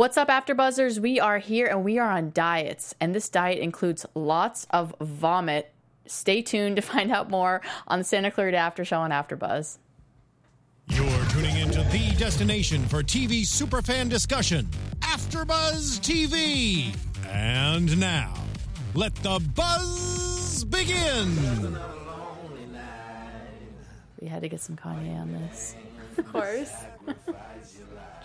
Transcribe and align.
What's 0.00 0.16
up, 0.16 0.28
AfterBuzzers? 0.28 0.98
We 0.98 1.20
are 1.20 1.36
here 1.36 1.66
and 1.66 1.84
we 1.84 1.98
are 1.98 2.10
on 2.10 2.30
diets, 2.30 2.94
and 3.02 3.14
this 3.14 3.28
diet 3.28 3.58
includes 3.58 4.06
lots 4.14 4.66
of 4.70 4.94
vomit. 4.98 5.74
Stay 6.06 6.40
tuned 6.40 6.76
to 6.76 6.82
find 6.82 7.12
out 7.12 7.28
more 7.28 7.60
on 7.86 7.98
the 7.98 8.04
Santa 8.06 8.30
Clarita 8.30 8.56
After 8.56 8.82
Show 8.82 8.96
on 9.00 9.10
AfterBuzz. 9.10 9.76
You're 10.88 11.26
tuning 11.26 11.54
into 11.58 11.82
the 11.92 12.14
destination 12.16 12.82
for 12.86 13.02
TV 13.02 13.42
superfan 13.42 14.08
discussion, 14.08 14.70
AfterBuzz 15.00 16.00
TV. 16.00 16.96
And 17.28 18.00
now, 18.00 18.32
let 18.94 19.14
the 19.16 19.38
buzz 19.54 20.64
begin. 20.64 21.76
We 24.18 24.28
had 24.28 24.40
to 24.40 24.48
get 24.48 24.62
some 24.62 24.76
Kanye 24.76 25.20
on 25.20 25.30
this. 25.30 25.74
Of 26.18 26.26
course. 26.32 26.72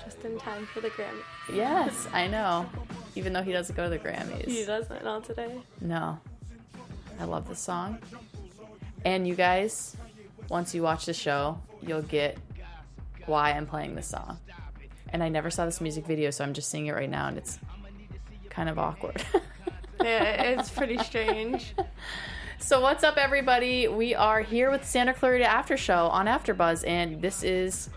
Just 0.03 0.23
in 0.23 0.37
time 0.39 0.65
for 0.67 0.81
the 0.81 0.89
Grammys. 0.89 1.21
Yes, 1.53 2.07
I 2.13 2.27
know. 2.27 2.67
Even 3.15 3.33
though 3.33 3.41
he 3.41 3.51
doesn't 3.51 3.75
go 3.75 3.83
to 3.83 3.89
the 3.89 3.97
Grammys. 3.99 4.47
He 4.47 4.65
doesn't, 4.65 5.03
not 5.03 5.23
today. 5.23 5.59
No. 5.81 6.19
I 7.19 7.23
love 7.23 7.47
this 7.47 7.59
song. 7.59 7.97
And 9.03 9.27
you 9.27 9.35
guys, 9.35 9.95
once 10.49 10.75
you 10.75 10.81
watch 10.83 11.05
the 11.05 11.13
show, 11.13 11.59
you'll 11.81 12.01
get 12.01 12.37
why 13.25 13.51
I'm 13.51 13.65
playing 13.65 13.95
this 13.95 14.07
song. 14.07 14.37
And 15.09 15.23
I 15.23 15.29
never 15.29 15.49
saw 15.49 15.65
this 15.65 15.79
music 15.81 16.05
video, 16.05 16.29
so 16.31 16.43
I'm 16.43 16.53
just 16.53 16.69
seeing 16.69 16.87
it 16.87 16.93
right 16.93 17.09
now, 17.09 17.27
and 17.27 17.37
it's 17.37 17.57
kind 18.49 18.69
of 18.69 18.77
awkward. 18.77 19.23
Yeah, 20.03 20.59
it's 20.59 20.69
pretty 20.69 20.99
strange. 20.99 21.73
So 22.59 22.79
what's 22.81 23.03
up, 23.03 23.17
everybody? 23.17 23.87
We 23.87 24.15
are 24.15 24.41
here 24.41 24.71
with 24.71 24.85
Santa 24.85 25.13
Clarita 25.13 25.45
After 25.45 25.77
Show 25.77 26.07
on 26.07 26.25
AfterBuzz, 26.25 26.87
and 26.87 27.21
this 27.21 27.43
is 27.43 27.89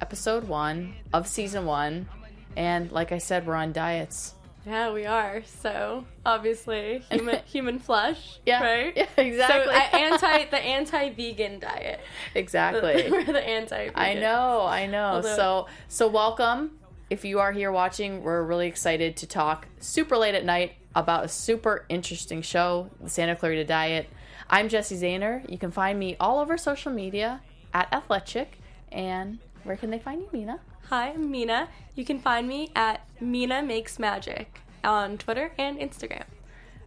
episode 0.00 0.44
one 0.44 0.94
of 1.12 1.26
season 1.26 1.66
one. 1.66 2.08
And 2.56 2.90
like 2.92 3.12
I 3.12 3.18
said, 3.18 3.46
we're 3.46 3.54
on 3.56 3.72
diets. 3.72 4.34
Yeah, 4.66 4.92
we 4.92 5.04
are. 5.04 5.42
So 5.60 6.06
obviously, 6.24 7.00
human 7.10 7.40
human 7.44 7.78
flesh. 7.78 8.38
Yeah, 8.46 8.62
Right. 8.62 8.92
yeah, 8.96 9.06
exactly. 9.16 9.74
So 9.74 9.80
anti 9.80 10.44
the 10.50 10.58
anti 10.58 11.10
vegan 11.10 11.58
diet. 11.58 12.00
Exactly. 12.34 13.10
We're 13.10 13.24
the 13.24 13.46
anti. 13.46 13.90
I 13.94 14.14
know, 14.14 14.62
I 14.62 14.86
know. 14.86 15.04
Although- 15.04 15.36
so 15.36 15.66
so 15.88 16.08
welcome. 16.08 16.78
If 17.10 17.24
you 17.26 17.40
are 17.40 17.52
here 17.52 17.70
watching, 17.70 18.22
we're 18.22 18.42
really 18.42 18.66
excited 18.66 19.18
to 19.18 19.26
talk 19.26 19.68
super 19.78 20.16
late 20.16 20.34
at 20.34 20.44
night 20.44 20.72
about 20.94 21.24
a 21.24 21.28
super 21.28 21.84
interesting 21.88 22.42
show, 22.42 22.90
the 23.00 23.10
Santa 23.10 23.36
Clarita 23.36 23.64
Diet. 23.64 24.08
I'm 24.48 24.68
Jesse 24.68 24.96
Zahner. 24.96 25.48
You 25.50 25.58
can 25.58 25.70
find 25.70 25.98
me 25.98 26.16
all 26.20 26.38
over 26.38 26.56
social 26.56 26.92
media 26.92 27.40
at 27.72 27.92
Athletic. 27.92 28.58
And 28.92 29.38
where 29.64 29.76
can 29.76 29.90
they 29.90 29.98
find 29.98 30.20
you, 30.20 30.28
Mina? 30.32 30.60
Hi, 30.88 31.10
I'm 31.10 31.30
Mina. 31.30 31.68
You 31.94 32.04
can 32.04 32.18
find 32.18 32.46
me 32.46 32.70
at 32.76 33.06
Mina 33.20 33.62
Makes 33.62 33.98
Magic 33.98 34.60
on 34.84 35.18
Twitter 35.18 35.52
and 35.58 35.78
Instagram. 35.78 36.24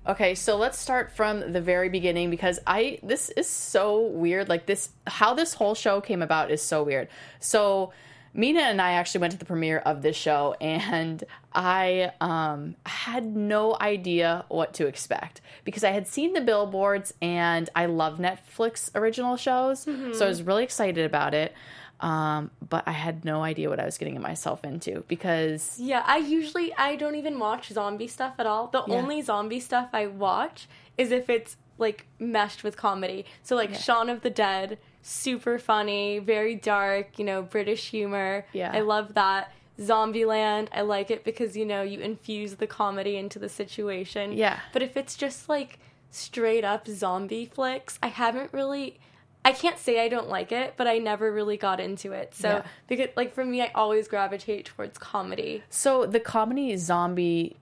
Okay, 0.07 0.35
so 0.35 0.55
let's 0.55 0.79
start 0.79 1.11
from 1.11 1.51
the 1.51 1.59
very 1.59 1.89
beginning 1.89 2.29
because 2.29 2.59
I 2.65 2.99
this 3.03 3.29
is 3.31 3.49
so 3.49 3.99
weird. 4.07 4.47
Like 4.47 4.65
this 4.65 4.89
how 5.05 5.33
this 5.33 5.53
whole 5.53 5.75
show 5.75 5.99
came 5.99 6.21
about 6.21 6.49
is 6.49 6.61
so 6.61 6.81
weird. 6.83 7.09
So 7.41 7.91
Mina 8.37 8.61
and 8.61 8.79
I 8.79 8.91
actually 8.91 9.21
went 9.21 9.33
to 9.33 9.39
the 9.39 9.45
premiere 9.45 9.79
of 9.79 10.03
this 10.03 10.15
show 10.15 10.55
and 10.61 11.23
I 11.53 12.11
um 12.21 12.75
had 12.85 13.35
no 13.35 13.75
idea 13.81 14.45
what 14.47 14.73
to 14.75 14.85
expect 14.85 15.41
because 15.63 15.83
I 15.83 15.89
had 15.91 16.07
seen 16.07 16.33
the 16.33 16.41
billboards 16.41 17.13
and 17.21 17.67
I 17.75 17.87
love 17.87 18.19
Netflix 18.19 18.91
original 18.95 19.35
shows. 19.37 19.87
So 20.13 20.25
I 20.25 20.29
was 20.29 20.43
really 20.43 20.63
excited 20.63 21.03
about 21.05 21.33
it. 21.33 21.53
Um, 21.99 22.51
but 22.69 22.83
I 22.87 22.91
had 22.91 23.25
no 23.25 23.41
idea 23.41 23.69
what 23.69 23.79
I 23.79 23.85
was 23.85 23.97
getting 23.97 24.21
myself 24.21 24.63
into 24.63 25.03
because 25.07 25.79
Yeah, 25.79 26.03
I 26.05 26.17
usually 26.17 26.71
I 26.75 26.95
don't 26.95 27.15
even 27.15 27.39
watch 27.39 27.69
zombie 27.69 28.07
stuff 28.07 28.35
at 28.37 28.45
all. 28.45 28.67
The 28.67 28.83
Yeah. 28.87 28.97
only 28.97 29.23
zombie 29.23 29.59
stuff 29.59 29.89
I 29.93 30.05
watch 30.05 30.67
is 30.95 31.09
if 31.11 31.27
it's 31.27 31.57
like 31.79 32.05
meshed 32.19 32.63
with 32.63 32.77
comedy. 32.77 33.25
So 33.41 33.55
like 33.55 33.73
Shaun 33.73 34.09
of 34.09 34.21
the 34.21 34.29
Dead, 34.29 34.77
super 35.07 35.57
funny, 35.57 36.19
very 36.19 36.55
dark, 36.55 37.17
you 37.17 37.25
know, 37.25 37.41
British 37.41 37.89
humor. 37.89 38.45
Yeah. 38.53 38.71
I 38.73 38.81
love 38.81 39.13
that. 39.15 39.51
Zombieland, 39.79 40.67
I 40.73 40.81
like 40.81 41.11
it 41.11 41.23
because 41.23 41.55
you 41.55 41.65
know, 41.65 41.81
you 41.83 41.99
infuse 41.99 42.55
the 42.55 42.67
comedy 42.67 43.15
into 43.15 43.39
the 43.39 43.49
situation. 43.49 44.33
Yeah. 44.33 44.59
But 44.73 44.81
if 44.81 44.97
it's 44.97 45.15
just 45.15 45.47
like 45.49 45.79
straight 46.09 46.63
up 46.63 46.87
zombie 46.87 47.45
flicks, 47.45 47.97
I 48.01 48.07
haven't 48.07 48.51
really 48.53 48.99
I 49.45 49.53
can't 49.53 49.77
say 49.79 50.03
I 50.03 50.09
don't 50.09 50.27
like 50.27 50.51
it, 50.51 50.73
but 50.75 50.87
I 50.87 50.97
never 50.97 51.31
really 51.31 51.55
got 51.57 51.79
into 51.79 52.11
it. 52.11 52.33
So 52.35 52.49
Yeah. 52.49 52.63
because 52.87 53.09
like 53.15 53.33
for 53.33 53.45
me 53.45 53.61
I 53.61 53.71
always 53.75 54.07
gravitate 54.07 54.65
towards 54.65 54.97
comedy. 54.97 55.63
So 55.69 56.05
the 56.05 56.19
comedy 56.19 56.75
zombie 56.77 57.55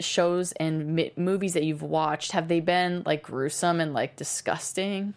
shows 0.00 0.52
and 0.52 0.94
mi- 0.96 1.12
movies 1.16 1.54
that 1.54 1.62
you've 1.62 1.82
watched 1.82 2.32
have 2.32 2.48
they 2.48 2.60
been 2.60 3.02
like 3.06 3.22
gruesome 3.22 3.80
and 3.80 3.94
like 3.94 4.16
disgusting? 4.16 5.14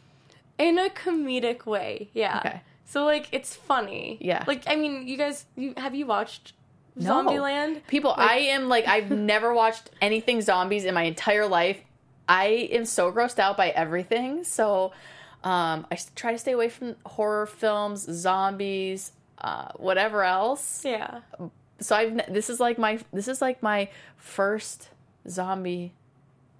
In 0.57 0.77
a 0.77 0.89
comedic 0.89 1.65
way 1.65 2.09
yeah 2.13 2.39
Okay. 2.45 2.61
so 2.85 3.05
like 3.05 3.27
it's 3.31 3.55
funny 3.55 4.17
Yeah. 4.21 4.43
like 4.47 4.63
i 4.67 4.75
mean 4.75 5.07
you 5.07 5.17
guys 5.17 5.45
you 5.55 5.73
have 5.77 5.95
you 5.95 6.05
watched 6.05 6.53
No. 6.95 7.09
zombieland 7.11 7.81
People, 7.87 8.13
I 8.15 8.35
am 8.55 8.69
like 8.69 8.85
I've 8.87 9.09
never 9.33 9.53
watched 9.53 9.89
anything 10.01 10.41
zombies 10.41 10.85
in 10.85 10.93
my 10.93 11.03
entire 11.03 11.47
life. 11.47 11.79
I 12.29 12.69
am 12.71 12.85
so 12.85 13.11
grossed 13.11 13.39
out 13.39 13.57
by 13.57 13.69
everything. 13.69 14.43
So 14.45 14.93
um, 15.43 15.85
I 15.91 15.97
try 16.15 16.31
to 16.31 16.37
stay 16.37 16.53
away 16.53 16.69
from 16.69 16.95
horror 17.05 17.47
films, 17.47 18.01
zombies, 18.09 19.11
uh, 19.41 19.69
whatever 19.75 20.23
else. 20.23 20.85
yeah 20.85 21.21
So 21.79 21.95
I've 21.95 22.31
this 22.33 22.49
is 22.49 22.59
like 22.59 22.77
my 22.77 22.99
this 23.11 23.27
is 23.27 23.41
like 23.41 23.61
my 23.63 23.89
first 24.15 24.89
zombie 25.27 25.93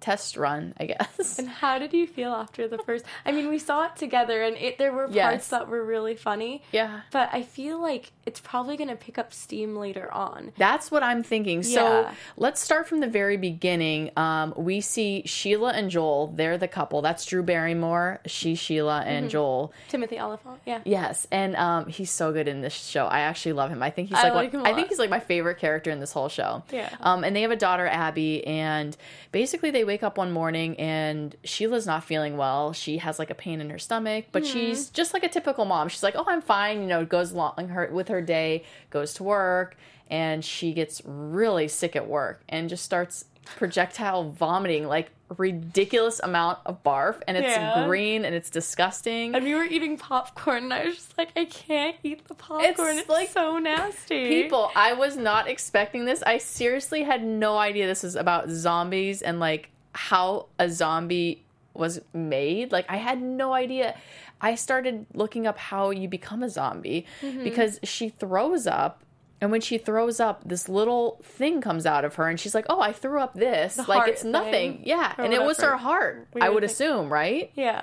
test 0.04 0.36
run, 0.36 0.74
I 0.78 0.84
guess. 0.92 1.38
and 1.38 1.48
how 1.48 1.78
did 1.78 1.92
you 1.94 2.06
feel 2.06 2.32
after 2.32 2.68
the 2.68 2.78
first 2.78 3.04
i 3.24 3.32
mean 3.32 3.48
we 3.48 3.58
saw 3.58 3.86
it 3.86 3.96
together 3.96 4.42
and 4.46 4.54
it 4.56 4.76
there 4.76 4.92
were 4.92 5.04
parts 5.06 5.14
Yes. 5.16 5.48
that 5.48 5.68
were 5.68 5.82
really 5.82 6.14
funny 6.14 6.62
Yeah. 6.72 7.00
but 7.10 7.30
i 7.32 7.40
feel 7.42 7.80
like 7.80 8.12
it's 8.26 8.40
probably 8.40 8.76
going 8.76 8.88
to 8.90 8.96
pick 8.96 9.18
up 9.18 9.32
steam 9.32 9.76
later 9.76 10.12
on 10.12 10.52
That's 10.56 10.90
what 10.90 11.02
I'm 11.02 11.22
thinking. 11.22 11.62
So 11.62 12.08
let's 12.36 12.60
start 12.60 12.86
from 12.88 13.00
the 13.00 13.06
very 13.06 13.36
beginning. 13.36 14.10
Um, 14.16 14.54
we 14.56 14.80
see 14.80 15.22
Sheila 15.26 15.70
and 15.72 15.90
Joel. 15.90 16.28
They're 16.34 16.58
the 16.58 16.68
couple. 16.68 17.02
That's 17.02 17.24
Drew 17.26 17.42
Barrymore. 17.42 18.20
She's 18.26 18.58
Sheila 18.58 19.00
Mm-hmm. 19.00 19.08
and 19.08 19.30
Joel. 19.30 19.72
timothy 19.88 20.18
olyphant 20.18 20.60
yeah 20.66 20.80
Yes, 20.84 21.26
and 21.32 21.56
um, 21.56 21.86
he's 21.86 22.10
so 22.10 22.32
good 22.32 22.48
in 22.48 22.60
this 22.60 22.72
show. 22.72 23.06
I 23.06 23.20
actually 23.20 23.52
love 23.54 23.70
him. 23.70 23.82
I 23.82 23.90
think 23.90 24.08
he's 24.08 24.18
I 24.18 24.24
like, 24.30 24.52
like 24.52 24.52
one, 24.52 24.66
I 24.66 24.74
think 24.74 24.88
he's 24.88 24.98
like 24.98 25.10
my 25.10 25.20
favorite 25.20 25.58
character 25.58 25.90
in 25.90 26.00
this 26.00 26.12
whole 26.12 26.28
show. 26.28 26.62
Yeah. 26.72 26.90
Um, 27.00 27.24
and 27.24 27.34
they 27.34 27.42
have 27.42 27.50
a 27.50 27.56
daughter 27.56 27.86
Abby, 27.86 28.46
and 28.46 28.96
basically 29.32 29.70
they 29.70 29.84
wake 29.84 30.02
up 30.02 30.16
one 30.18 30.32
morning 30.32 30.76
and 30.78 31.34
Sheila's 31.44 31.86
not 31.86 32.04
feeling 32.04 32.36
well. 32.36 32.72
She 32.72 32.98
has 32.98 33.18
like 33.18 33.30
a 33.30 33.34
pain 33.34 33.60
in 33.60 33.70
her 33.70 33.78
stomach, 33.78 34.26
but 34.32 34.42
Mm-hmm. 34.44 34.52
she's 34.52 34.90
just 34.90 35.14
like 35.14 35.24
a 35.24 35.28
typical 35.28 35.64
mom. 35.64 35.88
She's 35.88 36.02
like, 36.02 36.14
"Oh, 36.16 36.24
I'm 36.26 36.42
fine." 36.42 36.80
You 36.82 36.86
know, 36.86 37.00
it 37.00 37.08
goes 37.08 37.32
along 37.32 37.68
her 37.68 37.88
with 37.92 38.08
her 38.08 38.13
day, 38.20 38.64
goes 38.90 39.14
to 39.14 39.22
work, 39.22 39.76
and 40.10 40.44
she 40.44 40.72
gets 40.72 41.00
really 41.04 41.68
sick 41.68 41.96
at 41.96 42.06
work 42.08 42.42
and 42.48 42.68
just 42.68 42.84
starts 42.84 43.24
projectile 43.56 44.30
vomiting 44.30 44.86
like 44.86 45.10
ridiculous 45.36 46.18
amount 46.20 46.58
of 46.64 46.82
barf 46.82 47.20
and 47.28 47.36
it's 47.36 47.46
Yeah. 47.46 47.86
green 47.86 48.24
and 48.24 48.34
it's 48.34 48.48
disgusting. 48.50 49.34
And 49.34 49.44
we 49.44 49.54
were 49.54 49.64
eating 49.64 49.96
popcorn 49.98 50.64
and 50.64 50.72
i 50.72 50.84
was 50.86 50.94
just 50.96 51.18
like 51.18 51.30
i 51.36 51.44
can't 51.44 51.96
eat 52.02 52.26
the 52.28 52.34
popcorn. 52.34 52.96
It's, 52.98 53.08
like- 53.08 53.28
so 53.30 53.58
nasty. 53.58 54.28
People 54.28 54.70
i 54.74 54.92
was 54.92 55.16
not 55.16 55.48
expecting 55.48 56.04
this. 56.06 56.22
I 56.22 56.38
seriously 56.38 57.02
had 57.02 57.22
no 57.24 57.58
idea 57.58 57.86
this 57.86 58.02
was 58.02 58.16
about 58.16 58.48
zombies 58.48 59.20
and 59.22 59.40
like 59.40 59.70
how 59.92 60.46
a 60.58 60.68
zombie 60.70 61.43
was 61.74 62.00
made 62.12 62.70
like 62.72 62.86
i 62.88 62.96
had 62.96 63.20
no 63.22 63.52
idea. 63.52 63.94
I 64.40 64.56
started 64.56 65.06
looking 65.14 65.46
up 65.46 65.58
how 65.58 65.90
you 65.90 66.06
become 66.08 66.42
a 66.42 66.48
zombie 66.50 67.06
Mm-hmm. 67.22 67.44
because 67.44 67.80
she 67.82 68.08
throws 68.10 68.66
up 68.66 69.02
and 69.40 69.50
when 69.50 69.60
she 69.60 69.78
throws 69.78 70.20
up 70.20 70.42
this 70.46 70.68
little 70.68 71.20
thing 71.22 71.60
comes 71.60 71.84
out 71.86 72.04
of 72.04 72.14
her 72.16 72.28
and 72.28 72.38
she's 72.38 72.54
like 72.54 72.66
oh 72.68 72.80
i 72.80 72.92
threw 72.92 73.20
up 73.20 73.34
this. 73.34 73.76
Like 73.88 74.08
it's 74.08 74.24
nothing. 74.24 74.82
yeah 74.84 75.14
and 75.18 75.32
it 75.32 75.42
was 75.42 75.58
her 75.60 75.76
heart 75.76 76.28
We 76.34 76.40
i 76.42 76.48
would 76.48 76.60
think- 76.62 76.72
assume 76.72 77.12
right? 77.12 77.50
Yeah. 77.54 77.82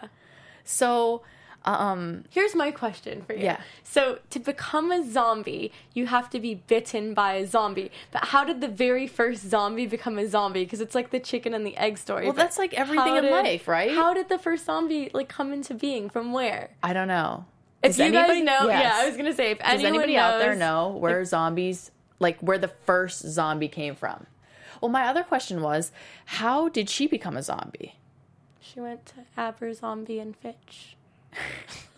So 0.63 1.23
um 1.65 2.23
Here's 2.29 2.55
my 2.55 2.71
question 2.71 3.21
for 3.21 3.33
you. 3.33 3.43
Yeah. 3.45 3.61
So 3.83 4.19
to 4.31 4.39
become 4.39 4.91
a 4.91 5.03
zombie, 5.09 5.71
you 5.93 6.07
have 6.07 6.29
to 6.31 6.39
be 6.39 6.55
bitten 6.55 7.13
by 7.13 7.33
a 7.33 7.45
zombie. 7.47 7.91
But 8.11 8.25
how 8.25 8.43
did 8.43 8.61
the 8.61 8.67
very 8.67 9.05
first 9.07 9.47
zombie 9.47 9.85
become 9.85 10.17
a 10.17 10.27
zombie? 10.27 10.63
Because 10.63 10.81
it's 10.81 10.95
like 10.95 11.11
the 11.11 11.19
chicken 11.19 11.53
and 11.53 11.65
the 11.65 11.77
egg 11.77 11.97
story. 11.97 12.23
well 12.25 12.33
but 12.33 12.41
that's 12.41 12.57
like 12.57 12.73
everything 12.73 13.15
in 13.17 13.23
did- 13.23 13.31
life 13.31 13.67
right 13.67 13.91
How 13.91 14.13
did 14.13 14.27
the 14.29 14.39
first 14.39 14.65
zombie 14.65 15.11
like 15.13 15.29
come 15.29 15.53
into 15.53 15.73
being? 15.73 16.09
From 16.09 16.33
where? 16.33 16.71
i 16.81 16.93
don't 16.93 17.07
know 17.07 17.45
If 17.83 17.91
Does 17.91 17.99
you 17.99 18.05
anybody- 18.05 18.39
guys 18.45 18.61
know, 18.61 18.67
Yes. 18.67 18.81
yeah, 18.83 18.93
I 19.01 19.07
was 19.07 19.17
gonna 19.17 19.33
say 19.33 19.51
if 19.51 19.59
Does 19.59 19.83
anybody 19.83 20.15
knows, 20.15 20.33
out 20.33 20.39
there 20.39 20.55
know 20.55 20.89
where 20.89 21.23
zombies, 21.25 21.91
like 22.19 22.39
where 22.41 22.57
the 22.57 22.67
first 22.85 23.19
zombie 23.27 23.67
came 23.67 23.95
from? 23.95 24.25
Well, 24.81 24.89
my 24.89 25.05
other 25.07 25.23
question 25.23 25.61
was, 25.61 25.91
how 26.25 26.67
did 26.69 26.89
she 26.89 27.05
become 27.07 27.37
a 27.37 27.43
zombie? 27.43 27.95
She 28.59 28.79
went 28.79 29.05
to 29.07 29.15
Aber 29.37 29.73
Zombie 29.73 30.19
and 30.19 30.35
Fitch. 30.35 30.95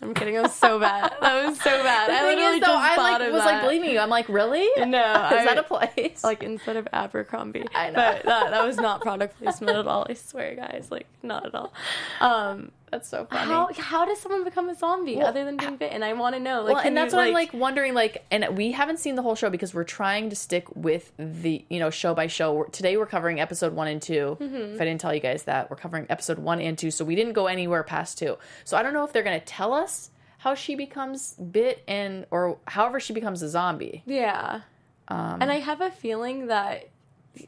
I'm 0.01 0.13
kidding. 0.13 0.35
It 0.35 0.41
was 0.41 0.53
so 0.53 0.79
bad. 0.79 1.13
That 1.21 1.45
was 1.47 1.57
so 1.61 1.81
bad. 1.83 2.09
The 2.09 2.13
I 2.13 2.23
literally 2.23 2.55
is, 2.57 2.59
though, 2.61 2.65
just 2.67 2.83
I 2.83 2.95
thought 2.95 3.19
like 3.21 3.27
of 3.27 3.33
was 3.33 3.43
that. 3.43 3.51
like 3.53 3.61
believing 3.61 3.89
you. 3.91 3.99
I'm 3.99 4.09
like, 4.09 4.27
really? 4.27 4.67
No, 4.85 4.85
is 5.31 5.31
I- 5.39 5.45
that 5.45 5.57
a 5.57 5.63
place? 5.63 6.21
like 6.23 6.43
instead 6.43 6.75
of 6.75 6.87
Abercrombie. 6.91 7.65
I 7.73 7.87
know. 7.89 7.93
But 7.95 8.23
that, 8.25 8.51
that 8.51 8.65
was 8.65 8.75
not 8.77 8.99
product 9.01 9.37
placement 9.39 9.77
at 9.77 9.87
all. 9.87 10.05
I 10.09 10.13
swear, 10.15 10.55
guys. 10.55 10.87
Like 10.91 11.07
not 11.21 11.45
at 11.45 11.55
all. 11.55 11.73
Um, 12.19 12.71
that's 12.93 13.09
so 13.09 13.25
funny. 13.25 13.51
how 13.51 13.69
how 13.73 14.05
does 14.05 14.19
someone 14.19 14.43
become 14.43 14.69
a 14.69 14.75
zombie 14.75 15.15
Well, 15.17 15.27
other 15.27 15.43
than 15.43 15.57
being 15.57 15.77
bitten? 15.77 16.03
I 16.03 16.13
want 16.13 16.35
to 16.35 16.39
know. 16.39 16.61
Like, 16.61 16.75
well, 16.75 16.85
and 16.85 16.95
that's 16.95 17.13
you, 17.13 17.17
what 17.17 17.27
I'm 17.27 17.33
like 17.33 17.53
wondering. 17.53 17.93
Like, 17.93 18.23
and 18.31 18.55
we 18.55 18.71
haven't 18.71 18.99
seen 18.99 19.15
the 19.15 19.21
whole 19.21 19.35
show 19.35 19.49
because 19.49 19.73
we're 19.73 19.83
trying 19.83 20.29
to 20.29 20.35
stick 20.35 20.73
with 20.75 21.11
the 21.17 21.65
you 21.69 21.79
know 21.79 21.89
show 21.89 22.13
by 22.13 22.27
show. 22.27 22.63
Today 22.71 22.97
we're 22.97 23.05
covering 23.05 23.39
episode 23.39 23.73
one 23.73 23.87
and 23.87 24.01
2 24.01 24.37
Mm-hmm. 24.39 24.75
If 24.75 24.81
I 24.81 24.85
didn't 24.85 25.01
tell 25.01 25.13
you 25.13 25.19
guys 25.19 25.43
that, 25.43 25.69
we're 25.69 25.77
covering 25.77 26.05
episode 26.09 26.39
one 26.39 26.61
and 26.61 26.77
two, 26.77 26.91
so 26.91 27.03
we 27.03 27.15
didn't 27.15 27.33
go 27.33 27.47
anywhere 27.47 27.83
past 27.83 28.17
two. 28.17 28.37
So 28.63 28.77
I 28.77 28.83
don't 28.83 28.93
know 28.93 29.03
if 29.03 29.11
they're 29.13 29.23
going 29.23 29.39
to 29.39 29.45
tell 29.45 29.73
us 29.73 30.11
how 30.37 30.53
she 30.55 30.75
becomes 30.75 31.33
bit 31.33 31.83
and 31.87 32.25
or 32.29 32.57
however 32.67 32.99
she 32.99 33.13
becomes 33.13 33.41
a 33.41 33.49
zombie. 33.49 34.03
Yeah. 34.05 34.61
Um, 35.07 35.41
And 35.41 35.51
I 35.51 35.59
have 35.59 35.81
a 35.81 35.89
feeling 35.89 36.47
that, 36.47 36.89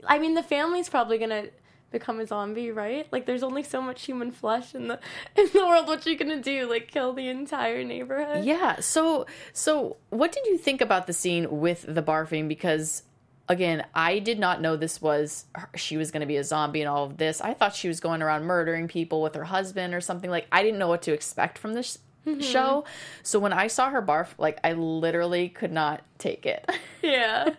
I 0.07 0.17
mean, 0.19 0.33
the 0.33 0.43
family's 0.43 0.89
probably 0.89 1.17
gonna 1.17 1.45
become 1.91 2.19
a 2.19 2.27
zombie, 2.27 2.71
right? 2.71 3.07
Like, 3.11 3.25
there's 3.25 3.43
only 3.43 3.63
so 3.63 3.81
much 3.81 4.05
human 4.05 4.31
flesh 4.31 4.75
in 4.75 4.87
the 4.87 4.99
in 5.35 5.49
the 5.53 5.65
world. 5.65 5.87
What 5.87 6.05
you 6.05 6.17
gonna 6.17 6.41
do? 6.41 6.69
Like, 6.69 6.89
kill 6.89 7.13
the 7.13 7.27
entire 7.27 7.83
neighborhood? 7.83 8.45
Yeah. 8.45 8.79
So 8.79 9.25
so 9.53 9.97
what 10.09 10.31
did 10.31 10.45
you 10.45 10.57
think 10.57 10.81
about 10.81 11.07
the 11.07 11.13
scene 11.13 11.59
with 11.59 11.85
the 11.87 12.03
barfing? 12.03 12.47
Because 12.47 13.03
again, 13.47 13.85
I 13.93 14.19
did 14.19 14.39
not 14.39 14.61
know 14.61 14.75
this 14.75 15.01
was 15.01 15.45
her- 15.55 15.69
she 15.75 15.97
was 15.97 16.11
going 16.11 16.21
to 16.21 16.27
be 16.27 16.37
a 16.37 16.43
zombie 16.43 16.81
and 16.81 16.89
all 16.89 17.05
of 17.05 17.17
this. 17.17 17.41
I 17.41 17.53
thought 17.53 17.75
she 17.75 17.87
was 17.87 17.99
going 17.99 18.21
around 18.21 18.45
murdering 18.45 18.87
people 18.87 19.21
with 19.21 19.35
her 19.35 19.43
husband 19.43 19.93
or 19.93 20.01
something. 20.01 20.29
Like 20.29 20.47
I 20.51 20.63
didn't 20.63 20.79
know 20.79 20.87
what 20.87 21.03
to 21.03 21.13
expect 21.13 21.57
from 21.57 21.73
this 21.73 21.99
mm-hmm. 22.25 22.41
show. 22.41 22.85
So 23.23 23.39
when 23.39 23.53
I 23.53 23.67
saw 23.67 23.89
her 23.89 24.01
barf, 24.01 24.29
like 24.37 24.59
I 24.63 24.73
literally 24.73 25.49
could 25.49 25.71
not 25.71 26.01
take 26.17 26.45
it. 26.45 26.69
Yeah. 27.01 27.49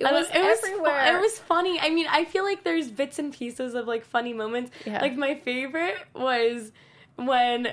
It 0.00 0.12
was 0.12 0.26
it 0.34 0.40
was 0.42 0.60
fu- 0.60 0.66
everywhere. 0.68 1.16
it 1.16 1.20
was 1.20 1.38
funny. 1.38 1.78
I 1.80 1.90
mean, 1.90 2.06
I 2.10 2.24
feel 2.24 2.42
like 2.44 2.64
there's 2.64 2.90
bits 2.90 3.18
and 3.18 3.32
pieces 3.32 3.74
of 3.74 3.86
like 3.86 4.04
funny 4.04 4.32
moments. 4.32 4.70
Yeah. 4.86 5.00
Like 5.00 5.16
my 5.16 5.34
favorite 5.34 5.96
was 6.14 6.72
when 7.16 7.68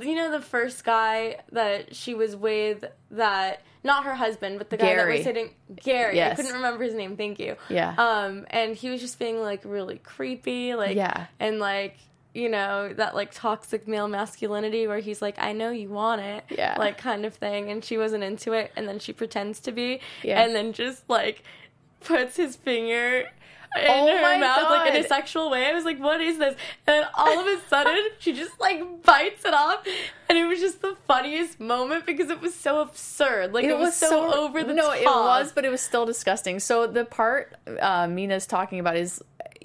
you 0.00 0.14
know 0.14 0.30
the 0.30 0.40
first 0.40 0.84
guy 0.84 1.38
that 1.52 1.94
she 1.94 2.14
was 2.14 2.36
with 2.36 2.84
that 3.12 3.62
not 3.84 4.04
her 4.04 4.14
husband, 4.14 4.58
but 4.58 4.68
the 4.70 4.76
guy 4.76 4.96
that 4.96 5.06
was 5.08 5.22
sitting 5.22 5.50
Gary. 5.82 6.16
Yes. 6.16 6.32
I 6.32 6.34
couldn't 6.42 6.56
remember 6.56 6.82
his 6.82 6.94
name. 6.94 7.16
Thank 7.16 7.38
you. 7.38 7.56
Yeah. 7.68 7.94
Um, 7.96 8.44
and 8.50 8.74
he 8.76 8.90
was 8.90 9.00
just 9.00 9.18
being 9.18 9.40
like 9.40 9.62
really 9.64 9.98
creepy, 9.98 10.74
like 10.74 10.96
Yeah. 10.96 11.26
and 11.38 11.60
like 11.60 11.96
you 12.36 12.48
know 12.48 12.92
that 12.92 13.14
like 13.14 13.32
toxic 13.32 13.88
male 13.88 14.08
masculinity 14.08 14.86
where 14.86 14.98
he's 14.98 15.22
like, 15.22 15.36
I 15.38 15.52
know 15.52 15.70
you 15.70 15.88
want 15.88 16.20
it, 16.20 16.44
Yeah. 16.50 16.76
like 16.78 16.98
kind 16.98 17.24
of 17.24 17.34
thing, 17.34 17.70
and 17.70 17.84
she 17.84 17.96
wasn't 17.96 18.22
into 18.24 18.52
it, 18.52 18.72
and 18.76 18.86
then 18.86 18.98
she 18.98 19.12
pretends 19.12 19.58
to 19.60 19.72
be, 19.72 20.00
Yeah. 20.22 20.42
and 20.42 20.54
then 20.54 20.72
just 20.72 21.08
like 21.08 21.42
puts 22.00 22.36
his 22.36 22.54
finger 22.56 23.24
in 23.76 23.84
Oh 23.88 24.06
her 24.06 24.38
mouth 24.38 24.70
like 24.70 24.94
in 24.94 25.04
a 25.04 25.08
sexual 25.08 25.50
way. 25.50 25.66
I 25.66 25.72
was 25.72 25.84
like, 25.84 25.98
what 25.98 26.20
is 26.20 26.38
this? 26.38 26.54
And 26.86 27.02
then 27.02 27.04
all 27.14 27.40
of 27.40 27.46
a 27.46 27.60
sudden 27.68 27.98
she 28.18 28.32
just 28.32 28.58
like 28.60 29.02
bites 29.02 29.44
it 29.44 29.52
off 29.52 29.84
and 30.28 30.38
it 30.38 30.46
was 30.46 30.60
just 30.60 30.80
the 30.82 30.96
funniest 31.06 31.60
moment 31.60 32.06
because 32.06 32.30
it 32.30 32.40
was 32.40 32.54
so 32.54 32.80
absurd. 32.80 33.52
Like 33.52 33.64
it, 33.64 33.76
was, 33.76 33.94
so, 33.94 34.32
over 34.32 34.62
the 34.64 34.72
no, 34.72 34.86
top. 34.86 34.96
it 34.96 35.04
was, 35.04 35.52
but 35.52 35.64
it 35.64 35.70
was 35.70 35.80
still 35.82 36.06
disgusting. 36.06 36.58
So 36.60 36.86
the 36.86 37.04
part 37.04 37.54
uh, 37.80 38.06
Mina's 38.06 38.46
talking 38.46 38.78
about 38.78 38.96
is 38.96 39.22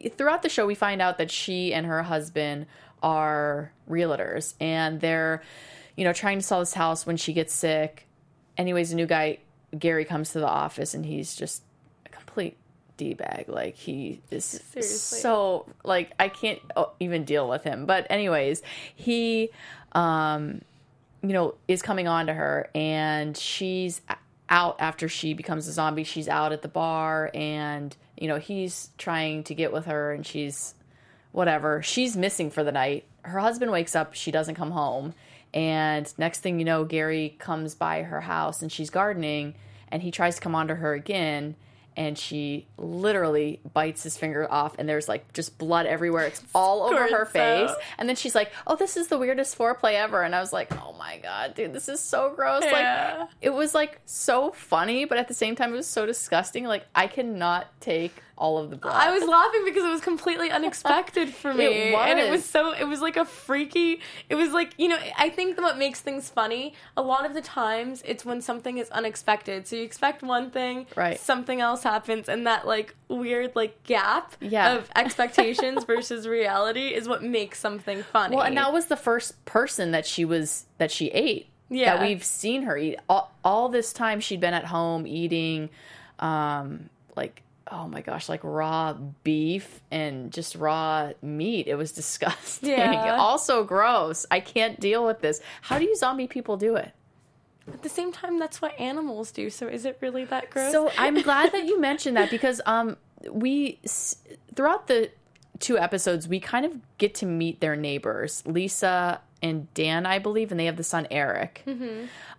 throughout 0.10 0.42
the 0.42 0.50
show 0.50 0.66
we 0.66 0.76
find 0.76 1.02
out 1.02 1.18
that 1.18 1.32
she 1.32 1.74
and 1.74 1.86
her 1.86 2.04
husband 2.04 2.66
are 3.04 3.72
realtors 3.90 4.54
and 4.60 5.02
they're 5.02 5.42
you 5.96 6.04
know 6.04 6.14
trying 6.14 6.38
to 6.38 6.44
sell 6.44 6.60
this 6.60 6.74
house 6.74 7.06
when 7.06 7.18
she 7.18 7.34
gets 7.34 7.54
sick. 7.54 8.08
Anyways, 8.58 8.92
a 8.92 8.96
new 8.96 9.06
guy 9.06 9.40
Gary 9.78 10.06
comes 10.06 10.32
to 10.32 10.40
the 10.40 10.48
office 10.48 10.94
and 10.94 11.06
he's 11.06 11.36
just 11.36 11.64
a 12.06 12.10
complete 12.10 12.58
d 12.98 13.14
bag. 13.14 13.46
Like 13.48 13.76
he 13.76 14.22
is 14.30 14.46
Seriously. 14.46 15.20
so 15.20 15.66
like 15.84 16.12
I 16.20 16.28
can't 16.30 16.60
oh, 16.76 16.92
even 17.00 17.24
deal 17.24 17.48
with 17.48 17.64
him. 17.64 17.86
But 17.86 18.08
anyways, 18.10 18.62
he 18.96 19.50
um 19.94 20.62
you 21.24 21.34
know, 21.34 21.56
is 21.68 21.82
coming 21.82 22.08
on 22.08 22.28
to 22.28 22.34
her 22.34 22.70
and 22.74 23.38
she's 23.38 24.02
out 24.50 24.76
after 24.80 25.08
she 25.08 25.34
becomes 25.34 25.68
a 25.68 25.72
zombie. 25.72 26.04
She's 26.04 26.28
out 26.28 26.52
at 26.52 26.62
the 26.62 26.68
bar 26.68 27.32
and, 27.34 27.96
you 28.22 28.28
know, 28.28 28.38
he's 28.38 28.92
trying 29.00 29.44
to 29.46 29.56
get 29.56 29.74
with 29.74 29.88
her 29.88 30.14
and 30.14 30.24
she's 30.24 30.76
whatever. 31.32 31.82
She's 31.82 32.16
missing 32.16 32.52
for 32.52 32.64
the 32.64 32.72
night. 32.72 33.06
Her 33.24 33.40
husband 33.40 33.72
wakes 33.72 33.96
up, 33.96 34.14
she 34.14 34.30
doesn't 34.30 34.54
come 34.54 34.70
home. 34.70 35.16
And 35.56 36.14
next 36.20 36.42
thing 36.42 36.60
you 36.60 36.66
know, 36.66 36.86
Gary 36.86 37.36
comes 37.40 37.74
by 37.74 38.04
her 38.04 38.22
house 38.22 38.62
and 38.62 38.72
she's 38.72 38.92
gardening 38.92 39.56
and 39.88 40.04
he 40.04 40.12
tries 40.12 40.36
to 40.36 40.42
come 40.42 40.54
onto 40.54 40.76
her 40.76 40.94
again 40.94 41.56
and 41.98 42.18
she 42.18 42.68
literally 42.78 43.60
bites 43.74 44.04
his 44.04 44.18
finger 44.18 44.50
off 44.50 44.76
and 44.80 44.88
there's 44.88 45.08
like 45.08 45.32
just 45.34 45.58
blood 45.58 45.86
everywhere. 45.86 46.26
It's 46.26 46.44
all 46.56 46.84
over 46.84 47.08
her 47.08 47.26
face. 47.26 47.72
And 47.98 48.08
then 48.08 48.16
she's 48.16 48.36
like, 48.36 48.52
"Oh, 48.66 48.76
this 48.76 48.96
is 48.98 49.08
the 49.08 49.18
weirdest 49.18 49.58
foreplay 49.58 49.94
ever." 49.94 50.24
And 50.24 50.34
I 50.34 50.40
was 50.40 50.54
like, 50.54 50.72
"Oh 50.82 50.94
my 50.98 51.18
god, 51.18 51.56
dude, 51.56 51.74
this 51.74 51.90
is 51.90 52.00
so 52.00 52.34
gross." 52.36 52.64
Yeah. 52.66 53.18
Like 53.20 53.30
it 53.42 53.50
was 53.50 53.74
like 53.74 54.00
so 54.06 54.52
funny, 54.52 55.06
but 55.06 55.18
at 55.18 55.28
the 55.28 55.34
same 55.34 55.56
time 55.56 55.74
it 55.74 55.78
was 55.78 55.88
so 55.88 56.06
disgusting. 56.06 56.66
Like 56.66 56.86
I 56.96 57.08
cannot 57.08 57.68
take 57.82 58.16
all 58.38 58.58
of 58.58 58.70
the 58.70 58.76
blood. 58.76 58.94
I 58.96 59.12
was 59.12 59.24
laughing 59.28 59.62
because 59.66 59.84
it 59.84 59.90
was 59.90 60.02
completely 60.02 60.50
unexpected 60.50 61.34
for 61.34 61.54
me. 61.56 61.66
It 61.66 61.96
And 61.96 62.20
it 62.20 62.30
was 62.32 62.44
so 62.46 62.72
it 62.74 62.86
was 62.86 63.02
like 63.02 63.18
a 63.18 63.26
freaky 63.26 64.00
it 64.30 64.36
was 64.36 64.52
like, 64.52 64.74
you 64.78 64.88
know, 64.88 64.98
I 65.18 65.30
think 65.30 65.60
what 65.60 65.78
makes 65.78 66.02
things 66.02 66.30
funny, 66.30 66.74
a 66.98 67.02
lot 67.02 67.26
of 67.26 67.34
the 67.34 67.42
times 67.42 68.02
it's 68.06 68.26
when 68.26 68.42
something 68.42 68.78
is 68.78 68.90
unexpected. 68.90 69.68
So 69.68 69.76
you 69.76 69.84
expect 69.84 70.24
one 70.24 70.50
thing, 70.52 70.88
Right. 70.96 71.20
something 71.20 71.62
else 71.62 71.84
happens 71.84 72.28
and 72.30 72.48
that 72.48 72.66
like 72.66 72.96
weird 73.10 73.56
like 73.56 73.84
gap 73.84 74.34
Yeah. 74.40 74.74
of 74.76 74.90
expectations 74.96 75.84
versus 75.84 76.28
reality 76.28 76.88
is 76.96 77.08
what 77.08 77.24
makes 77.24 77.60
something 77.60 78.04
funny. 78.04 78.36
Well, 78.36 78.46
and 78.46 78.58
that 78.58 78.74
was 78.74 78.86
the 78.88 78.98
first 78.98 79.44
person 79.46 79.92
that 79.92 80.06
she 80.06 80.26
was 80.26 80.66
that 80.78 80.92
she 80.92 81.08
ate. 81.10 81.48
Yeah. 81.70 81.96
That 81.98 82.08
we've 82.08 82.24
seen 82.24 82.64
her 82.64 82.76
eat. 82.78 82.98
All, 83.08 83.32
all 83.46 83.70
this 83.70 83.94
time 83.94 84.20
she'd 84.20 84.42
been 84.42 84.54
at 84.54 84.66
home 84.66 85.06
eating 85.08 85.70
um 86.20 86.90
like 87.16 87.42
oh 87.72 87.88
my 87.88 88.02
gosh, 88.02 88.28
like 88.30 88.42
raw 88.44 88.94
beef 89.24 89.80
and 89.92 90.32
just 90.32 90.56
raw 90.56 91.12
meat. 91.22 91.68
It 91.68 91.76
was 91.76 91.92
disgusting. 92.02 92.70
Yeah. 92.70 93.16
Also 93.18 93.64
gross. 93.64 94.26
I 94.30 94.40
can't 94.42 94.80
deal 94.80 95.06
with 95.06 95.22
this. 95.22 95.40
How 95.62 95.80
do 95.80 95.86
you 95.86 95.96
zombie 95.96 96.28
people 96.28 96.58
do 96.58 96.76
it? 96.76 96.92
at 97.72 97.84
the 97.84 97.90
same 97.90 98.12
time 98.12 98.38
that's 98.40 98.62
what 98.62 98.78
animals 98.80 99.32
do. 99.32 99.50
So 99.50 99.68
is 99.68 99.86
it 99.86 99.98
really 100.02 100.26
that 100.26 100.50
gross? 100.50 100.72
So 100.74 100.92
I'm 100.98 101.22
glad 101.24 101.52
that 101.54 101.66
you 101.66 101.80
mentioned 101.80 102.18
that 102.18 102.30
because 102.30 102.60
um 102.66 102.98
we 103.30 103.80
throughout 104.56 104.88
the 104.88 105.12
two 105.60 105.78
episodes 105.78 106.28
we 106.28 106.40
kind 106.40 106.66
of 106.66 106.74
get 106.98 107.14
to 107.16 107.26
meet 107.26 107.62
their 107.62 107.76
neighbors, 107.76 108.44
Lisa 108.46 109.22
and 109.44 109.72
Dan, 109.76 110.06
I 110.06 110.18
believe, 110.20 110.52
and 110.52 110.60
they 110.60 110.66
have 110.66 110.76
the 110.76 110.84
son 110.84 111.08
Eric. 111.12 111.64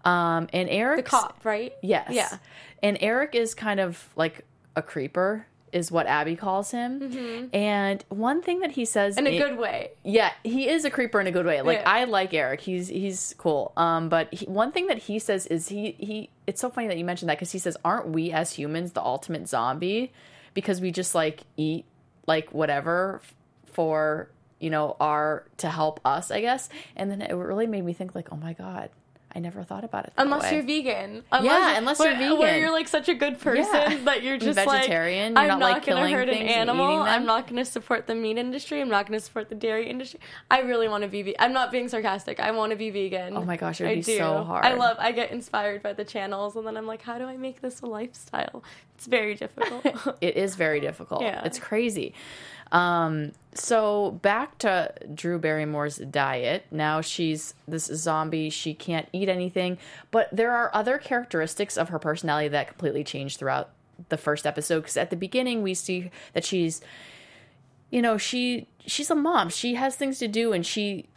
Um, 0.04 0.48
and 0.52 0.68
Eric, 0.68 1.04
the 1.04 1.10
cop, 1.10 1.40
right? 1.44 1.72
yes, 1.82 2.10
Yeah. 2.10 2.36
and 2.82 2.98
Eric 3.00 3.34
is 3.36 3.54
kind 3.54 3.78
of 3.80 4.08
like 4.16 4.44
a 4.76 4.82
creeper, 4.82 5.46
is 5.72 5.90
what 5.90 6.06
Abby 6.06 6.36
calls 6.36 6.70
him. 6.70 7.48
And 7.54 8.04
one 8.10 8.42
thing 8.42 8.60
that 8.60 8.72
he 8.72 8.84
says 8.84 9.16
In 9.16 9.26
a 9.26 9.30
i- 9.30 9.38
good 9.38 9.56
way. 9.58 9.92
yeah, 10.04 10.32
he 10.44 10.68
is 10.68 10.84
a 10.84 10.90
creeper 10.90 11.18
in 11.20 11.26
a 11.26 11.32
good 11.32 11.46
way. 11.46 11.62
Like 11.62 11.78
Yeah. 11.78 11.90
I 11.90 12.04
like 12.04 12.34
Eric. 12.34 12.60
He's 12.60 12.88
he's 12.88 13.34
cool. 13.38 13.72
Um, 13.76 14.08
but 14.10 14.32
he, 14.34 14.44
one 14.46 14.70
thing 14.72 14.88
that 14.88 14.98
he 14.98 15.18
says 15.18 15.46
is 15.46 15.68
he 15.68 15.92
he. 15.98 16.28
It's 16.46 16.60
so 16.60 16.68
funny 16.70 16.88
that 16.88 16.98
you 16.98 17.04
mentioned 17.04 17.30
that 17.30 17.38
because 17.38 17.52
he 17.52 17.58
says, 17.58 17.76
"Aren't 17.84 18.08
we 18.08 18.32
as 18.32 18.52
humans 18.52 18.92
the 18.92 19.02
ultimate 19.02 19.48
zombie? 19.48 20.12
Because 20.54 20.80
we 20.80 20.90
just 20.90 21.14
like 21.14 21.40
eat 21.56 21.86
like 22.26 22.52
whatever 22.52 23.22
for 23.72 24.28
you 24.60 24.68
know 24.70 24.96
our 25.00 25.44
to 25.58 25.70
help 25.70 26.00
us, 26.04 26.30
I 26.30 26.40
guess." 26.42 26.68
And 26.96 27.10
then 27.10 27.22
it 27.22 27.32
really 27.32 27.66
made 27.66 27.84
me 27.84 27.94
think 27.94 28.14
like, 28.14 28.28
"Oh 28.30 28.36
my 28.36 28.52
god, 28.52 28.90
I 29.34 29.38
never 29.40 29.62
thought 29.62 29.84
about 29.84 30.04
it." 30.06 30.12
That 30.16 30.24
Unless 30.24 30.42
way. 30.44 30.54
you're 30.54 30.62
vegan. 30.62 31.24
Yeah, 31.32 31.78
unless 31.78 31.98
you're 31.98 32.14
where, 32.14 32.36
Where 32.36 32.58
you're 32.58 32.70
like 32.72 32.88
such 32.88 33.08
a 33.08 33.14
good 33.14 33.38
person 33.40 33.64
Yeah. 33.72 33.98
that 34.04 34.22
you're 34.22 34.38
just 34.38 34.58
vegetarian, 34.58 35.34
like, 35.34 35.44
you're 35.44 35.52
I'm 35.52 35.58
not, 35.58 35.72
like, 35.72 35.86
gonna 35.86 36.00
killing 36.00 36.14
hurt 36.14 36.28
an 36.28 36.34
animal. 36.36 37.00
I'm 37.00 37.24
not 37.26 37.46
gonna 37.46 37.64
support 37.64 38.06
the 38.06 38.14
meat 38.14 38.38
industry. 38.38 38.80
I'm 38.80 38.88
not 38.88 39.06
gonna 39.06 39.20
support 39.20 39.48
the 39.48 39.54
dairy 39.54 39.88
industry. 39.88 40.20
I 40.50 40.60
really 40.60 40.88
want 40.88 41.02
to 41.02 41.08
be 41.08 41.22
vegan. 41.22 41.36
I'm 41.40 41.52
not 41.52 41.70
being 41.72 41.88
sarcastic. 41.88 42.40
I 42.40 42.50
want 42.50 42.70
to 42.70 42.76
be 42.76 42.90
vegan. 42.90 43.36
Oh 43.36 43.44
my 43.44 43.56
gosh, 43.56 43.80
it 43.80 43.84
would 43.84 43.90
I 43.90 43.94
be 43.96 44.02
do. 44.02 44.18
so 44.18 44.42
hard. 44.44 44.64
I 44.64 44.74
love. 44.74 44.96
I 44.98 45.12
get 45.12 45.30
inspired 45.30 45.82
by 45.82 45.92
the 45.92 46.04
channels, 46.04 46.56
and 46.56 46.66
then 46.66 46.76
I'm 46.76 46.86
like, 46.86 47.02
how 47.02 47.18
do 47.18 47.24
I 47.24 47.36
make 47.36 47.60
this 47.60 47.80
a 47.80 47.86
lifestyle? 47.86 48.62
It's 48.96 49.06
very 49.06 49.34
difficult. 49.34 50.16
it 50.20 50.36
is 50.36 50.54
very 50.56 50.80
difficult. 50.80 51.22
Yeah. 51.32 51.42
It's 51.44 51.58
crazy. 51.58 52.14
Um, 52.72 53.32
so 53.54 54.12
back 54.22 54.58
to 54.58 54.92
Drew 55.14 55.38
Barrymore's 55.38 55.98
diet. 55.98 56.64
Now 56.70 57.02
she's 57.02 57.54
this 57.68 57.84
zombie. 57.84 58.48
She 58.50 58.72
can't 58.74 59.08
eat 59.12 59.28
anything, 59.28 59.78
but 60.10 60.28
there 60.32 60.52
are 60.52 60.70
other 60.74 60.98
characteristics 60.98 61.76
of 61.76 61.90
her 61.90 61.98
personality 61.98 62.48
that 62.48 62.68
completely 62.68 63.04
change 63.04 63.36
throughout 63.36 63.70
the 64.08 64.16
first 64.16 64.46
episode. 64.46 64.80
Because 64.80 64.96
at 64.96 65.10
the 65.10 65.16
beginning, 65.16 65.62
we 65.62 65.74
see 65.74 66.10
that 66.32 66.44
she's, 66.44 66.80
you 67.90 68.00
know, 68.00 68.16
she 68.16 68.66
she's 68.86 69.10
a 69.10 69.14
mom. 69.14 69.50
She 69.50 69.74
has 69.74 69.94
things 69.94 70.18
to 70.20 70.28
do, 70.28 70.54
and 70.54 70.64
she 70.64 71.10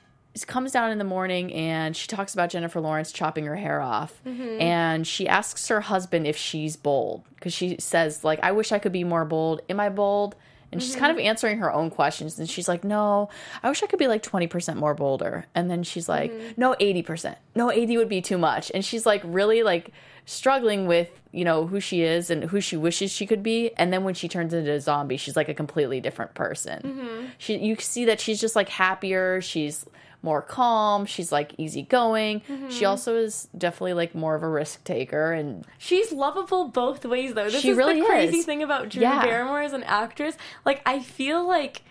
comes 0.45 0.73
down 0.73 0.91
in 0.91 0.97
the 0.97 1.05
morning 1.05 1.53
and 1.53 1.95
she 1.95 2.07
talks 2.07 2.33
about 2.33 2.49
Jennifer 2.49 2.81
Lawrence 2.81 3.13
chopping 3.13 3.45
her 3.45 3.55
hair 3.55 3.79
off. 3.79 4.21
Mm-hmm. 4.25 4.61
And 4.61 5.07
she 5.07 5.29
asks 5.29 5.69
her 5.69 5.79
husband 5.79 6.27
if 6.27 6.35
she's 6.35 6.75
bold 6.75 7.23
because 7.35 7.53
she 7.53 7.77
says, 7.79 8.25
like, 8.25 8.41
I 8.43 8.51
wish 8.51 8.73
I 8.73 8.79
could 8.79 8.91
be 8.91 9.05
more 9.05 9.23
bold. 9.23 9.61
Am 9.69 9.79
I 9.79 9.87
bold? 9.87 10.35
And 10.71 10.81
she's 10.83 10.95
kind 10.95 11.11
of 11.11 11.17
Mm-hmm. 11.17 11.27
answering 11.27 11.57
her 11.59 11.71
own 11.71 11.89
questions. 11.89 12.37
And 12.39 12.49
she's 12.49 12.67
like, 12.67 12.83
No, 12.83 13.29
I 13.63 13.69
wish 13.69 13.81
I 13.83 13.87
could 13.87 13.99
be 13.99 14.07
like 14.07 14.23
20% 14.23 14.75
more 14.75 14.93
bolder. 14.93 15.45
And 15.55 15.69
then 15.71 15.83
she's 15.83 16.09
like, 16.09 16.31
Mm-hmm. 16.31 16.53
No, 16.59 16.75
80%. 16.79 17.35
No, 17.55 17.71
80 17.71 17.97
would 17.97 18.09
be 18.09 18.21
too 18.21 18.37
much. 18.37 18.71
And 18.73 18.83
she's 18.83 19.05
like, 19.05 19.21
really 19.23 19.63
like 19.63 19.91
struggling 20.25 20.87
with, 20.87 21.09
you 21.31 21.45
know, 21.45 21.67
who 21.67 21.79
she 21.79 22.01
is 22.01 22.29
and 22.29 22.43
who 22.45 22.59
she 22.59 22.75
wishes 22.75 23.11
she 23.11 23.25
could 23.25 23.43
be. 23.43 23.71
And 23.77 23.93
then 23.93 24.03
when 24.03 24.13
she 24.15 24.27
turns 24.27 24.53
into 24.53 24.71
a 24.71 24.81
zombie, 24.81 25.17
she's 25.17 25.35
like 25.35 25.49
a 25.49 25.53
completely 25.53 26.01
different 26.01 26.33
person. 26.33 26.81
Mm-hmm. 26.81 27.25
She, 27.37 27.57
you 27.59 27.75
see 27.77 28.05
that 28.05 28.19
she's 28.19 28.41
just 28.41 28.55
like 28.55 28.67
happier. 28.69 29.39
She's 29.41 29.85
more 30.25 30.41
calm. 30.41 31.05
She's 31.05 31.31
like 31.31 31.53
easygoing. 31.57 32.41
Mm-hmm. 32.41 32.69
She 32.69 32.83
also 32.83 33.15
is 33.15 33.47
definitely 33.57 33.93
like 33.93 34.13
more 34.13 34.35
of 34.35 34.43
a 34.43 34.49
risk 34.49 34.83
taker. 34.83 35.31
And 35.31 35.65
She's 35.77 36.11
lovable 36.11 36.67
both 36.67 37.05
ways, 37.05 37.33
though. 37.35 37.49
This 37.49 37.61
She 37.61 37.69
is 37.69 37.77
really 37.77 38.01
the 38.01 38.05
crazy 38.07 38.39
is. 38.39 38.45
thing 38.45 38.61
about 38.63 38.89
Drew 38.89 39.03
Yeah. 39.03 39.21
Barrymore 39.23 39.61
as 39.61 39.71
an 39.71 39.83
actress. 39.83 40.35
Like, 40.65 40.81
I 40.85 40.99
feel 40.99 41.47
like 41.47 41.83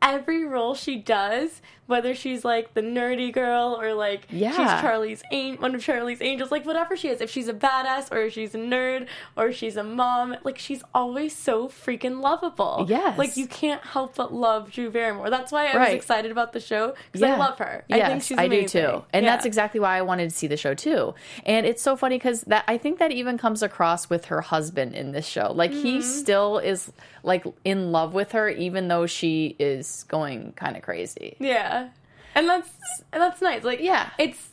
every 0.00 0.44
role 0.44 0.74
she 0.74 0.96
does, 0.96 1.60
whether 1.88 2.14
she's 2.14 2.44
like 2.44 2.74
the 2.74 2.80
nerdy 2.82 3.32
girl 3.32 3.76
or 3.80 3.94
like 3.94 4.26
Yeah. 4.30 4.50
she's 4.50 4.80
Charlie's 4.80 5.22
an- 5.32 5.56
one 5.56 5.74
of 5.74 5.82
Charlie's 5.82 6.22
angels, 6.22 6.50
like 6.52 6.64
whatever 6.64 6.96
she 6.96 7.08
is, 7.08 7.20
if 7.20 7.30
she's 7.30 7.48
a 7.48 7.52
badass 7.52 8.12
or 8.12 8.30
she's 8.30 8.54
a 8.54 8.58
nerd 8.58 9.08
or 9.36 9.52
she's 9.52 9.76
a 9.76 9.82
mom, 9.82 10.36
like 10.44 10.58
she's 10.58 10.82
always 10.94 11.34
so 11.34 11.66
freaking 11.66 12.20
lovable. 12.20 12.86
Yes. 12.88 13.18
like 13.18 13.36
you 13.36 13.46
can't 13.48 13.82
help 13.82 14.14
but 14.14 14.32
love 14.32 14.70
Drew 14.70 14.90
Barrymore. 14.90 15.30
That's 15.30 15.50
why 15.50 15.66
I 15.66 15.76
was 15.78 15.88
excited 15.88 16.30
about 16.30 16.52
the 16.52 16.60
show 16.60 16.94
because 17.10 17.22
I 17.22 17.36
love 17.36 17.58
her. 17.58 17.84
Yes, 17.88 18.02
I 18.04 18.08
think 18.08 18.22
she's 18.22 18.38
I 18.38 18.48
do 18.48 18.68
too, 18.68 19.04
and 19.12 19.24
Yeah. 19.24 19.32
that's 19.34 19.46
exactly 19.46 19.80
why 19.80 19.96
I 19.98 20.02
wanted 20.02 20.30
to 20.30 20.36
see 20.36 20.46
the 20.46 20.56
show 20.56 20.74
too. 20.74 21.14
And 21.46 21.66
it's 21.66 21.82
so 21.82 21.96
funny 21.96 22.16
because 22.16 22.42
that 22.42 22.64
I 22.68 22.76
think 22.78 22.98
that 22.98 23.10
even 23.12 23.38
comes 23.38 23.62
across 23.62 24.10
with 24.10 24.26
her 24.26 24.42
husband 24.42 24.94
in 24.94 25.12
this 25.12 25.26
show. 25.26 25.52
Like 25.52 25.70
Mm-hmm. 25.72 25.82
he 25.82 26.02
still 26.02 26.58
is 26.58 26.92
like 27.22 27.44
in 27.64 27.92
love 27.92 28.12
with 28.14 28.32
her, 28.32 28.48
even 28.48 28.88
though 28.88 29.06
she 29.06 29.56
is 29.58 30.04
going 30.08 30.52
kind 30.52 30.76
of 30.76 30.82
crazy. 30.82 31.36
Yeah. 31.38 31.77
And 32.34 32.48
that's 32.48 32.70
and 33.12 33.20
that's 33.22 33.40
nice. 33.42 33.64
Like 33.64 33.80
Yeah. 33.80 34.10
It's 34.18 34.50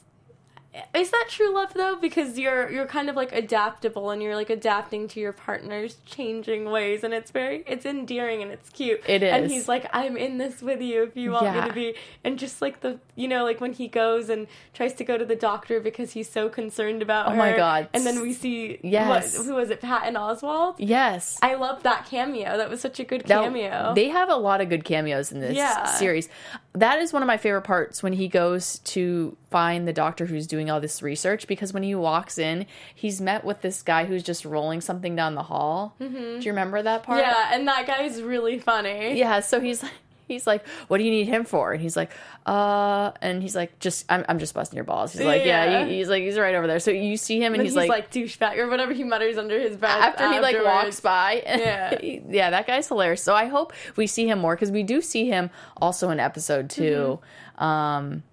is 0.93 1.09
that 1.09 1.27
true 1.29 1.53
love 1.53 1.73
though? 1.73 1.95
Because 1.95 2.37
you're 2.37 2.69
you're 2.69 2.85
kind 2.85 3.09
of 3.09 3.15
like 3.15 3.31
adaptable 3.31 4.09
and 4.09 4.21
you're 4.21 4.35
like 4.35 4.49
adapting 4.49 5.07
to 5.07 5.21
your 5.21 5.31
partner's 5.31 5.95
changing 6.05 6.65
ways 6.69 7.01
and 7.05 7.13
it's 7.13 7.31
very 7.31 7.63
it's 7.65 7.85
endearing 7.85 8.41
and 8.41 8.51
it's 8.51 8.69
cute. 8.71 9.01
It 9.07 9.23
And 9.23 9.49
he's 9.49 9.69
like, 9.69 9.87
I'm 9.93 10.17
in 10.17 10.37
this 10.37 10.61
with 10.61 10.81
you 10.81 11.03
if 11.03 11.15
you 11.15 11.31
want 11.31 11.45
Yeah. 11.45 11.61
me 11.61 11.67
to 11.69 11.73
be 11.73 11.95
and 12.25 12.37
just 12.37 12.61
like 12.61 12.81
the 12.81 12.99
you 13.15 13.29
know, 13.29 13.45
like 13.45 13.61
when 13.61 13.71
he 13.71 13.87
goes 13.87 14.27
and 14.27 14.47
tries 14.73 14.93
to 14.95 15.05
go 15.05 15.17
to 15.17 15.23
the 15.23 15.35
doctor 15.37 15.79
because 15.79 16.11
he's 16.11 16.29
so 16.29 16.49
concerned 16.49 17.01
about 17.01 17.29
Oh 17.31 17.35
my. 17.37 17.55
God. 17.55 17.87
And 17.93 18.05
then 18.05 18.19
we 18.21 18.33
see 18.33 18.77
Yes. 18.83 19.37
what, 19.37 19.45
who 19.45 19.53
was 19.55 19.69
it, 19.69 19.79
Patton 19.79 20.15
Oswalt? 20.15 20.75
Yes. 20.79 21.39
I 21.41 21.53
love 21.55 21.83
that 21.83 22.05
cameo. 22.05 22.57
That 22.57 22.69
was 22.69 22.81
such 22.81 22.99
a 22.99 23.05
good 23.05 23.29
Now, 23.29 23.43
cameo. 23.43 23.93
They 23.95 24.09
have 24.09 24.27
a 24.29 24.35
lot 24.35 24.59
of 24.59 24.67
good 24.67 24.83
cameos 24.83 25.31
in 25.31 25.39
this 25.39 25.55
Yeah. 25.55 25.85
series. 25.85 26.27
That 26.75 26.99
is 26.99 27.13
one 27.13 27.23
of 27.23 27.27
my 27.27 27.37
favorite 27.37 27.61
parts 27.61 28.03
when 28.03 28.13
he 28.13 28.27
goes 28.27 28.79
to 28.79 29.37
find 29.49 29.87
the 29.87 29.93
doctor 29.93 30.25
who's 30.25 30.45
doing 30.45 30.69
all 30.69 30.81
this 30.81 31.01
research 31.01 31.47
because 31.47 31.73
when 31.73 31.83
he 31.83 31.95
walks 31.95 32.37
in, 32.37 32.65
he's 32.93 33.21
met 33.21 33.45
with 33.45 33.61
this 33.61 33.81
guy 33.81 34.05
who's 34.05 34.23
just 34.23 34.43
rolling 34.45 34.81
something 34.81 35.15
down 35.15 35.35
the 35.35 35.43
hall. 35.43 35.95
Do 35.99 36.05
you 36.41 36.51
remember 36.51 36.81
that 36.81 37.03
part? 37.03 37.23
Mm-hmm. 37.23 37.31
yeah, 37.31 37.55
and 37.55 37.67
that 37.67 37.87
guy's 37.87 38.21
really 38.21 38.59
funny. 38.59 39.17
Yeah, 39.17 39.39
so 39.39 39.59
he's 39.59 39.81
like 39.83 39.91
he's 40.27 40.45
like, 40.47 40.67
What 40.87 40.97
do 40.99 41.03
you 41.03 41.11
need 41.11 41.27
him 41.27 41.45
for? 41.45 41.71
And 41.73 41.81
he's 41.81 41.95
like, 41.95 42.11
uh 42.45 43.11
and 43.21 43.41
he's 43.41 43.55
like, 43.55 43.79
just 43.79 44.05
I'm 44.09 44.25
I'm 44.29 44.39
just 44.39 44.53
busting 44.53 44.75
your 44.77 44.83
balls. 44.83 45.13
He's 45.13 45.21
like, 45.21 45.45
Yeah, 45.45 45.65
Yeah. 45.65 45.85
he- 45.85 45.97
he's 45.97 46.09
like 46.09 46.23
he's 46.23 46.37
right 46.37 46.55
over 46.55 46.67
there. 46.67 46.79
So 46.79 46.91
you 46.91 47.17
see 47.17 47.39
him 47.39 47.53
and 47.53 47.61
he's, 47.61 47.71
he's, 47.71 47.77
like, 47.77 47.89
like, 47.89 48.11
douchebag 48.11 48.57
or 48.57 48.67
whatever 48.69 48.93
he 48.93 49.03
mutters 49.03 49.37
under 49.37 49.59
his 49.59 49.77
breath 49.77 50.01
after 50.01 50.31
he 50.31 50.39
like 50.39 50.55
walks 50.57 50.99
afterwards. 50.99 50.99
by. 51.01 51.43
Yeah. 51.45 51.97
yeah, 52.01 52.49
that 52.51 52.67
guy's 52.67 52.87
hilarious. 52.87 53.23
So 53.23 53.33
I 53.33 53.45
hope 53.45 53.73
we 53.95 54.07
see 54.07 54.27
him 54.27 54.39
more 54.39 54.55
because 54.55 54.71
we 54.71 54.83
do 54.83 55.01
see 55.01 55.27
him 55.27 55.49
also 55.77 56.09
in 56.09 56.19
episode 56.19 56.69
2 56.69 57.19
Mm-hmm. 57.57 57.63
Um, 57.63 58.23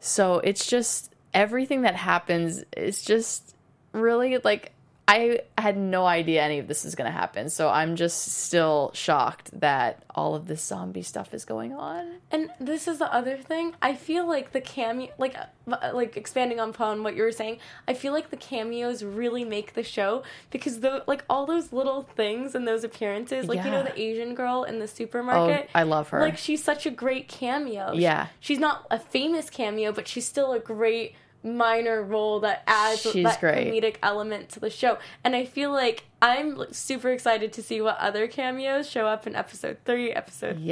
so 0.00 0.38
it's 0.38 0.66
just 0.66 1.12
everything 1.34 1.82
that 1.82 1.94
happens 1.94 2.64
is 2.76 3.02
just 3.02 3.54
really 3.92 4.38
like 4.38 4.72
I 5.10 5.40
had 5.58 5.76
no 5.76 6.06
idea 6.06 6.40
any 6.40 6.60
of 6.60 6.68
this 6.68 6.84
is 6.84 6.94
going 6.94 7.10
to 7.10 7.16
happen. 7.16 7.50
So 7.50 7.68
I'm 7.68 7.96
just 7.96 8.44
still 8.44 8.92
shocked 8.94 9.50
that 9.58 10.04
all 10.14 10.36
of 10.36 10.46
this 10.46 10.62
zombie 10.62 11.02
stuff 11.02 11.34
is 11.34 11.44
going 11.44 11.72
on. 11.72 12.18
And 12.30 12.48
this 12.60 12.86
is 12.86 12.98
the 12.98 13.12
other 13.12 13.36
thing. 13.36 13.74
I 13.82 13.96
feel 13.96 14.28
like 14.28 14.52
the 14.52 14.60
cameo, 14.60 15.08
like, 15.18 15.36
uh, 15.36 15.90
like 15.92 16.16
expanding 16.16 16.60
on 16.60 16.70
upon 16.70 17.02
what 17.02 17.16
you 17.16 17.24
were 17.24 17.32
saying. 17.32 17.58
I 17.88 17.94
feel 17.94 18.12
like 18.12 18.30
the 18.30 18.36
cameos 18.36 19.02
really 19.02 19.44
make 19.44 19.74
the 19.74 19.82
show 19.82 20.22
because 20.52 20.78
the 20.78 21.02
like 21.08 21.24
all 21.28 21.44
those 21.44 21.72
little 21.72 22.02
things 22.02 22.54
and 22.54 22.68
those 22.68 22.84
appearances, 22.84 23.48
like 23.48 23.64
you 23.64 23.70
know 23.72 23.82
the 23.82 24.00
Asian 24.00 24.36
girl 24.36 24.62
in 24.62 24.78
the 24.78 24.86
supermarket. 24.86 25.40
Oh, 25.40 25.46
supermarket. 25.46 25.70
I 25.74 25.82
love 25.82 26.08
her. 26.10 26.20
Like 26.20 26.38
she's 26.38 26.62
such 26.62 26.86
a 26.86 26.90
great 26.90 27.26
cameo. 27.26 27.94
Yeah. 27.94 28.28
She's 28.38 28.60
that 32.40 32.62
adds 32.66 33.02
great. 33.38 33.72
comedic 33.72 33.96
element 34.02 34.48
to 34.50 34.60
the 34.60 34.70
show. 34.70 34.98
And 35.24 35.34
I 35.34 35.44
feel 35.44 35.72
like 35.72 36.04
I'm 36.22 36.72
super 36.72 37.10
excited 37.10 37.52
to 37.54 37.62
see 37.62 37.80
what 37.80 37.98
other 37.98 38.26
cameos 38.28 38.88
show 38.88 39.06
up 39.06 39.26
in 39.26 39.34
episode 39.34 39.78
three, 39.84 40.12
episode 40.12 40.56
four 40.56 40.62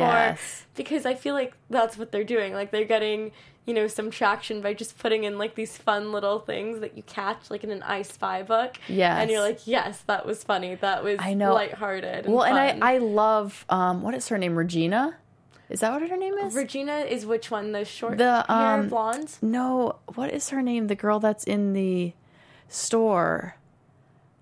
because 0.74 1.06
I 1.06 1.14
feel 1.14 1.34
like 1.34 1.54
that's 1.70 1.96
what 1.96 2.12
they're 2.12 2.24
doing. 2.24 2.52
Like 2.52 2.70
they're 2.70 2.84
getting, 2.84 3.32
you 3.64 3.72
know, 3.72 3.86
some 3.86 4.10
traction 4.10 4.60
by 4.60 4.74
just 4.74 4.98
putting 4.98 5.24
in 5.24 5.38
like 5.38 5.54
these 5.54 5.76
fun 5.76 6.12
little 6.12 6.38
things 6.38 6.80
that 6.80 6.96
you 6.96 7.02
catch 7.04 7.50
like 7.50 7.64
in 7.64 7.70
an 7.70 7.82
I 7.82 8.02
Spy 8.02 8.42
book. 8.42 8.76
Yeah, 8.88 9.18
And 9.18 9.30
you're 9.30 9.40
like, 9.40 9.66
yes, 9.66 10.02
that 10.06 10.26
was 10.26 10.44
funny. 10.44 10.74
That 10.74 11.02
was 11.02 11.18
I 11.20 11.32
know. 11.34 11.54
lighthearted. 11.54 12.26
And 12.26 12.34
well, 12.34 12.44
and. 12.44 12.84
I 12.84 12.94
I 12.94 12.98
love 12.98 13.64
um 13.70 14.02
what 14.02 14.14
is 14.14 14.28
her 14.28 14.36
name? 14.38 14.56
Regina? 14.56 15.16
Is 15.70 15.80
that 15.80 15.92
what 15.92 16.08
her 16.08 16.16
name 16.16 16.34
is? 16.38 16.54
Regina 16.54 17.00
is 17.00 17.26
which 17.26 17.50
one? 17.50 17.72
The 17.72 17.84
short 17.84 18.16
The, 18.18 18.44
hair 18.48 18.74
um, 18.80 18.88
blonde? 18.88 19.36
No, 19.42 19.96
what 20.14 20.32
is 20.32 20.48
her 20.50 20.62
name? 20.62 20.86
The 20.86 20.94
girl 20.94 21.20
that's 21.20 21.44
in 21.44 21.72
the 21.74 22.14
store. 22.68 23.56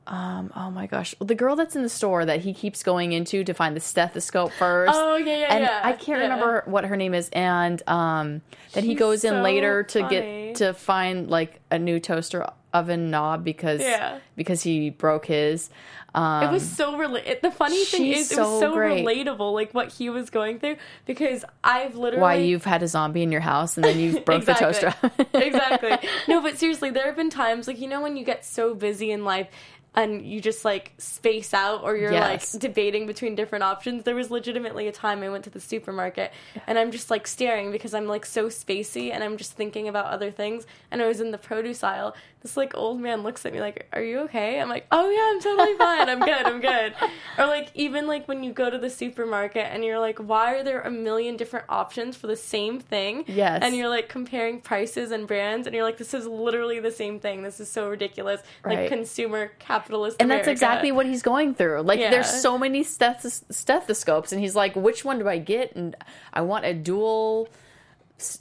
Um, 0.06 0.52
oh 0.54 0.70
my 0.70 0.86
gosh. 0.86 1.16
The 1.20 1.34
girl 1.34 1.56
that's 1.56 1.74
in 1.74 1.82
the 1.82 1.88
store 1.88 2.24
that 2.24 2.40
he 2.42 2.54
keeps 2.54 2.84
going 2.84 3.10
into 3.12 3.42
to 3.42 3.52
find 3.54 3.74
the 3.74 3.80
stethoscope 3.80 4.52
first. 4.52 4.92
Oh, 4.94 5.16
yeah, 5.16 5.36
yeah, 5.38 5.46
and 5.54 5.64
yeah. 5.64 5.80
I 5.82 5.92
can't 5.94 6.20
Yeah. 6.20 6.28
remember 6.28 6.62
what 6.66 6.84
her 6.84 6.96
name 6.96 7.12
is. 7.12 7.28
And 7.32 7.82
um, 7.88 8.40
then 8.72 8.84
he 8.84 8.94
goes 8.94 9.24
in 9.24 9.32
so 9.32 9.42
later 9.42 9.82
to 9.82 10.00
funny. 10.02 10.14
get 10.52 10.54
to 10.56 10.74
find 10.74 11.28
like 11.28 11.60
a 11.72 11.78
new 11.80 11.98
toaster 11.98 12.46
oven 12.76 13.10
knob 13.10 13.44
because 13.44 13.80
Yeah. 13.80 14.18
because 14.36 14.62
he 14.62 14.90
broke 14.90 15.26
his. 15.26 15.70
Um, 16.14 16.44
It 16.44 16.50
was 16.50 16.66
so 16.66 16.94
rela- 16.94 17.40
The 17.42 17.50
funny 17.50 17.84
thing 17.84 18.06
is, 18.06 18.32
it 18.32 18.38
was 18.38 18.60
so 18.60 18.74
relatable, 18.74 19.52
like 19.52 19.72
what 19.74 19.92
he 19.92 20.08
was 20.08 20.30
going 20.30 20.58
through, 20.60 20.76
because 21.04 21.44
I've 21.62 21.94
literally 21.94 22.22
why 22.22 22.34
you've 22.36 22.64
had 22.64 22.82
a 22.82 22.88
zombie 22.88 23.22
in 23.22 23.30
your 23.30 23.42
house 23.42 23.76
and 23.76 23.84
then 23.84 23.98
you 24.00 24.20
broke 24.28 24.44
the 24.46 24.54
toaster. 24.54 24.94
exactly. 25.34 25.96
No, 26.28 26.40
but 26.40 26.58
seriously, 26.58 26.90
there 26.90 27.04
have 27.06 27.16
been 27.16 27.30
times 27.30 27.66
like 27.68 27.78
you 27.80 27.88
know 27.88 28.00
when 28.00 28.16
you 28.16 28.24
get 28.24 28.44
so 28.44 28.74
busy 28.74 29.10
in 29.10 29.24
life 29.24 29.48
and 29.94 30.26
you 30.26 30.42
just 30.42 30.62
like 30.62 30.92
space 30.98 31.54
out 31.54 31.82
or 31.82 31.96
you're 31.96 32.12
Yes. 32.12 32.52
like 32.54 32.60
debating 32.60 33.06
between 33.06 33.34
different 33.34 33.64
options. 33.64 34.04
There 34.04 34.14
was 34.14 34.30
legitimately 34.30 34.88
a 34.88 34.92
time 34.92 35.22
I 35.22 35.30
went 35.30 35.44
to 35.44 35.50
the 35.50 35.60
supermarket 35.60 36.32
and 36.66 36.78
I'm 36.78 36.90
just 36.90 37.10
like 37.10 37.26
staring 37.26 37.72
because 37.72 37.94
I'm 37.94 38.06
like 38.06 38.26
so 38.26 38.48
spacey 38.48 39.10
and 39.10 39.24
I'm 39.24 39.38
just 39.38 39.52
thinking 39.54 39.88
about 39.88 40.06
other 40.06 40.30
things 40.30 40.66
and 40.90 41.00
I 41.00 41.06
was 41.08 41.20
in 41.22 41.30
the 41.30 41.38
produce 41.38 41.82
aisle. 41.82 42.14
This 42.46 42.56
like 42.56 42.76
old 42.76 43.00
man 43.00 43.24
looks 43.24 43.44
at 43.44 43.52
me 43.52 43.60
like, 43.60 43.88
"Are 43.92 44.00
you 44.02 44.20
okay?" 44.20 44.60
I'm 44.60 44.68
like, 44.68 44.86
"Oh 44.92 45.10
yeah, 45.10 45.32
I'm 45.34 45.40
totally 45.40 45.76
fine. 45.76 46.08
I'm 46.08 46.20
good. 46.20 46.46
I'm 46.46 46.60
good." 46.60 46.94
Or 47.38 47.46
like 47.46 47.68
even 47.74 48.06
like 48.06 48.26
when 48.28 48.42
you 48.44 48.52
go 48.52 48.70
to 48.70 48.78
the 48.78 48.88
supermarket 48.88 49.66
and 49.70 49.84
you're 49.84 49.98
like, 49.98 50.18
"Why 50.20 50.54
are 50.54 50.62
there 50.62 50.80
a 50.80 50.90
million 50.90 51.36
different 51.36 51.66
options 51.68 52.16
for 52.16 52.28
the 52.28 52.36
same 52.36 52.78
thing?" 52.78 53.24
Yes. 53.26 53.60
And 53.62 53.74
you're 53.74 53.88
like 53.88 54.08
comparing 54.08 54.60
prices 54.60 55.10
and 55.10 55.26
brands 55.26 55.66
and 55.66 55.74
you're 55.74 55.84
like, 55.84 55.98
"This 55.98 56.14
is 56.14 56.24
literally 56.26 56.78
the 56.78 56.92
same 56.92 57.18
thing. 57.18 57.42
This 57.42 57.58
is 57.58 57.68
so 57.68 57.88
ridiculous." 57.88 58.40
Right. 58.62 58.78
Like 58.78 58.88
consumer 58.88 59.50
capitalist 59.58 60.16
and 60.20 60.30
that's 60.30 60.46
exactly 60.48 60.92
what 60.92 61.04
he's 61.06 61.22
going 61.22 61.54
through. 61.54 61.82
Like 61.82 61.98
Yeah. 61.98 62.10
there's 62.10 62.30
so 62.30 62.56
many 62.56 62.84
stethos- 62.84 63.42
stethoscopes, 63.50 64.30
and 64.30 64.40
he's 64.40 64.54
like, 64.54 64.76
"Which 64.76 65.04
one 65.04 65.18
do 65.18 65.28
I 65.28 65.38
get?" 65.38 65.74
And 65.74 65.96
I 66.32 66.42
want 66.42 66.64
a 66.64 66.72
dual, 66.72 67.48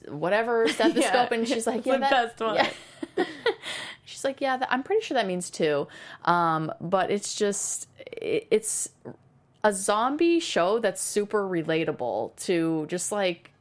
whatever 0.07 0.67
stethoscope. 0.77 1.31
and 1.31 1.47
she's 1.47 1.65
like, 1.67 1.85
"Yeah, 1.85 1.93
the 1.95 1.99
that, 1.99 2.11
best 2.37 2.39
one." 2.47 2.55
yeah." 2.55 3.25
She's 4.05 4.23
like, 4.23 4.39
"Yeah, 4.39 4.57
that, 4.57 4.71
I'm 4.71 4.83
pretty 4.83 5.01
sure 5.01 5.15
that 5.15 5.27
means 5.27 5.49
two. 5.49 5.87
Um, 6.23 6.71
but 6.79 7.11
it's 7.11 7.35
just 7.35 7.89
it, 7.99 8.47
it's 8.51 8.89
a 9.63 9.73
zombie 9.73 10.39
show 10.39 10.79
that's 10.79 11.01
super 11.01 11.47
relatable 11.47 12.35
to 12.45 12.85
just 12.87 13.11
like 13.11 13.51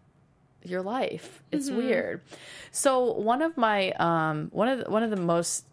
your 0.63 0.83
life. 0.83 1.43
It's 1.51 1.71
weird. 1.71 2.21
So 2.71 3.13
one 3.13 3.43
of 3.43 3.57
my 3.57 3.93
um 3.93 4.49
one 4.53 4.69
of 4.69 4.85
the, 4.85 4.91
one 4.91 5.03
of 5.03 5.11
the 5.11 5.17
most 5.17 5.65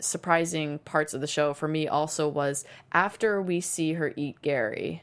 surprising 0.00 0.78
parts 0.80 1.14
of 1.14 1.20
the 1.20 1.26
show 1.26 1.52
for 1.54 1.68
me 1.68 1.86
also 1.88 2.28
was 2.28 2.64
after 2.92 3.40
we 3.40 3.60
see 3.60 3.94
her 3.94 4.12
eat 4.16 4.40
Gary, 4.42 5.02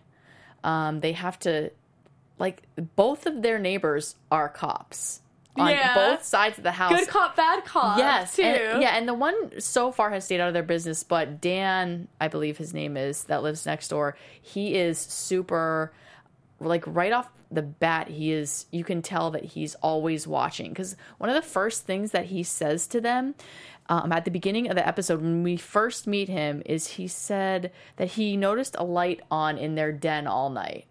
um, 0.63 0.99
they 1.01 1.11
have 1.11 1.37
to 1.39 1.71
like 2.39 2.63
both 2.95 3.25
of 3.25 3.41
their 3.41 3.59
neighbors 3.59 4.15
are 4.31 4.49
cops 4.49 5.21
on 5.59 5.69
Yeah. 5.71 5.93
both 5.95 6.23
sides 6.23 6.57
of 6.57 6.63
the 6.63 6.71
house. 6.71 6.91
Good 6.97 7.07
cop, 7.09 7.35
bad 7.35 7.65
cop. 7.65 7.97
Yes, 7.97 8.35
too. 8.35 8.43
and, 8.43 8.81
yeah, 8.81 8.95
and 8.97 9.07
the 9.07 9.13
one 9.13 9.59
so 9.59 9.91
far 9.91 10.09
has 10.11 10.25
stayed 10.25 10.39
out 10.39 10.47
of 10.47 10.53
their 10.53 10.63
business, 10.63 11.03
but 11.03 11.41
Dan, 11.41 12.07
I 12.21 12.27
believe 12.27 12.57
his 12.57 12.73
name 12.73 12.97
is, 12.97 13.23
that 13.25 13.43
lives 13.43 13.65
next 13.65 13.87
door. 13.89 14.15
He 14.41 14.75
is 14.75 14.97
super, 14.97 15.91
like 16.59 16.83
right 16.87 17.11
off 17.13 17.29
the 17.51 17.61
bat, 17.61 18.09
he 18.09 18.31
is. 18.33 18.65
You 18.71 18.83
can 18.83 19.01
tell 19.01 19.31
that 19.31 19.45
he's 19.45 19.75
always 19.75 20.27
watching 20.27 20.69
because 20.71 20.95
one 21.17 21.29
of 21.29 21.35
the 21.35 21.47
first 21.47 21.85
things 21.85 22.11
that 22.11 22.25
he 22.25 22.43
says 22.43 22.87
to 22.87 22.99
them. 23.01 23.35
Um, 23.89 24.11
at 24.11 24.25
the 24.25 24.31
beginning 24.31 24.69
of 24.69 24.75
the 24.75 24.85
episode, 24.85 25.21
when 25.21 25.43
we 25.43 25.55
first 25.55 26.07
meet 26.07 26.27
him, 26.27 26.61
is 26.65 26.87
he 26.87 27.07
said 27.07 27.71
that 27.95 28.09
he 28.09 28.35
noticed 28.35 28.75
a 28.77 28.83
light 28.83 29.21
on 29.31 29.57
in 29.57 29.75
their 29.75 29.93
den 29.93 30.27
all 30.27 30.49
night. 30.49 30.86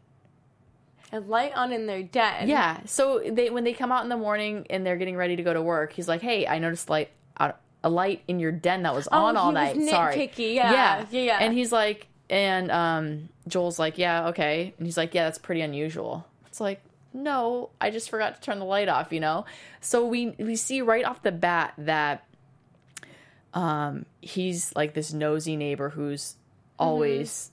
A 1.13 1.21
light 1.21 1.53
on 1.55 1.73
in 1.73 1.87
their 1.87 2.03
den. 2.03 2.49
Yeah. 2.49 2.81
So 2.85 3.23
they 3.25 3.51
when 3.51 3.65
they 3.65 3.73
come 3.73 3.93
out 3.93 4.03
in 4.03 4.09
the 4.09 4.17
morning 4.17 4.67
and 4.71 4.85
they're 4.85 4.97
getting 4.97 5.17
ready 5.17 5.37
to 5.37 5.43
go 5.43 5.53
to 5.55 5.63
work, 5.63 5.93
he's 5.93 6.09
like, 6.09 6.21
"Hey, 6.21 6.47
I 6.47 6.59
noticed 6.59 6.91
light 6.91 7.11
out 7.39 7.61
a 7.85 7.89
light 7.89 8.23
in 8.27 8.41
your 8.41 8.51
den 8.53 8.83
that 8.83 8.95
was 8.95 9.07
on 9.09 9.37
Oh, 9.37 9.41
all 9.41 9.53
night. 9.53 9.81
Sorry." 9.89 10.31
yeah. 10.37 10.73
yeah, 10.73 11.07
Yeah, 11.11 11.21
yeah. 11.23 11.39
And 11.41 11.55
he's 11.55 11.71
like, 11.71 12.09
and 12.29 12.71
um, 12.73 13.29
Joel's 13.47 13.79
like, 13.79 13.99
"Yeah, 13.99 14.29
okay." 14.29 14.75
And 14.79 14.87
he's 14.87 14.97
like, 14.97 15.15
"Yeah, 15.15 15.25
that's 15.25 15.39
pretty 15.39 15.61
unusual." 15.61 16.27
It's 16.49 16.61
like, 16.61 16.83
no, 17.15 17.71
I 17.81 17.91
just 17.91 18.11
forgot 18.11 18.35
to 18.35 18.41
turn 18.41 18.59
the 18.59 18.65
light 18.65 18.89
off. 18.89 19.13
You 19.13 19.21
know. 19.21 19.45
So 19.81 20.05
we 20.07 20.31
we 20.39 20.57
see 20.57 20.83
right 20.83 21.05
off 21.05 21.23
the 21.23 21.31
bat 21.33 21.75
that 21.79 22.25
um 23.55 24.07
he's 24.21 24.75
like 24.75 24.95
this 24.95 25.13
nosy 25.13 25.57
neighbor 25.57 25.91
who's 25.91 26.35
always 26.79 27.31
Mm-hmm. 27.31 27.53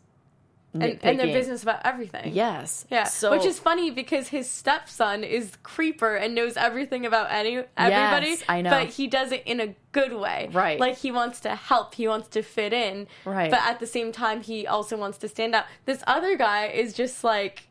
And, 0.73 0.99
and 1.03 1.19
their 1.19 1.27
business 1.27 1.61
about 1.63 1.81
everything. 1.85 2.33
Yes. 2.33 2.85
Yeah, 2.89 3.03
So 3.03 3.31
which 3.31 3.45
is 3.45 3.59
funny 3.59 3.91
because 3.91 4.29
his 4.29 4.49
stepson 4.49 5.23
is 5.23 5.57
creeper 5.61 6.15
and 6.15 6.33
knows 6.33 6.57
everything 6.57 7.05
about 7.05 7.31
any 7.31 7.63
everybody. 7.77 8.29
Yes, 8.29 8.43
I 8.49 8.61
know. 8.61 8.69
but 8.71 8.87
he 8.89 9.07
does 9.07 9.31
it 9.31 9.43
in 9.45 9.59
a 9.59 9.75
good 9.91 10.13
way. 10.13 10.49
Right. 10.51 10.79
like 10.79 10.97
he 10.97 11.11
wants 11.11 11.39
to 11.41 11.55
help, 11.55 11.95
he 11.95 12.07
wants 12.07 12.27
to 12.29 12.41
fit 12.41 12.73
in. 12.73 13.07
Right. 13.25 13.51
but 13.51 13.59
at 13.61 13.79
the 13.79 13.87
same 13.87 14.11
time, 14.11 14.41
he 14.41 14.65
also 14.65 14.97
wants 14.97 15.17
to 15.19 15.27
stand 15.27 15.53
out. 15.53 15.65
This 15.85 16.03
other 16.07 16.35
guy 16.35 16.65
is 16.67 16.93
just 16.93 17.23
like, 17.23 17.67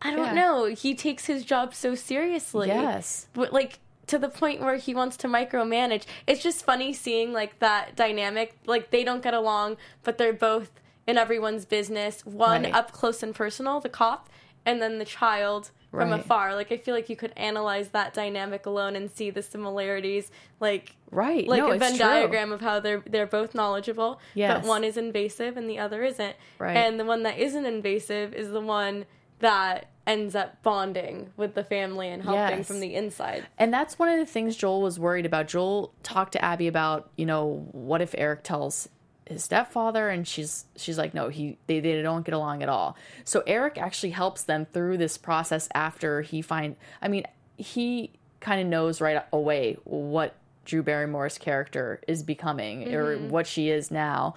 I 0.00 0.10
don't 0.14 0.26
Yeah. 0.26 0.32
know. 0.34 0.64
He 0.66 0.94
takes 0.94 1.26
his 1.26 1.44
job 1.44 1.74
so 1.74 1.94
seriously. 1.96 2.68
Yes. 2.68 3.26
but 3.32 3.52
like 3.52 3.80
to 4.06 4.18
the 4.18 4.28
point 4.28 4.60
where 4.60 4.76
he 4.76 4.94
wants 4.94 5.16
to 5.18 5.28
micromanage. 5.28 6.04
It's 6.26 6.42
just 6.42 6.64
funny 6.64 6.92
seeing 6.94 7.32
like 7.34 7.58
that 7.58 7.94
dynamic. 7.94 8.56
Like 8.64 8.90
they 8.90 9.04
don't 9.04 9.22
get 9.22 9.34
along, 9.34 9.76
but 10.02 10.16
they're 10.18 10.32
both 10.32 10.70
in 11.08 11.18
everyone's 11.18 11.64
business. 11.64 12.24
One 12.24 12.62
Right. 12.64 12.74
up 12.74 12.92
close 12.92 13.22
and 13.24 13.34
personal, 13.34 13.80
the 13.80 13.88
cop, 13.88 14.28
and 14.64 14.80
then 14.80 14.98
the 14.98 15.04
child 15.04 15.70
from 15.90 16.10
Right. 16.10 16.20
afar. 16.20 16.54
Like 16.54 16.70
I 16.70 16.76
feel 16.76 16.94
like 16.94 17.08
you 17.08 17.16
could 17.16 17.32
analyze 17.36 17.88
that 17.88 18.12
dynamic 18.12 18.66
alone 18.66 18.94
and 18.94 19.10
see 19.10 19.30
the 19.30 19.42
similarities. 19.42 20.30
Like 20.60 20.94
right. 21.10 21.48
like 21.48 21.58
no, 21.60 21.70
a 21.72 21.78
Venn 21.78 21.96
diagram 21.96 22.52
of 22.52 22.60
how 22.60 22.78
they're 22.78 23.02
they're 23.06 23.26
both 23.26 23.54
knowledgeable, 23.54 24.20
Yes. 24.34 24.60
but 24.60 24.68
one 24.68 24.84
is 24.84 24.96
invasive 24.98 25.56
and 25.56 25.68
the 25.68 25.78
other 25.78 26.04
isn't. 26.04 26.36
Right. 26.58 26.76
And 26.76 27.00
the 27.00 27.04
one 27.06 27.22
that 27.22 27.38
isn't 27.38 27.64
invasive 27.64 28.34
is 28.34 28.50
the 28.50 28.60
one 28.60 29.06
that 29.38 29.88
ends 30.06 30.34
up 30.34 30.62
bonding 30.62 31.30
with 31.36 31.54
the 31.54 31.62
family 31.64 32.08
and 32.08 32.22
helping 32.22 32.58
Yes. 32.58 32.66
from 32.66 32.80
the 32.80 32.94
inside. 32.94 33.46
And 33.58 33.72
that's 33.72 33.98
one 33.98 34.08
of 34.08 34.18
the 34.18 34.26
things 34.26 34.56
Joel 34.56 34.82
was 34.82 34.98
worried 34.98 35.24
about. 35.26 35.48
Joel 35.48 35.92
talked 36.02 36.32
to 36.32 36.44
Abby 36.44 36.66
about, 36.66 37.10
you 37.16 37.24
know, 37.26 37.66
what 37.72 38.00
if 38.02 38.14
Eric 38.18 38.42
tells 38.42 38.88
his 39.28 39.44
stepfather 39.44 40.08
and 40.08 40.26
she's 40.26 40.64
she's 40.76 40.98
like 40.98 41.14
no 41.14 41.28
he 41.28 41.58
they, 41.66 41.80
they 41.80 42.00
don't 42.02 42.24
get 42.24 42.34
along 42.34 42.62
at 42.62 42.68
all. 42.68 42.96
So 43.24 43.42
eric 43.46 43.78
actually 43.78 44.10
helps 44.10 44.42
them 44.42 44.66
through 44.72 44.98
this 44.98 45.18
process 45.18 45.68
after 45.74 46.22
he 46.22 46.42
find 46.42 46.76
i 47.02 47.08
mean 47.08 47.24
he 47.56 48.12
kind 48.40 48.60
of 48.60 48.66
knows 48.66 49.00
right 49.00 49.22
away 49.32 49.76
what 49.84 50.34
drew 50.64 50.82
barrymore's 50.82 51.38
character 51.38 52.00
is 52.06 52.22
becoming 52.22 52.94
or 52.94 53.16
what 53.18 53.46
she 53.46 53.70
is 53.70 53.90
now. 53.90 54.34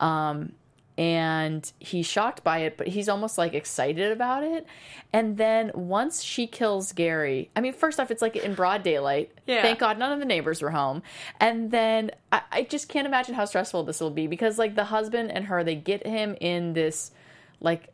Um 0.00 0.52
and 0.98 1.72
he's 1.78 2.06
shocked 2.06 2.44
by 2.44 2.58
it, 2.58 2.76
but 2.76 2.86
he's 2.88 3.08
almost 3.08 3.38
like 3.38 3.54
excited 3.54 4.12
about 4.12 4.42
it. 4.44 4.66
And 5.12 5.36
then 5.38 5.70
once 5.74 6.22
she 6.22 6.46
kills 6.46 6.92
Gary, 6.92 7.50
I 7.56 7.60
mean, 7.60 7.72
first 7.72 7.98
off, 7.98 8.10
it's 8.10 8.20
like 8.22 8.36
in 8.36 8.54
broad 8.54 8.82
daylight. 8.82 9.32
Yeah. 9.46 9.62
Thank 9.62 9.78
God 9.78 9.98
none 9.98 10.12
of 10.12 10.18
the 10.18 10.24
neighbors 10.26 10.60
were 10.62 10.70
home. 10.70 11.02
And 11.40 11.70
then 11.70 12.10
I, 12.30 12.42
I 12.52 12.62
just 12.64 12.88
can't 12.88 13.06
imagine 13.06 13.34
how 13.34 13.44
stressful 13.46 13.84
this 13.84 14.00
will 14.00 14.10
be 14.10 14.26
because, 14.26 14.58
like, 14.58 14.74
the 14.74 14.84
husband 14.84 15.32
and 15.32 15.46
her, 15.46 15.64
they 15.64 15.74
get 15.76 16.06
him 16.06 16.36
in 16.40 16.74
this, 16.74 17.10
like, 17.60 17.88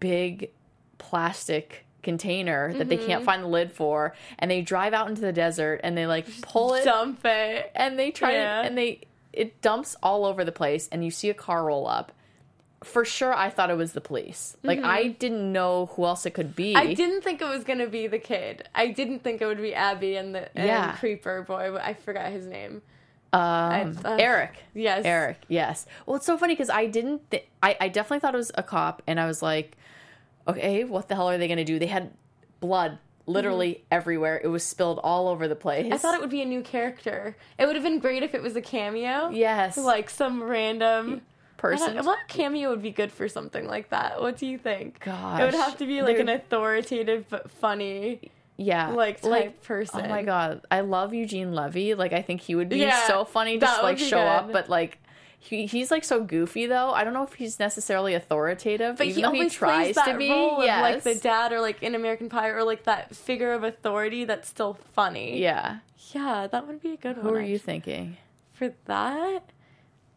big 0.00 0.50
plastic 0.98 1.84
container 2.02 2.72
that 2.74 2.88
they 2.88 2.96
Mm-hmm. 2.96 3.06
can't 3.06 3.24
find 3.24 3.44
the 3.44 3.48
lid 3.48 3.72
for 3.72 4.14
and 4.38 4.50
they 4.50 4.60
drive 4.62 4.92
out 4.92 5.08
into 5.08 5.20
the 5.20 5.32
desert 5.32 5.80
and 5.84 5.96
they 5.96 6.06
like 6.06 6.26
pull 6.42 6.74
it 6.74 6.84
Dump 6.84 7.20
it. 7.24 7.70
and 7.76 7.96
they 7.96 8.10
try 8.10 8.32
Yeah. 8.32 8.62
to, 8.62 8.66
and 8.68 8.76
they 8.76 9.02
it 9.32 9.60
dumps 9.62 9.94
all 10.02 10.24
over 10.24 10.44
the 10.44 10.50
place 10.52 10.88
and 10.90 11.04
you 11.04 11.10
see 11.12 11.30
a 11.30 11.34
car 11.34 11.64
roll 11.64 11.86
up 11.86 12.10
for 12.84 13.04
sure 13.04 13.32
i 13.34 13.48
thought 13.48 13.70
it 13.70 13.76
was 13.76 13.92
the 13.92 14.00
police 14.00 14.56
like 14.62 14.80
i 14.82 15.08
didn't 15.08 15.52
know 15.52 15.86
who 15.94 16.04
else 16.04 16.26
it 16.26 16.32
could 16.32 16.54
be 16.56 16.74
Mm-hmm. 16.74 16.88
I 16.90 16.94
didn't 16.94 17.22
think 17.22 17.40
it 17.40 17.48
was 17.48 17.64
gonna 17.64 17.86
be 17.86 18.06
the 18.08 18.18
kid. 18.18 18.68
I 18.74 18.88
didn't 18.88 19.20
think 19.22 19.40
it 19.40 19.46
would 19.46 19.60
be 19.60 19.74
Abby 19.74 20.16
and 20.16 20.34
the 20.34 20.48
and 20.56 20.66
Yeah. 20.66 20.96
creeper 20.96 21.42
boy. 21.42 21.70
but 21.72 21.82
I 21.82 21.94
forgot 21.94 22.32
his 22.32 22.46
name. 22.46 22.82
um, 23.32 23.40
I- 23.40 23.92
uh, 24.04 24.16
eric 24.18 24.54
Yes, 24.74 25.04
eric 25.04 25.38
yes 25.48 25.86
well 26.06 26.16
it's 26.16 26.26
so 26.26 26.36
funny 26.36 26.54
because 26.54 26.68
i 26.70 26.86
didn't 26.86 27.30
th- 27.30 27.46
I, 27.62 27.76
I 27.80 27.88
definitely 27.88 28.20
thought 28.20 28.34
it 28.34 28.38
was 28.38 28.52
a 28.56 28.62
cop 28.62 29.02
and 29.06 29.18
i 29.18 29.26
was 29.26 29.40
like 29.42 29.76
okay 30.46 30.84
what 30.84 31.08
the 31.08 31.14
hell 31.14 31.30
are 31.30 31.38
they 31.38 31.48
gonna 31.48 31.64
do 31.64 31.78
they 31.78 31.86
had 31.86 32.10
blood 32.60 32.98
literally 33.26 33.84
everywhere 33.90 34.40
it 34.42 34.48
was 34.48 34.64
spilled 34.64 34.98
all 35.02 35.28
over 35.28 35.46
the 35.48 35.54
place 35.56 35.84
Mm-hmm. 35.84 35.94
I 35.94 35.98
thought 35.98 36.14
it 36.14 36.20
would 36.20 36.28
be 36.30 36.42
a 36.42 36.46
new 36.46 36.60
character. 36.62 37.36
It 37.58 37.66
would 37.66 37.76
have 37.76 37.84
been 37.84 38.00
great 38.00 38.22
if 38.24 38.34
it 38.34 38.42
was 38.42 38.56
a 38.56 38.60
cameo. 38.60 39.30
yes 39.30 39.76
like 39.78 40.10
some 40.10 40.42
random 40.42 41.22
person 41.62 41.96
I 41.98 42.02
don't- 42.02 42.28
cameo 42.28 42.70
would 42.70 42.82
be 42.82 42.90
good 42.90 43.10
for 43.12 43.28
something 43.28 43.66
like 43.66 43.88
that? 43.90 44.20
What 44.20 44.36
do 44.36 44.46
you 44.46 44.58
think? 44.58 45.00
Gosh, 45.00 45.40
it 45.40 45.44
would 45.44 45.54
have 45.54 45.78
to 45.78 45.86
be 45.86 46.02
like 46.02 46.18
an 46.18 46.28
authoritative 46.28 47.24
but 47.30 47.50
funny. 47.50 48.30
yeah 48.58 48.90
like, 48.90 49.22
type 49.22 49.62
person. 49.62 50.02
oh 50.04 50.08
my 50.08 50.22
god 50.22 50.60
i 50.70 50.80
love 50.82 51.14
eugene 51.14 51.54
levy 51.54 51.94
like 51.94 52.12
i 52.12 52.20
think 52.20 52.40
he 52.42 52.54
would 52.54 52.68
be 52.68 52.76
Yeah, 52.78 53.06
so 53.06 53.24
funny 53.24 53.58
just 53.58 53.80
would 53.82 53.88
like 53.88 53.98
show 53.98 54.18
up 54.20 54.52
but 54.52 54.68
like 54.68 54.98
he, 55.38 55.64
he's 55.66 55.90
like 55.90 56.04
so 56.04 56.22
goofy 56.22 56.66
though 56.66 56.90
i 56.90 57.02
don't 57.02 57.14
know 57.14 57.24
if 57.24 57.32
he's 57.34 57.58
necessarily 57.58 58.12
authoritative 58.14 58.98
But 58.98 59.06
even 59.06 59.16
he 59.16 59.22
though 59.22 59.28
always 59.28 59.52
he 59.52 59.58
tries 59.58 59.84
plays 59.86 59.94
that 59.96 60.12
to 60.12 60.18
be 60.18 60.30
role 60.30 60.60
of 60.60 60.66
like 60.66 61.02
the 61.02 61.14
dad 61.16 61.52
or 61.52 61.60
like 61.60 61.82
in 61.82 61.94
American 61.94 62.28
Pie 62.28 62.48
or 62.50 62.62
like 62.62 62.84
that 62.84 63.16
figure 63.16 63.52
of 63.54 63.64
authority 63.64 64.24
that's 64.26 64.48
still 64.48 64.74
funny. 64.92 65.40
yeah 65.40 65.78
yeah, 66.14 66.46
that 66.46 66.66
would 66.68 66.82
be 66.82 66.92
a 66.92 66.96
good 66.98 67.16
who 67.16 67.22
one. 67.22 67.30
Who 67.32 67.38
are 67.40 67.42
you 67.42 67.58
thinking 67.58 68.18
for 68.52 68.68
that? 68.84 69.44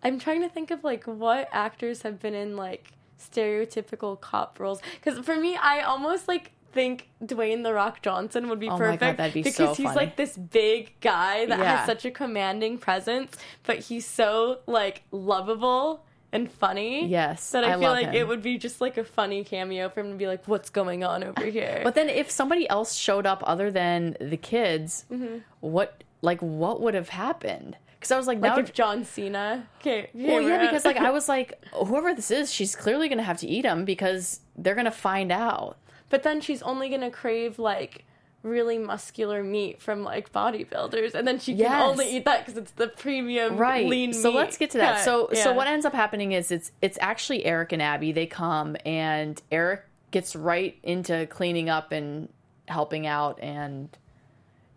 I'm 0.05 0.19
trying 0.19 0.41
to 0.41 0.49
think 0.49 0.69
of 0.71 0.83
like 0.83 1.03
what 1.05 1.49
actors 1.51 2.03
have 2.03 2.19
been 2.19 2.35
in 2.35 2.55
like 2.55 2.91
stereotypical 3.19 4.19
cop 4.19 4.59
roles. 4.59 4.79
Because 5.03 5.23
for 5.25 5.35
me, 5.35 5.55
I 5.55 5.81
almost 5.81 6.27
like 6.27 6.51
think 6.71 7.09
Dwayne 7.23 7.63
the 7.63 7.73
Rock 7.73 8.01
Johnson 8.01 8.49
would 8.49 8.59
be 8.59 8.67
Oh 8.67 8.71
God, 8.71 8.77
perfect 8.77 9.17
that'd 9.17 9.33
be 9.33 9.41
because 9.41 9.55
so 9.55 9.73
he's 9.73 9.95
like 9.95 10.15
this 10.15 10.37
big 10.37 10.91
guy 11.01 11.45
that 11.47 11.57
Yeah. 11.57 11.77
has 11.77 11.85
such 11.85 12.05
a 12.05 12.11
commanding 12.11 12.77
presence, 12.77 13.35
but 13.63 13.79
he's 13.79 14.05
so 14.05 14.59
like 14.67 15.03
lovable 15.11 16.05
and 16.31 16.51
funny. 16.51 17.07
Yes, 17.07 17.51
that 17.51 17.63
I, 17.63 17.73
I 17.75 17.79
feel 17.79 17.91
like 17.91 18.07
him. 18.07 18.13
it 18.15 18.27
would 18.27 18.41
be 18.41 18.57
just 18.57 18.81
like 18.81 18.97
a 18.97 19.05
funny 19.05 19.43
cameo 19.43 19.87
for 19.89 20.01
him 20.01 20.11
to 20.11 20.17
be 20.17 20.27
like, 20.27 20.45
"What's 20.47 20.69
going 20.69 21.03
on 21.03 21.23
over 21.23 21.45
here?" 21.57 21.79
but 21.83 21.95
then 21.95 22.09
if 22.09 22.29
somebody 22.29 22.69
else 22.69 22.93
showed 22.93 23.25
up 23.25 23.41
other 23.47 23.71
than 23.71 24.17
the 24.19 24.37
kids 24.37 25.05
mm-hmm. 25.09 25.37
what 25.61 26.03
like 26.21 26.41
what 26.41 26.81
would 26.81 26.93
have 26.93 27.09
happened 27.09 27.77
because 28.05 28.13
i 28.13 28.17
was 28.17 28.27
like, 28.27 28.39
like 28.39 28.59
if 28.59 28.73
John 28.73 29.03
Cena 29.03 29.67
came, 29.79 30.05
well 30.13 30.39
yeah 30.41 30.57
around. 30.57 30.67
because 30.67 30.85
like 30.85 30.97
i 30.97 31.09
was 31.09 31.27
like 31.27 31.63
whoever 31.73 32.13
this 32.13 32.29
is 32.29 32.53
she's 32.53 32.75
clearly 32.75 33.09
gonna 33.09 33.23
have 33.23 33.39
to 33.39 33.47
eat 33.47 33.65
him 33.65 33.83
because 33.83 34.41
they're 34.55 34.75
gonna 34.75 34.91
find 34.91 35.31
out 35.31 35.77
But 36.09 36.21
then 36.23 36.39
she's 36.39 36.61
only 36.61 36.89
gonna 36.89 37.09
crave 37.09 37.57
like 37.57 38.05
really 38.43 38.77
muscular 38.77 39.41
meat 39.41 39.81
from 39.81 40.03
like 40.03 40.31
bodybuilders, 40.31 41.15
and 41.15 41.27
then 41.27 41.39
she 41.39 41.53
can 41.53 41.61
Yes. 41.61 41.81
only 41.81 42.15
eat 42.15 42.25
that 42.25 42.45
because 42.45 42.57
it's 42.61 42.71
the 42.73 42.87
premium 42.89 43.57
right 43.57 43.87
lean 43.87 44.13
so 44.13 44.29
meat 44.29 44.37
let's 44.37 44.57
get 44.57 44.69
to 44.71 44.77
that 44.77 44.97
cut. 44.97 45.03
so 45.03 45.29
so 45.33 45.51
what 45.53 45.65
ends 45.67 45.83
up 45.83 45.93
happening 45.93 46.31
is 46.31 46.51
it's 46.51 46.71
it's 46.81 46.99
actually 47.01 47.43
eric 47.43 47.71
and 47.71 47.81
abby 47.81 48.11
they 48.11 48.27
come 48.27 48.77
and 48.85 49.41
eric 49.51 49.81
gets 50.11 50.35
right 50.35 50.77
into 50.83 51.25
cleaning 51.27 51.69
up 51.69 51.91
and 51.91 52.29
helping 52.67 53.07
out 53.07 53.39
and 53.41 53.97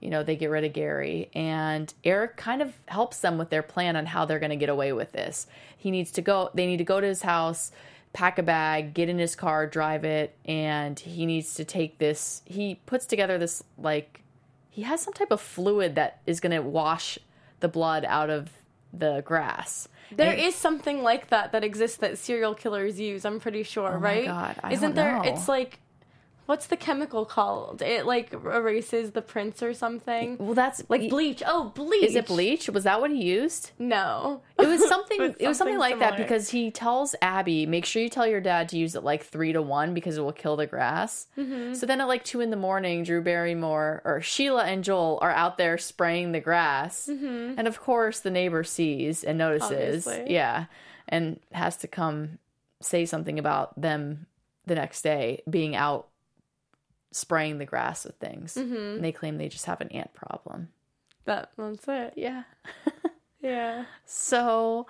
you 0.00 0.10
know 0.10 0.22
they 0.22 0.36
get 0.36 0.48
rid 0.50 0.64
of 0.64 0.72
gary 0.72 1.30
and 1.34 1.92
eric 2.04 2.36
kind 2.36 2.62
of 2.62 2.72
helps 2.86 3.18
them 3.20 3.38
with 3.38 3.50
their 3.50 3.62
plan 3.62 3.96
on 3.96 4.06
how 4.06 4.24
they're 4.24 4.38
going 4.38 4.50
to 4.50 4.56
get 4.56 4.68
away 4.68 4.92
with 4.92 5.12
this 5.12 5.46
he 5.76 5.90
needs 5.90 6.10
to 6.12 6.22
go 6.22 6.50
they 6.54 6.66
need 6.66 6.76
to 6.78 6.84
go 6.84 7.00
to 7.00 7.06
his 7.06 7.22
house 7.22 7.70
pack 8.12 8.38
a 8.38 8.42
bag 8.42 8.94
get 8.94 9.08
in 9.08 9.18
his 9.18 9.34
car 9.36 9.66
drive 9.66 10.04
it 10.04 10.36
and 10.44 10.98
he 11.00 11.26
needs 11.26 11.54
to 11.54 11.64
take 11.64 11.98
this 11.98 12.42
he 12.46 12.76
puts 12.86 13.06
together 13.06 13.38
this 13.38 13.62
like 13.76 14.22
he 14.70 14.82
has 14.82 15.00
some 15.02 15.12
type 15.12 15.30
of 15.32 15.40
fluid 15.40 15.96
that 15.96 16.20
is 16.26 16.38
going 16.40 16.52
to 16.52 16.62
wash 16.62 17.18
the 17.60 17.66
blood 17.68 18.04
out 18.04 18.30
of 18.30 18.48
the 18.92 19.22
grass. 19.26 19.88
There 20.12 20.30
And- 20.30 20.40
is 20.40 20.54
something 20.54 21.02
like 21.02 21.30
that 21.30 21.50
that 21.50 21.64
exists 21.64 21.96
that 21.96 22.16
serial 22.16 22.54
killers 22.54 23.00
use. 23.00 23.24
I'm 23.24 23.40
pretty 23.40 23.64
sure, 23.64 23.88
Oh 23.96 23.98
my 23.98 24.06
right? 24.08 24.24
God, 24.26 24.56
I 24.62 24.72
Isn't 24.74 24.94
there? 24.94 25.16
know. 25.16 25.22
It's 25.22 25.48
like 25.48 25.80
what's 26.48 26.68
the 26.68 26.76
chemical 26.78 27.26
called? 27.26 27.82
It 27.82 28.06
like 28.06 28.32
erases 28.32 29.10
the 29.10 29.20
prints 29.20 29.62
or 29.62 29.74
something. 29.74 30.38
Well, 30.38 30.54
that's 30.54 30.82
Like 30.88 31.10
bleach. 31.10 31.42
Oh, 31.46 31.70
bleach. 31.74 32.04
Is 32.04 32.14
it 32.14 32.26
bleach? 32.26 32.70
Was 32.70 32.84
that 32.84 33.02
what 33.02 33.10
he 33.10 33.22
used? 33.22 33.72
No. 33.78 34.40
It 34.58 34.66
was 34.66 34.86
something. 34.88 35.18
But 35.28 35.36
it 35.40 35.48
was 35.48 35.58
something 35.58 35.78
like 35.78 35.98
that 35.98 36.16
because 36.16 36.48
he 36.48 36.70
tells 36.70 37.14
Abby, 37.20 37.66
"Make 37.66 37.84
sure 37.84 38.00
you 38.00 38.08
tell 38.08 38.26
your 38.26 38.40
dad 38.40 38.68
to 38.70 38.78
use 38.78 38.94
it 38.94 39.02
like 39.02 39.24
three 39.24 39.52
to 39.52 39.60
one 39.60 39.92
because 39.92 40.16
it 40.16 40.22
will 40.22 40.32
kill 40.32 40.56
the 40.56 40.66
grass." 40.66 41.26
Mm-hmm. 41.36 41.74
So 41.74 41.86
then 41.86 42.00
at 42.00 42.08
like 42.08 42.24
two 42.24 42.40
in 42.40 42.50
the 42.50 42.56
morning, 42.56 43.02
Drew 43.02 43.20
Barrymore 43.20 44.00
or 44.04 44.22
Sheila 44.22 44.64
and 44.64 44.84
Joel 44.84 45.18
are 45.20 45.32
out 45.32 45.58
there 45.58 45.76
spraying 45.76 46.32
the 46.32 46.40
grass, 46.40 47.08
and 47.08 47.66
of 47.66 47.80
course 47.80 48.20
the 48.20 48.30
neighbor 48.30 48.62
sees 48.64 49.24
and 49.24 49.36
notices. 49.36 50.06
Mm-hmm. 50.06 50.08
Obviously. 50.08 50.34
Yeah, 50.34 50.66
and 51.08 51.40
has 51.52 51.76
to 51.78 51.88
come 51.88 52.38
say 52.80 53.04
something 53.04 53.38
about 53.38 53.78
them 53.78 54.26
the 54.66 54.76
next 54.76 55.02
day 55.02 55.42
being 55.50 55.74
out 55.74 56.08
spraying 57.10 57.58
the 57.58 57.66
grass 57.66 58.04
with 58.04 58.16
things. 58.16 58.54
Mm-hmm. 58.54 58.74
And 58.74 59.04
they 59.04 59.12
claim 59.12 59.38
they 59.38 59.48
just 59.48 59.66
have 59.66 59.80
an 59.80 59.88
ant 59.88 60.14
problem. 60.14 60.68
That 61.24 61.50
that's 61.56 61.86
it. 61.88 62.14
Yeah. 62.16 62.44
Yeah. 63.40 63.84
So, 64.04 64.86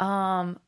um, 0.00 0.58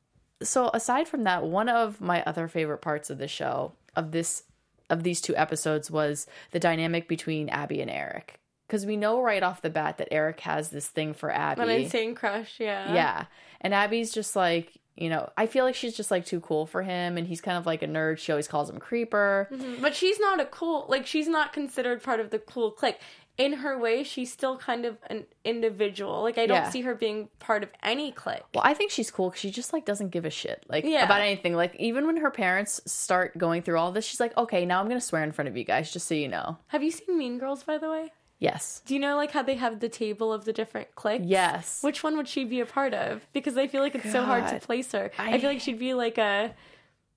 so 0.42 0.70
aside 0.72 1.09
from 1.09 1.24
that, 1.24 1.44
one 1.44 1.68
of 1.68 2.01
my 2.01 2.22
other 2.22 2.48
favorite 2.48 2.79
parts 2.79 3.11
of 3.11 3.18
the 3.18 3.29
show 3.29 3.72
of 3.96 4.12
this 4.12 4.44
of 4.90 5.03
these 5.03 5.20
two 5.20 5.37
episodes 5.37 5.90
was 5.90 6.27
the 6.53 6.61
dynamic 6.61 7.09
between 7.09 7.48
Abby 7.51 7.81
and 7.83 7.90
Eric. 7.90 8.40
Because 8.66 8.87
we 8.87 8.96
know 8.96 9.20
right 9.22 9.42
off 9.42 9.62
the 9.62 9.70
bat 9.70 9.98
that 9.98 10.09
Eric 10.11 10.40
has 10.40 10.70
this 10.70 10.88
thing 10.88 11.14
for 11.14 11.31
Abby. 11.31 11.62
An 11.62 11.68
insane 11.70 12.14
crush. 12.14 12.59
Yeah. 12.59 12.94
yeah. 12.94 13.24
And 13.61 13.74
Abby's 13.74 14.12
just 14.12 14.37
like, 14.37 14.79
you 15.01 15.09
know, 15.09 15.31
I 15.37 15.47
feel 15.47 15.65
like 15.65 15.75
she's 15.75 15.97
just 15.97 16.11
like 16.11 16.27
too 16.27 16.41
cool 16.41 16.67
for 16.67 16.83
him 16.83 17.17
and 17.17 17.27
he's 17.27 17.41
kind 17.41 17.57
of 17.57 17.67
like 17.67 17.83
a 17.83 17.87
nerd. 17.87 18.19
She 18.19 18.33
always 18.33 18.49
calls 18.49 18.69
him 18.69 18.79
creeper. 18.79 19.49
Mm-hmm. 19.53 19.81
But 19.81 19.95
she's 19.95 20.19
not 20.19 20.41
a 20.41 20.45
cool. 20.47 20.87
Like 20.89 21.07
she's 21.07 21.29
not 21.29 21.53
considered 21.53 22.03
part 22.03 22.21
of 22.21 22.31
the 22.31 22.39
cool 22.39 22.71
clique. 22.73 22.99
In 23.37 23.53
her 23.53 23.79
way, 23.79 24.03
she's 24.03 24.33
still 24.33 24.59
kind 24.59 24.85
of 24.85 24.97
an 25.07 25.25
individual. 25.45 26.23
Like 26.23 26.39
I 26.39 26.47
don't 26.47 26.57
Yeah. 26.65 26.71
see 26.71 26.81
her 26.83 26.95
being 26.97 27.29
part 27.39 27.63
of 27.63 27.71
any 27.85 28.11
clique. 28.11 28.43
Well, 28.55 28.65
I 28.67 28.75
think 28.75 28.91
she's 28.91 29.11
cool 29.13 29.31
because 29.31 29.41
she 29.41 29.51
just 29.53 29.73
like 29.73 29.85
doesn't 29.85 30.09
give 30.11 30.25
a 30.25 30.31
shit 30.31 30.65
like 30.69 30.85
Yeah. 30.85 31.05
about 31.05 31.21
anything. 31.21 31.55
Like 31.55 31.77
even 31.77 32.07
when 32.07 32.17
her 32.17 32.31
parents 32.33 32.81
start 32.87 33.39
going 33.39 33.63
through 33.63 33.79
all 33.79 33.93
this, 33.93 34.05
she's 34.05 34.19
like, 34.19 34.37
okay, 34.37 34.67
now 34.67 34.81
I'm 34.81 34.89
gonna 34.89 35.01
swear 35.01 35.23
in 35.23 35.31
front 35.33 35.49
of 35.49 35.57
you 35.57 35.63
guys 35.65 35.93
just 35.93 36.09
so 36.09 36.15
you 36.17 36.27
know. 36.29 36.59
Have 36.69 36.83
you 36.83 36.91
seen 36.91 37.17
Mean 37.17 37.39
Girls, 37.39 37.63
by 37.63 37.79
the 37.79 37.89
way? 37.89 38.13
Yes. 38.38 38.83
Do 38.87 38.94
you 38.94 39.01
know 39.01 39.16
like 39.16 39.33
how 39.33 39.42
they 39.42 39.57
have 39.57 39.81
the 39.81 39.88
table 39.88 40.33
of 40.33 40.44
the 40.44 40.53
different 40.53 40.94
cliques? 40.94 41.24
Yes. 41.27 41.83
Which 41.83 42.03
one 42.05 42.16
would 42.16 42.29
she 42.29 42.44
be 42.44 42.61
a 42.61 42.66
part 42.66 42.94
of? 42.94 43.27
Because 43.33 43.57
I 43.57 43.66
feel 43.66 43.83
like 43.83 43.94
it's 43.94 44.12
so 44.12 44.24
hard 44.24 44.46
to 44.48 44.61
place 44.61 44.92
her. 44.92 45.11
I, 45.18 45.35
I- 45.35 45.38
feel 45.40 45.51
like 45.51 45.61
she'd 45.61 45.79
be 45.79 45.94
like 45.94 46.18
a 46.18 46.55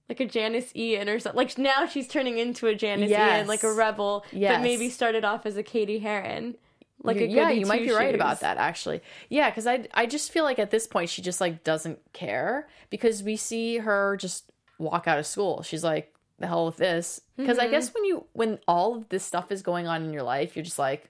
like 0.09 0.19
a 0.19 0.25
Janis 0.25 0.75
Ian 0.75 1.07
or 1.07 1.19
something. 1.19 1.37
Like 1.37 1.57
now 1.57 1.85
she's 1.85 2.07
turning 2.07 2.37
into 2.37 2.67
a 2.67 2.75
Janis 2.75 3.09
Yes. 3.09 3.37
Ian, 3.37 3.47
like 3.47 3.63
a 3.63 3.71
rebel, 3.71 4.25
Yes. 4.31 4.57
but 4.57 4.63
maybe 4.63 4.89
started 4.89 5.23
off 5.23 5.45
as 5.45 5.55
a 5.57 5.63
Cady 5.63 5.99
Heron. 5.99 6.55
Like 7.03 7.17
a 7.17 7.27
yeah, 7.27 7.49
you 7.49 7.65
might 7.65 7.81
be 7.81 7.91
right 7.91 8.13
about 8.13 8.41
that 8.41 8.57
actually. 8.57 9.01
Yeah, 9.29 9.49
because 9.49 9.65
I 9.67 9.87
I 9.93 10.05
just 10.07 10.31
feel 10.31 10.43
like 10.43 10.59
at 10.59 10.69
this 10.71 10.85
point 10.87 11.09
she 11.09 11.21
just 11.21 11.39
like 11.41 11.63
doesn't 11.63 11.99
care 12.13 12.67
because 12.89 13.23
we 13.23 13.35
see 13.37 13.77
her 13.77 14.17
just 14.17 14.51
walk 14.79 15.07
out 15.07 15.17
of 15.19 15.25
school. 15.25 15.61
She's 15.63 15.83
like, 15.83 16.10
the 16.41 16.47
hell 16.47 16.65
with 16.65 16.77
this. 16.77 17.21
Because 17.37 17.57
I 17.57 17.63
Mm-hmm. 17.63 17.71
guess 17.71 17.93
when 17.93 18.05
you 18.05 18.25
when 18.33 18.59
all 18.67 18.95
of 18.95 19.09
this 19.09 19.23
stuff 19.23 19.51
is 19.51 19.61
going 19.61 19.87
on 19.87 20.03
in 20.03 20.11
your 20.13 20.23
life, 20.23 20.55
you're 20.55 20.65
just 20.65 20.79
like, 20.79 21.09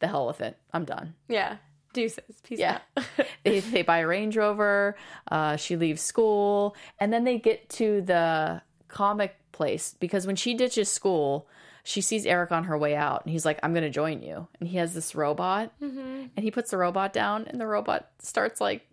the 0.00 0.08
hell 0.08 0.26
with 0.26 0.40
it. 0.40 0.56
I'm 0.72 0.84
done. 0.84 1.14
Yeah. 1.28 1.56
Deuces. 1.92 2.40
Peace 2.42 2.58
Yeah. 2.58 2.78
out. 2.96 3.04
they, 3.44 3.60
they 3.60 3.82
buy 3.82 3.98
a 3.98 4.06
Range 4.06 4.36
Rover. 4.36 4.96
Uh, 5.30 5.56
she 5.56 5.76
leaves 5.76 6.00
school, 6.02 6.74
and 6.98 7.12
then 7.12 7.24
they 7.24 7.38
get 7.38 7.68
to 7.70 8.00
the 8.02 8.62
comic 8.88 9.36
place 9.52 9.94
because 10.00 10.26
when 10.26 10.36
she 10.36 10.54
ditches 10.54 10.88
school, 10.88 11.46
she 11.84 12.00
sees 12.00 12.24
Eric 12.26 12.52
on 12.52 12.64
her 12.64 12.78
way 12.78 12.94
out, 12.94 13.24
and 13.24 13.32
he's 13.32 13.44
like, 13.44 13.58
"I'm 13.62 13.72
going 13.72 13.84
to 13.84 13.90
join 13.90 14.22
you." 14.22 14.46
And 14.60 14.68
he 14.68 14.78
has 14.78 14.94
this 14.94 15.14
robot, 15.14 15.72
and 15.80 16.30
he 16.38 16.50
puts 16.50 16.70
the 16.70 16.78
robot 16.78 17.12
down, 17.12 17.46
and 17.48 17.60
the 17.60 17.66
robot 17.66 18.08
starts 18.20 18.60
like 18.60 18.88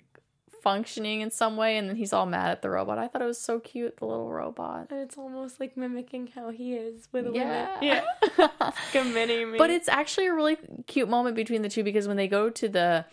functioning 0.61 1.21
in 1.21 1.31
some 1.31 1.57
way, 1.57 1.77
and 1.77 1.89
then 1.89 1.95
he's 1.95 2.13
all 2.13 2.25
mad 2.25 2.51
at 2.51 2.61
the 2.61 2.69
robot. 2.69 2.97
I 2.97 3.07
thought 3.07 3.21
it 3.21 3.25
was 3.25 3.39
so 3.39 3.59
cute, 3.59 3.97
the 3.97 4.05
little 4.05 4.31
robot. 4.31 4.87
And 4.91 4.99
it's 5.01 5.17
almost 5.17 5.59
like 5.59 5.75
mimicking 5.77 6.27
how 6.35 6.49
he 6.49 6.73
is 6.73 7.07
with 7.11 7.27
a 7.27 7.31
Yeah. 7.31 7.73
woman. 7.75 8.03
Yeah. 8.37 8.47
like 8.59 8.95
a 8.95 9.03
mini 9.03 9.45
me. 9.45 9.57
But 9.57 9.69
it's 9.69 9.87
actually 9.89 10.27
a 10.27 10.33
really 10.33 10.57
cute 10.87 11.09
moment 11.09 11.35
between 11.35 11.61
the 11.61 11.69
two 11.69 11.83
because 11.83 12.07
when 12.07 12.17
they 12.17 12.27
go 12.27 12.49
to 12.49 12.67
the 12.69 13.05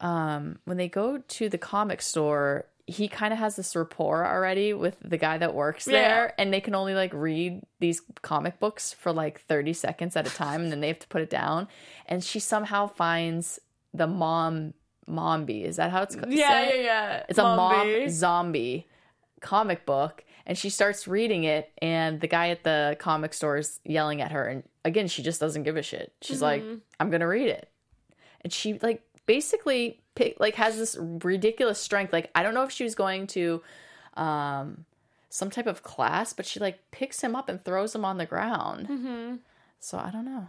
um 0.00 0.58
when 0.64 0.76
they 0.76 0.88
go 0.88 1.18
to 1.18 1.48
the 1.48 1.58
comic 1.58 2.02
store, 2.02 2.66
he 2.86 3.08
kind 3.08 3.32
of 3.32 3.38
has 3.38 3.56
this 3.56 3.74
rapport 3.74 4.24
already 4.26 4.72
with 4.72 4.96
the 5.02 5.16
guy 5.16 5.38
that 5.38 5.54
works 5.54 5.86
Yeah. 5.86 5.92
there 5.92 6.34
and 6.38 6.52
they 6.52 6.60
can 6.60 6.74
only 6.74 6.94
like 6.94 7.12
read 7.14 7.62
these 7.80 8.02
comic 8.22 8.60
books 8.60 8.92
for 8.92 9.12
like 9.12 9.40
30 9.40 9.72
seconds 9.72 10.14
at 10.14 10.26
a 10.26 10.30
time 10.30 10.62
and 10.62 10.70
then 10.70 10.80
they 10.80 10.88
have 10.88 10.98
to 11.00 11.08
put 11.08 11.22
it 11.22 11.30
down 11.30 11.66
and 12.06 12.22
she 12.22 12.38
somehow 12.38 12.86
finds 12.86 13.58
the 13.94 14.06
mom 14.06 14.74
mombi. 15.08 15.64
Is 15.64 15.76
that 15.76 15.90
how 15.90 16.02
it's 16.02 16.14
called? 16.16 16.32
yeah, 16.32 16.68
yeah, 16.68 16.74
yeah. 16.74 17.22
It's 17.28 17.38
a 17.38 17.42
mom 17.42 18.08
zombie 18.08 18.86
comic 19.40 19.86
book, 19.86 20.24
and 20.46 20.56
she 20.56 20.70
starts 20.70 21.06
reading 21.06 21.44
it, 21.44 21.70
and 21.82 22.20
the 22.20 22.26
guy 22.28 22.48
at 22.50 22.64
the 22.64 22.96
comic 22.98 23.34
store 23.34 23.56
is 23.58 23.80
yelling 23.84 24.20
at 24.20 24.32
her, 24.32 24.46
and 24.46 24.62
again, 24.84 25.08
she 25.08 25.22
just 25.22 25.40
doesn't 25.40 25.62
give 25.64 25.76
a 25.76 25.82
shit. 25.82 26.12
She's 26.22 26.42
like, 26.42 26.62
Mm-hmm. 26.62 26.76
"I'm 27.00 27.10
gonna 27.10 27.28
read 27.28 27.48
it," 27.48 27.68
and 28.42 28.52
she 28.52 28.78
like 28.80 29.02
basically 29.26 30.00
pick, 30.14 30.38
like 30.40 30.54
has 30.54 30.76
this 30.78 30.96
ridiculous 31.00 31.78
strength. 31.78 32.12
Like 32.12 32.30
I 32.34 32.42
don't 32.42 32.54
know 32.54 32.62
if 32.64 32.70
she 32.70 32.84
was 32.84 32.94
going 32.94 33.26
to 33.28 33.62
um 34.14 34.84
some 35.28 35.50
type 35.50 35.66
of 35.66 35.82
class, 35.82 36.32
but 36.32 36.46
she 36.46 36.58
like 36.60 36.78
picks 36.90 37.20
him 37.20 37.36
up 37.36 37.48
and 37.48 37.62
throws 37.62 37.94
him 37.94 38.04
on 38.04 38.16
the 38.16 38.26
ground. 38.26 38.88
Mm-hmm. 38.88 39.34
So 39.80 39.98
I 39.98 40.10
don't 40.10 40.24
know, 40.24 40.48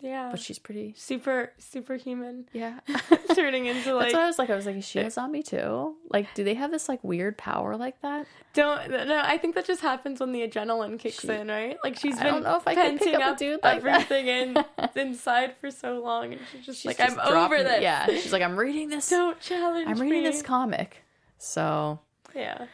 Yeah. 0.00 0.28
but 0.30 0.38
she's 0.40 0.58
pretty. 0.58 0.94
super 0.96 1.52
superhuman. 1.58 2.48
Yeah. 2.52 2.80
Turning 3.34 3.66
into 3.72 3.94
like 3.94 4.12
That's 4.12 4.14
what 4.14 4.22
I 4.22 4.26
was 4.26 4.38
like. 4.38 4.50
I 4.50 4.54
was 4.56 4.66
like, 4.66 4.76
is 4.76 4.86
she 4.86 5.00
a 5.00 5.10
zombie 5.10 5.42
too? 5.42 5.96
Like, 6.10 6.32
do 6.34 6.44
they 6.44 6.54
have 6.54 6.70
this 6.70 6.88
like 6.88 7.02
weird 7.02 7.36
power 7.36 7.76
like 7.76 8.00
that? 8.02 8.26
Don't 8.54 8.90
no. 8.90 9.20
I 9.24 9.38
think 9.38 9.54
that 9.56 9.66
just 9.66 9.80
happens 9.82 10.20
when 10.20 10.32
the 10.32 10.46
adrenaline 10.46 10.98
kicks 10.98 11.20
She- 11.20 11.28
in, 11.30 11.48
right? 11.48 11.76
Like 11.82 11.98
she's 11.98 12.16
I 12.18 12.24
been 12.24 12.32
don't 12.34 12.42
know 12.44 12.56
if 12.56 12.66
I 12.68 12.74
could 12.74 12.98
pick 13.00 13.14
penting 13.14 13.20
up 13.22 13.36
a 13.36 13.38
dude 13.38 13.60
like 13.62 13.84
everything 13.84 14.28
in 14.28 14.64
inside 14.94 15.56
for 15.56 15.70
so 15.70 16.00
long, 16.00 16.32
and 16.32 16.40
she's 16.52 16.64
just 16.66 16.80
She's 16.80 16.86
like, 16.86 16.98
just 16.98 17.18
I'm 17.18 17.36
over 17.36 17.62
this. 17.62 17.82
Yeah, 17.82 18.06
she's 18.06 18.32
like, 18.32 18.42
I'm 18.42 18.56
reading 18.56 18.88
this. 18.88 19.08
Don't 19.10 19.40
challenge 19.40 19.86
me. 19.86 19.92
I'm 19.92 20.00
reading 20.00 20.22
me. 20.22 20.28
this 20.30 20.42
comic. 20.42 21.02
So, 21.38 22.00
yeah. 22.34 22.66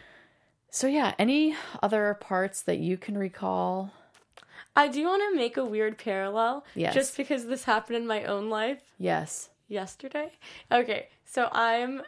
so 0.70 0.86
yeah. 0.86 1.14
Any 1.18 1.54
other 1.82 2.14
parts 2.20 2.62
that 2.62 2.78
you 2.78 2.96
can 2.96 3.16
recall? 3.18 3.92
I 4.76 4.88
do 4.88 5.04
want 5.06 5.22
to 5.30 5.36
make 5.36 5.56
a 5.56 5.64
weird 5.64 5.98
parallel. 5.98 6.64
Yes. 6.74 6.94
Just 6.94 7.16
because 7.16 7.46
this 7.46 7.64
happened 7.64 7.96
in 7.96 8.06
my 8.06 8.24
own 8.24 8.50
life 8.50 8.80
Yes. 8.98 9.50
yesterday. 9.68 10.32
Okay, 10.72 11.08
so 11.24 11.48
I'm 11.52 12.02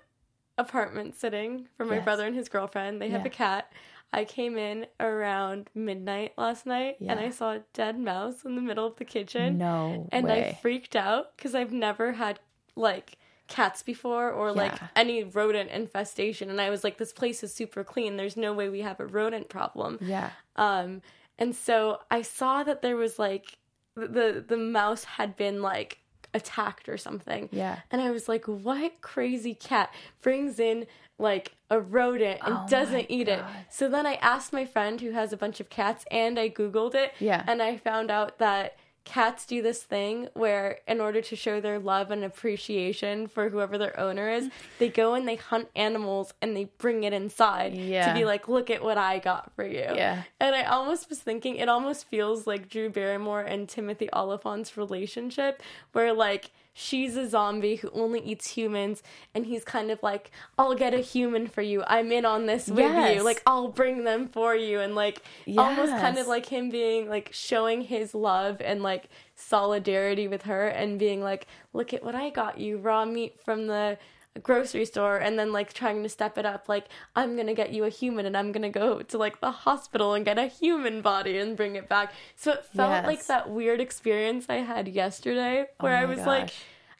apartment 0.58 1.14
sitting 1.14 1.68
for 1.76 1.84
my 1.84 1.96
Yes. 1.96 2.04
brother 2.04 2.26
and 2.26 2.34
his 2.34 2.48
girlfriend. 2.48 3.00
They 3.00 3.10
have 3.10 3.22
Yeah. 3.22 3.26
a 3.26 3.30
cat. 3.30 3.72
I 4.12 4.24
came 4.24 4.56
in 4.56 4.86
around 4.98 5.68
midnight 5.74 6.32
last 6.38 6.64
night 6.64 6.96
and 7.00 7.18
I 7.20 7.30
saw 7.30 7.52
a 7.52 7.58
dead 7.74 7.98
mouse 7.98 8.44
in 8.44 8.54
the 8.54 8.62
middle 8.62 8.86
of 8.86 8.96
the 8.96 9.04
kitchen. 9.04 9.58
No 9.58 10.08
and 10.12 10.26
way. 10.26 10.50
I 10.50 10.52
freaked 10.54 10.96
out 10.96 11.36
because 11.36 11.54
I've 11.54 11.72
never 11.72 12.12
had 12.12 12.40
like 12.76 13.18
cats 13.48 13.82
before 13.82 14.30
or 14.30 14.52
like 14.52 14.72
any 14.96 15.22
rodent 15.24 15.70
infestation. 15.70 16.48
And 16.50 16.60
I 16.60 16.70
was 16.70 16.82
like, 16.84 16.96
this 16.98 17.12
place 17.12 17.42
is 17.44 17.52
super 17.52 17.84
clean. 17.84 18.16
There's 18.16 18.36
no 18.36 18.52
way 18.52 18.68
we 18.68 18.80
have 18.80 18.98
a 19.00 19.06
rodent 19.06 19.48
problem. 19.48 19.98
yeah. 20.00 20.30
Um, 20.56 21.02
and 21.38 21.54
so 21.54 22.00
I 22.10 22.22
saw 22.22 22.62
that 22.62 22.82
there 22.82 22.96
was 22.96 23.18
like 23.18 23.58
the 23.94 24.44
the 24.46 24.56
mouse 24.56 25.04
had 25.04 25.36
been 25.36 25.62
like 25.62 25.98
attacked 26.34 26.88
or 26.88 26.96
something. 26.96 27.48
Yeah. 27.50 27.80
And 27.90 28.00
I 28.00 28.10
was 28.10 28.28
like, 28.28 28.44
what 28.46 29.00
crazy 29.00 29.54
cat 29.54 29.92
brings 30.20 30.60
in 30.60 30.86
like 31.18 31.52
a 31.70 31.80
rodent 31.80 32.40
and 32.44 32.58
Oh 32.58 32.66
doesn't 32.68 33.06
eat 33.08 33.28
it? 33.28 33.42
So 33.70 33.88
then 33.88 34.06
I 34.06 34.14
asked 34.14 34.52
my 34.52 34.66
friend 34.66 35.00
who 35.00 35.12
has 35.12 35.32
a 35.32 35.36
bunch 35.36 35.60
of 35.60 35.70
cats 35.70 36.04
and 36.10 36.38
I 36.38 36.50
Googled 36.50 36.94
it. 36.94 37.12
Yeah. 37.18 37.42
And 37.46 37.62
I 37.62 37.78
found 37.78 38.10
out 38.10 38.38
that 38.38 38.76
cats 39.06 39.46
do 39.46 39.62
this 39.62 39.82
thing 39.82 40.28
where 40.34 40.80
in 40.86 41.00
order 41.00 41.22
to 41.22 41.36
show 41.36 41.60
their 41.60 41.78
love 41.78 42.10
and 42.10 42.22
appreciation 42.22 43.28
for 43.28 43.48
whoever 43.48 43.78
their 43.78 43.98
owner 43.98 44.28
is, 44.28 44.50
they 44.78 44.88
go 44.90 45.14
and 45.14 45.26
they 45.26 45.36
hunt 45.36 45.68
animals 45.74 46.34
and 46.42 46.54
they 46.54 46.64
bring 46.76 47.04
it 47.04 47.14
inside 47.14 47.72
to 48.08 48.12
be 48.14 48.26
like, 48.26 48.48
look 48.48 48.68
at 48.68 48.82
what 48.82 48.98
I 48.98 49.18
got 49.20 49.52
for 49.54 49.64
you. 49.64 49.78
Yeah. 49.78 50.24
And 50.40 50.54
I 50.54 50.64
almost 50.64 51.08
was 51.08 51.20
thinking 51.20 51.56
it 51.56 51.68
almost 51.68 52.08
feels 52.08 52.46
like 52.46 52.68
Drew 52.68 52.90
Barrymore 52.90 53.40
and 53.40 53.68
Timothy 53.68 54.10
Olyphant's 54.12 54.76
relationship, 54.76 55.62
where 55.92 56.12
like 56.12 56.50
she's 56.78 57.16
a 57.16 57.26
zombie 57.26 57.76
who 57.76 57.88
only 57.94 58.20
eats 58.20 58.50
humans, 58.50 59.02
and 59.34 59.46
he's 59.46 59.64
kind 59.64 59.90
of 59.90 60.02
like, 60.02 60.30
I'll 60.58 60.74
get 60.74 60.92
a 60.92 60.98
human 60.98 61.46
for 61.46 61.62
you. 61.62 61.82
I'm 61.86 62.12
in 62.12 62.26
on 62.26 62.44
this 62.44 62.68
with 62.68 62.80
Yes. 62.80 63.16
you. 63.16 63.22
Like 63.22 63.42
I'll 63.46 63.68
bring 63.68 64.04
them 64.04 64.28
for 64.28 64.54
you, 64.54 64.80
and 64.80 64.94
like 64.94 65.22
almost 65.56 65.92
kind 65.92 66.18
of 66.18 66.26
like 66.26 66.46
him 66.46 66.68
being 66.68 67.08
like 67.08 67.30
showing 67.32 67.80
his 67.80 68.14
love 68.14 68.60
and 68.60 68.82
like 68.82 69.08
solidarity 69.34 70.28
with 70.28 70.42
her, 70.42 70.68
and 70.68 70.98
being 70.98 71.22
like, 71.22 71.46
look 71.72 71.94
at 71.94 72.04
what 72.04 72.14
I 72.14 72.28
got 72.30 72.58
you, 72.58 72.76
raw 72.76 73.04
meat 73.06 73.40
from 73.42 73.66
the 73.68 73.96
grocery 74.42 74.84
store 74.84 75.16
and 75.16 75.38
then 75.38 75.52
like 75.52 75.72
trying 75.72 76.02
to 76.02 76.08
step 76.08 76.36
it 76.38 76.44
up 76.46 76.68
like 76.68 76.86
i'm 77.14 77.36
gonna 77.36 77.54
get 77.54 77.72
you 77.72 77.84
a 77.84 77.88
human 77.88 78.26
and 78.26 78.36
i'm 78.36 78.52
gonna 78.52 78.70
go 78.70 79.02
to 79.02 79.18
like 79.18 79.40
the 79.40 79.50
hospital 79.50 80.14
and 80.14 80.24
get 80.24 80.38
a 80.38 80.46
human 80.46 81.00
body 81.02 81.38
and 81.38 81.56
bring 81.56 81.76
it 81.76 81.88
back. 81.88 82.12
So 82.36 82.52
it 82.52 82.64
felt 82.64 82.90
Yes. 82.90 83.06
like 83.06 83.26
that 83.26 83.50
weird 83.50 83.80
experience 83.80 84.46
i 84.48 84.56
had 84.56 84.88
yesterday 84.88 85.66
where 85.80 85.96
Oh 85.96 86.00
i 86.02 86.04
was 86.04 86.18
like 86.26 86.50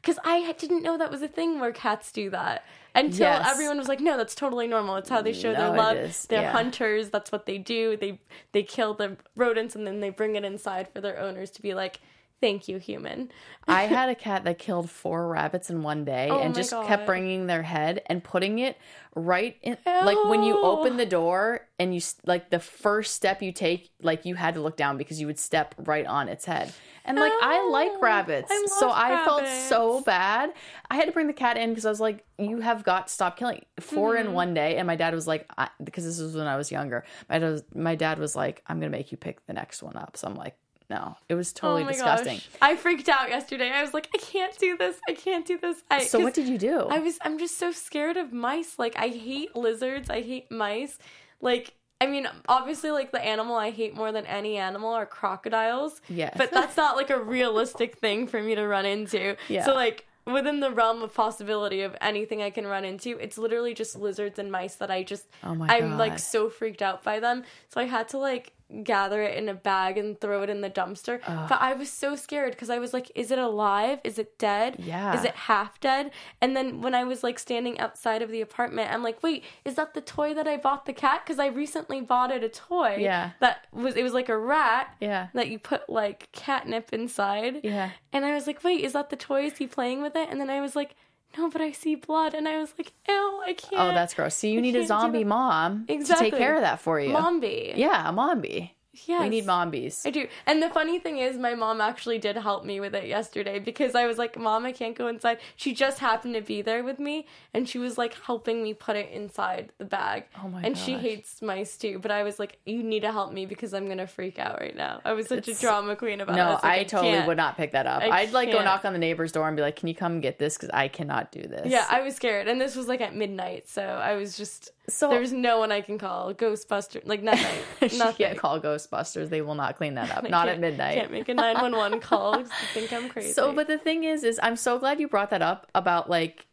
because 0.01 0.19
i 0.23 0.51
didn't 0.53 0.83
know 0.83 0.97
that 0.97 1.11
was 1.11 1.21
a 1.21 1.27
thing 1.27 1.59
where 1.59 1.71
cats 1.71 2.11
do 2.11 2.29
that 2.31 2.63
until 2.95 3.27
Yes. 3.27 3.47
everyone 3.49 3.77
was 3.77 3.87
like 3.87 3.99
no 3.99 4.17
that's 4.17 4.33
totally 4.33 4.67
normal. 4.67 4.95
It's 4.95 5.09
how 5.09 5.21
they 5.21 5.33
show 5.33 5.51
No, 5.53 5.59
their 5.59 5.77
love. 5.77 6.25
they're 6.29 6.41
Yeah. 6.41 6.51
hunters. 6.51 7.09
That's 7.11 7.31
what 7.31 7.45
they 7.45 7.57
do. 7.59 7.95
They 7.97 8.19
they 8.53 8.63
kill 8.63 8.93
the 8.95 9.17
rodents 9.35 9.75
and 9.75 9.85
then 9.85 9.99
they 9.99 10.09
bring 10.09 10.35
it 10.35 10.43
inside 10.43 10.87
for 10.91 10.99
their 11.01 11.19
owners 11.19 11.51
to 11.51 11.61
be 11.61 11.73
like 11.75 11.99
thank 12.41 12.67
you 12.67 12.77
human 12.77 13.29
I 13.67 13.83
had 13.83 14.09
a 14.09 14.15
cat 14.15 14.43
that 14.45 14.59
killed 14.59 14.89
four 14.89 15.27
rabbits 15.27 15.69
in 15.69 15.83
one 15.83 16.05
day 16.05 16.29
Oh 16.31 16.39
and 16.39 16.55
just 16.55 16.71
God. 16.71 16.87
kept 16.87 17.05
bringing 17.05 17.47
their 17.47 17.63
head 17.63 18.01
and 18.05 18.23
putting 18.23 18.59
it 18.59 18.77
right 19.15 19.57
in 19.63 19.75
like 19.85 20.17
when 20.25 20.43
you 20.43 20.61
open 20.63 20.95
the 20.97 21.05
door 21.05 21.67
and 21.79 21.93
you 21.95 21.99
like 22.25 22.49
the 22.49 22.59
first 22.59 23.13
step 23.15 23.41
you 23.41 23.51
take 23.51 23.89
like 24.01 24.25
you 24.25 24.35
had 24.35 24.53
to 24.53 24.61
look 24.61 24.77
down 24.77 24.97
because 24.97 25.19
you 25.19 25.25
would 25.27 25.39
step 25.39 25.73
right 25.79 26.05
on 26.05 26.29
its 26.29 26.45
head. 26.45 26.71
And 27.03 27.17
like 27.17 27.31
I 27.41 27.67
like 27.69 28.01
rabbits. 28.01 28.49
I 28.51 28.65
so 28.67 28.87
love 28.87 28.97
I 28.97 29.25
felt 29.25 29.47
so 29.47 30.01
bad. 30.01 30.51
I 30.91 30.95
had 30.95 31.05
to 31.05 31.11
bring 31.11 31.27
the 31.27 31.33
cat 31.33 31.57
in 31.57 31.69
because 31.69 31.85
I 31.85 31.89
was 31.89 31.99
like 31.99 32.23
you 32.37 32.59
have 32.61 32.83
got 32.83 33.07
to 33.07 33.13
stop 33.13 33.37
killing 33.37 33.65
4 33.79 34.15
Mm-hmm. 34.15 34.27
in 34.27 34.33
one 34.33 34.53
day 34.53 34.77
and 34.77 34.85
my 34.87 34.95
dad 34.95 35.13
was 35.15 35.25
like 35.27 35.45
I, 35.57 35.69
because 35.83 36.05
this 36.05 36.19
was 36.19 36.35
when 36.35 36.47
I 36.47 36.55
was 36.57 36.71
younger. 36.71 37.03
My 37.29 37.39
dad 37.39 37.51
was, 37.51 37.63
my 37.73 37.95
dad 37.95 38.19
was 38.19 38.35
like 38.35 38.61
I'm 38.67 38.79
going 38.79 38.91
to 38.91 38.97
make 38.97 39.11
you 39.11 39.17
pick 39.17 39.45
the 39.47 39.53
next 39.53 39.81
one 39.81 39.95
up. 39.97 40.15
So 40.15 40.27
I'm 40.27 40.35
like 40.35 40.55
no. 40.89 41.17
It 41.27 41.35
was 41.35 41.53
oh 41.57 41.59
totally 41.59 41.83
oh 41.83 41.87
disgusting. 41.87 42.37
gosh 42.37 42.47
i 42.61 42.75
freaked 42.75 43.09
out 43.09 43.29
yesterday 43.29 43.69
i 43.71 43.81
was 43.81 43.93
like 43.93 44.07
i 44.15 44.17
can't 44.17 44.57
do 44.57 44.77
this 44.77 44.97
i 45.09 45.13
can't 45.13 45.45
do 45.45 45.57
this 45.57 45.83
I, 45.91 46.05
So 46.05 46.19
what 46.19 46.33
did 46.33 46.47
you 46.47 46.57
do? 46.57 46.87
I 46.89 46.99
was 46.99 47.17
I'm 47.21 47.37
just 47.37 47.57
so 47.57 47.71
scared 47.71 48.17
of 48.17 48.31
mice. 48.33 48.79
Like 48.79 48.95
I 48.97 49.07
hate 49.07 49.55
lizards. 49.55 50.09
I 50.09 50.21
hate 50.21 50.51
mice. 50.51 50.97
Like 51.41 51.73
I 51.99 52.05
mean, 52.05 52.27
obviously 52.47 52.91
like 52.91 53.11
the 53.11 53.23
animal 53.23 53.55
I 53.55 53.71
hate 53.71 53.95
more 53.95 54.11
than 54.11 54.25
any 54.25 54.57
animal 54.57 54.93
are 54.93 55.05
crocodiles. 55.05 56.01
Yes. 56.09 56.35
But 56.37 56.51
that's 56.51 56.77
not 56.77 56.95
like 56.95 57.09
a 57.09 57.19
realistic 57.19 57.97
thing 57.97 58.27
for 58.27 58.41
me 58.41 58.55
to 58.55 58.67
run 58.67 58.85
into. 58.85 59.35
Yeah. 59.49 59.65
So 59.65 59.73
like 59.73 60.05
within 60.25 60.59
the 60.59 60.71
realm 60.71 61.01
of 61.01 61.13
possibility 61.13 61.81
of 61.81 61.95
anything 62.01 62.41
I 62.43 62.49
can 62.49 62.67
run 62.67 62.85
into, 62.85 63.17
it's 63.17 63.37
literally 63.37 63.73
just 63.73 63.97
lizards 63.97 64.37
and 64.37 64.51
mice 64.51 64.75
that 64.75 64.91
I 64.91 65.03
just 65.03 65.25
Oh 65.43 65.55
my 65.55 65.67
I'm 65.67 65.97
like 65.97 66.19
so 66.19 66.49
freaked 66.49 66.81
out 66.81 67.03
by 67.03 67.19
them. 67.19 67.43
So 67.69 67.81
I 67.81 67.85
had 67.85 68.09
to 68.09 68.17
like 68.17 68.53
gather 68.83 69.21
it 69.21 69.37
in 69.37 69.47
a 69.47 69.53
bag 69.53 69.97
and 69.97 70.19
throw 70.19 70.43
it 70.43 70.49
in 70.49 70.61
the 70.61 70.69
dumpster. 70.69 71.19
But 71.25 71.61
I 71.61 71.73
was 71.73 71.89
so 71.89 72.15
scared 72.15 72.51
because 72.51 72.69
I 72.69 72.79
was 72.79 72.93
like, 72.93 73.11
is 73.15 73.31
it 73.31 73.39
alive? 73.39 73.99
Is 74.03 74.19
it 74.19 74.37
dead? 74.37 74.75
Yeah. 74.79 75.17
Is 75.17 75.23
it 75.23 75.35
half 75.35 75.79
dead? 75.79 76.11
And 76.41 76.55
then 76.55 76.81
when 76.81 76.93
I 76.93 77.03
was 77.03 77.23
like 77.23 77.39
standing 77.39 77.79
outside 77.79 78.21
of 78.21 78.29
the 78.29 78.41
apartment, 78.41 78.91
I'm 78.91 79.03
like, 79.03 79.23
wait, 79.23 79.43
is 79.63 79.75
that 79.75 79.93
the 79.93 80.01
toy 80.01 80.33
that 80.33 80.47
I 80.47 80.57
bought 80.57 80.85
the 80.85 80.93
cat? 80.93 81.21
Because 81.25 81.39
I 81.39 81.47
recently 81.47 82.01
bought 82.01 82.31
it 82.31 82.43
a 82.43 82.49
toy. 82.49 82.97
Yeah. 82.99 83.31
That 83.39 83.67
was 83.71 83.95
it 83.95 84.03
was 84.03 84.13
like 84.13 84.29
a 84.29 84.37
rat. 84.37 84.95
Yeah. 84.99 85.27
That 85.33 85.47
you 85.49 85.59
put 85.59 85.89
like 85.89 86.29
catnip 86.31 86.91
inside. 86.91 87.61
Yeah. 87.63 87.91
And 88.11 88.25
I 88.25 88.33
was 88.33 88.47
like, 88.47 88.63
wait, 88.63 88.83
is 88.83 88.93
that 88.93 89.09
the 89.09 89.15
toy? 89.15 89.45
Is 89.45 89.57
he 89.57 89.67
playing 89.67 90.01
with 90.01 90.15
it? 90.15 90.29
And 90.29 90.41
then 90.41 90.49
I 90.49 90.61
was 90.61 90.75
like, 90.75 90.95
no, 91.37 91.49
but 91.49 91.61
I 91.61 91.71
see 91.71 91.95
blood. 91.95 92.33
And 92.33 92.47
I 92.47 92.59
was 92.59 92.73
like, 92.77 92.91
ew, 93.07 93.13
I 93.13 93.51
oh, 93.51 93.53
can't. 93.53 93.81
Oh, 93.81 93.93
that's 93.93 94.13
gross. 94.13 94.35
So 94.35 94.47
you 94.47 94.59
I 94.59 94.61
need 94.61 94.75
a 94.75 94.85
zombie 94.85 95.23
mom 95.23 95.85
to 95.87 96.15
take 96.17 96.35
care 96.35 96.55
of 96.55 96.61
that 96.61 96.79
for 96.79 96.99
you. 96.99 97.09
Mombi. 97.09 97.73
Yeah, 97.75 98.09
a 98.09 98.13
mombi. 98.13 98.71
Yes. 99.05 99.21
We 99.21 99.29
need 99.29 99.45
mombies. 99.45 100.05
I 100.05 100.09
do. 100.09 100.27
And 100.45 100.61
the 100.61 100.69
funny 100.69 100.99
thing 100.99 101.17
is, 101.19 101.37
my 101.37 101.53
mom 101.55 101.81
actually 101.81 102.17
did 102.17 102.35
help 102.37 102.65
me 102.65 102.79
with 102.79 102.95
it 102.95 103.05
yesterday 103.07 103.59
because 103.59 103.95
I 103.95 104.05
was 104.05 104.17
like, 104.17 104.37
Mom, 104.37 104.65
I 104.65 104.71
can't 104.71 104.95
go 104.97 105.07
inside. 105.07 105.39
She 105.55 105.73
just 105.73 105.99
happened 105.99 106.33
to 106.35 106.41
be 106.41 106.61
there 106.61 106.83
with 106.83 106.99
me 106.99 107.27
and 107.53 107.67
she 107.69 107.77
was 107.79 107.97
like 107.97 108.15
helping 108.23 108.63
me 108.63 108.73
put 108.73 108.95
it 108.95 109.09
inside 109.11 109.71
the 109.77 109.85
bag. 109.85 110.25
Oh 110.43 110.47
my 110.47 110.61
And 110.61 110.77
she 110.77 110.93
hates 110.93 111.41
mice 111.41 111.77
too. 111.77 111.99
But 111.99 112.11
I 112.11 112.23
was 112.23 112.39
like, 112.39 112.57
You 112.65 112.81
need 112.83 113.01
to 113.01 113.11
help 113.11 113.31
me 113.31 113.45
because 113.45 113.73
I'm 113.73 113.85
going 113.85 113.97
to 113.99 114.07
freak 114.07 114.39
out 114.39 114.59
right 114.59 114.75
now. 114.75 115.01
I 115.05 115.13
was 115.13 115.27
such 115.27 115.39
It's- 115.39 115.59
a 115.59 115.61
drama 115.61 115.95
queen 115.95 116.21
about 116.21 116.33
it. 116.35 116.37
No, 116.37 116.59
I, 116.63 116.77
like, 116.79 116.87
totally 116.87 117.11
can't. 117.11 117.27
would 117.27 117.37
not 117.37 117.57
pick 117.57 117.73
that 117.73 117.85
up. 117.87 118.01
I 118.01 118.09
I'd 118.21 118.31
like 118.31 118.51
go 118.51 118.63
knock 118.63 118.85
on 118.85 118.93
the 118.93 118.99
neighbor's 118.99 119.31
door 119.31 119.47
and 119.47 119.55
be 119.55 119.61
like, 119.61 119.75
"Can 119.75 119.87
you 119.87 119.95
come 119.95 120.21
get 120.21 120.39
this? 120.39 120.57
Because 120.57 120.69
I 120.73 120.87
cannot 120.87 121.31
do 121.31 121.41
this." 121.41 121.67
Yeah, 121.67 121.85
I 121.89 122.01
was 122.01 122.15
scared. 122.15 122.47
And 122.47 122.59
this 122.59 122.75
was 122.75 122.87
like 122.87 123.01
at 123.01 123.15
midnight. 123.15 123.67
So 123.69 123.81
I 123.83 124.15
was 124.15 124.37
just. 124.37 124.71
So- 124.89 125.09
there's 125.09 125.33
no 125.33 125.59
one 125.59 125.71
I 125.71 125.81
can 125.81 125.97
call. 125.97 126.33
Ghostbuster. 126.33 127.01
Like 127.05 127.21
nothing. 127.23 127.89
she 127.89 127.97
nothing. 127.97 128.25
can't 128.25 128.37
call 128.37 128.59
Ghostbusters. 128.59 129.29
They 129.29 129.41
will 129.41 129.55
not 129.55 129.77
clean 129.77 129.95
that 129.95 130.11
up. 130.11 130.23
Not 130.29 130.47
at 130.47 130.59
midnight. 130.59 130.97
Can't 130.97 131.11
make 131.11 131.29
a 131.29 131.33
911 131.33 131.99
call 132.01 132.37
because 132.37 132.51
they 132.73 132.81
think 132.81 132.93
I'm 132.93 133.09
crazy. 133.09 133.33
So, 133.33 133.51
but 133.53 133.67
the 133.67 133.77
thing 133.77 134.03
is, 134.03 134.23
is 134.23 134.39
I'm 134.41 134.55
so 134.55 134.79
glad 134.79 134.99
you 134.99 135.07
brought 135.07 135.29
that 135.31 135.41
up 135.41 135.67
about 135.75 136.09
like 136.09 136.45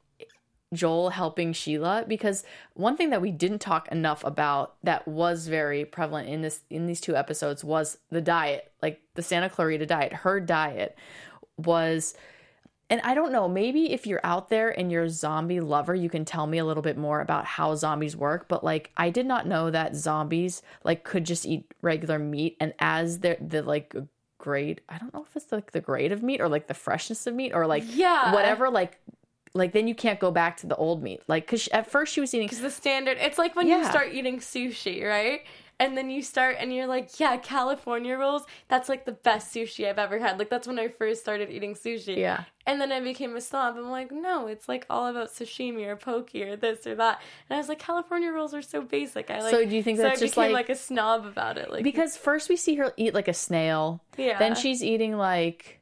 Joel 0.72 1.10
helping 1.10 1.52
Sheila 1.52 2.04
because 2.06 2.42
one 2.74 2.96
thing 2.96 3.10
that 3.10 3.22
we 3.22 3.30
didn't 3.30 3.60
talk 3.60 3.88
enough 3.88 4.24
about 4.24 4.74
that 4.82 5.06
was 5.06 5.46
very 5.46 5.84
prevalent 5.84 6.28
in 6.28 6.42
this 6.42 6.62
in 6.70 6.86
these 6.86 7.00
two 7.00 7.16
episodes 7.16 7.62
was 7.62 7.98
the 8.10 8.20
diet, 8.20 8.72
like 8.82 9.00
the 9.14 9.22
Santa 9.22 9.48
Clarita 9.48 9.86
diet. 9.86 10.12
Her 10.12 10.40
diet 10.40 10.98
was 11.56 12.14
and 12.90 13.00
I 13.02 13.14
don't 13.14 13.32
know, 13.32 13.48
maybe 13.48 13.92
if 13.92 14.06
you're 14.06 14.20
out 14.24 14.50
there 14.50 14.68
and 14.78 14.92
you're 14.92 15.04
a 15.04 15.10
zombie 15.10 15.60
lover, 15.60 15.94
you 15.94 16.08
can 16.10 16.24
tell 16.24 16.46
me 16.46 16.58
a 16.58 16.64
little 16.64 16.82
bit 16.82 16.98
more 16.98 17.20
about 17.20 17.44
how 17.46 17.74
zombies 17.74 18.16
work. 18.16 18.46
But 18.46 18.62
like, 18.62 18.90
I 18.96 19.10
did 19.10 19.26
not 19.26 19.46
know 19.46 19.70
that 19.70 19.96
zombies 19.96 20.62
like 20.84 21.02
could 21.04 21.24
just 21.24 21.46
eat 21.46 21.72
regular 21.82 22.18
meat, 22.18 22.56
and 22.60 22.74
as 22.78 23.20
the 23.20 23.36
the 23.40 23.62
like 23.62 23.94
grade, 24.38 24.82
I 24.88 24.98
don't 24.98 25.14
know 25.14 25.24
if 25.26 25.34
it's 25.36 25.50
like 25.50 25.72
the 25.72 25.80
grade 25.80 26.12
of 26.12 26.22
meat 26.22 26.40
or 26.40 26.48
like 26.48 26.66
the 26.66 26.74
freshness 26.74 27.26
of 27.26 27.34
meat 27.34 27.52
or 27.54 27.66
like 27.66 27.84
Yeah. 27.86 28.32
whatever, 28.34 28.68
like 28.68 28.98
like 29.54 29.72
then 29.72 29.86
you 29.88 29.94
can't 29.94 30.18
go 30.18 30.30
back 30.32 30.56
to 30.58 30.66
the 30.66 30.76
old 30.76 31.02
meat, 31.02 31.22
like 31.28 31.46
because 31.46 31.68
at 31.68 31.90
first 31.90 32.12
she 32.12 32.20
was 32.20 32.34
eating. 32.34 32.46
Because 32.48 32.60
the 32.60 32.70
standard, 32.70 33.16
it's 33.20 33.38
like 33.38 33.54
when 33.56 33.68
you 33.68 33.84
start 33.84 34.12
eating 34.12 34.38
sushi, 34.40 35.02
right? 35.04 35.42
And 35.80 35.96
then 35.96 36.08
you 36.08 36.22
start 36.22 36.56
and 36.60 36.72
you're 36.72 36.86
like, 36.86 37.18
yeah, 37.18 37.36
California 37.36 38.16
rolls, 38.16 38.44
that's 38.68 38.88
like 38.88 39.04
the 39.04 39.12
best 39.12 39.52
sushi 39.52 39.88
I've 39.88 39.98
ever 39.98 40.20
had. 40.20 40.38
Like, 40.38 40.48
that's 40.48 40.68
when 40.68 40.78
I 40.78 40.86
first 40.88 41.20
started 41.20 41.50
eating 41.50 41.74
sushi. 41.74 42.16
Yeah. 42.16 42.44
And 42.66 42.80
then 42.80 42.92
I 42.92 43.00
became 43.00 43.34
a 43.36 43.40
snob. 43.40 43.76
I'm 43.76 43.90
like, 43.90 44.12
no, 44.12 44.46
it's 44.46 44.68
like 44.68 44.86
all 44.88 45.08
about 45.08 45.30
sashimi 45.30 45.84
or 45.86 45.96
poke 45.96 46.30
or 46.34 46.56
this 46.56 46.86
or 46.86 46.94
that. 46.94 47.20
And 47.48 47.56
I 47.56 47.58
was 47.58 47.68
like, 47.68 47.80
California 47.80 48.30
rolls 48.30 48.54
are 48.54 48.62
so 48.62 48.82
basic. 48.82 49.30
I 49.30 49.40
like. 49.40 49.50
So 49.50 49.64
do 49.64 49.74
you 49.74 49.82
think 49.82 49.98
so 49.98 50.04
that's 50.04 50.20
I 50.20 50.24
just 50.24 50.34
became 50.36 50.52
like- 50.52 50.68
like 50.68 50.76
a 50.76 50.80
snob 50.80 51.26
about 51.26 51.58
it? 51.58 51.70
Like, 51.70 51.82
because 51.82 52.16
first 52.16 52.48
we 52.48 52.56
see 52.56 52.76
her 52.76 52.92
eat 52.96 53.12
like 53.12 53.28
a 53.28 53.34
snail. 53.34 54.02
Yeah. 54.16 54.38
Then 54.38 54.54
she's 54.54 54.82
eating 54.82 55.16
like 55.16 55.80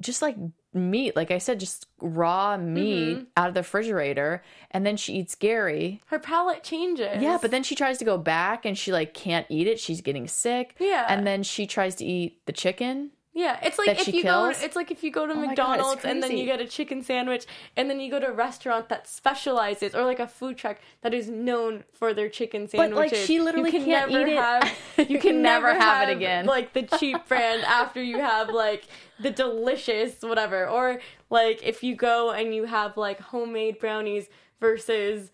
just 0.00 0.22
like 0.22 0.36
meat, 0.74 1.14
like 1.16 1.30
I 1.30 1.38
said, 1.38 1.60
just 1.60 1.86
raw 2.00 2.56
meat 2.56 3.16
Mm-hmm. 3.16 3.24
out 3.36 3.48
of 3.48 3.54
the 3.54 3.60
refrigerator. 3.60 4.42
And 4.70 4.84
then 4.84 4.96
she 4.96 5.14
eats 5.14 5.34
Gary. 5.34 6.00
her 6.06 6.18
palate 6.18 6.62
changes. 6.64 7.22
Yeah, 7.22 7.38
but 7.40 7.50
then 7.50 7.62
she 7.62 7.74
tries 7.74 7.98
to 7.98 8.04
go 8.04 8.18
back 8.18 8.64
and 8.64 8.76
she 8.76 8.92
like 8.92 9.14
can't 9.14 9.46
eat 9.48 9.66
it. 9.66 9.78
She's 9.80 10.00
getting 10.00 10.26
sick. 10.28 10.74
Yeah. 10.78 11.06
And 11.08 11.26
then 11.26 11.42
she 11.42 11.66
tries 11.66 11.94
to 11.96 12.04
eat 12.04 12.44
the 12.46 12.52
chicken. 12.52 13.10
Yeah, 13.36 13.58
it's 13.64 13.78
like 13.78 13.98
if 14.00 14.06
you 14.06 14.22
kills? 14.22 14.58
go, 14.58 14.64
it's 14.64 14.76
like 14.76 14.92
if 14.92 15.02
you 15.02 15.10
go 15.10 15.26
to 15.26 15.32
oh 15.32 15.36
God, 15.36 15.46
McDonald's 15.48 16.04
and 16.04 16.22
then 16.22 16.36
you 16.36 16.46
get 16.46 16.60
a 16.60 16.66
chicken 16.66 17.02
sandwich, 17.02 17.46
and 17.76 17.90
then 17.90 17.98
you 17.98 18.08
go 18.08 18.20
to 18.20 18.28
a 18.28 18.32
restaurant 18.32 18.88
that 18.90 19.08
specializes, 19.08 19.92
or 19.92 20.04
like 20.04 20.20
a 20.20 20.28
food 20.28 20.56
truck 20.56 20.78
that 21.02 21.12
is 21.12 21.28
known 21.28 21.82
for 21.92 22.14
their 22.14 22.28
chicken 22.28 22.68
sandwiches. 22.68 22.94
But, 22.94 23.18
like, 23.18 23.26
she 23.26 23.40
literally 23.40 23.72
you 23.72 23.78
can 23.78 23.84
can't 23.86 24.12
never 24.12 24.26
eat 24.26 24.32
it. 24.32 24.38
Have, 24.38 24.74
You 25.10 25.18
can 25.18 25.42
never 25.42 25.74
have 25.74 26.08
it 26.08 26.12
again. 26.12 26.46
Like 26.46 26.74
the 26.74 26.82
cheap 26.82 27.16
brand 27.28 27.62
after 27.64 28.00
you 28.00 28.18
have 28.20 28.50
like 28.50 28.86
the 29.18 29.32
delicious 29.32 30.22
whatever, 30.22 30.68
or 30.68 31.00
like 31.28 31.60
if 31.64 31.82
you 31.82 31.96
go 31.96 32.30
and 32.30 32.54
you 32.54 32.64
have 32.64 32.96
like 32.96 33.18
homemade 33.18 33.80
brownies 33.80 34.28
versus 34.60 35.32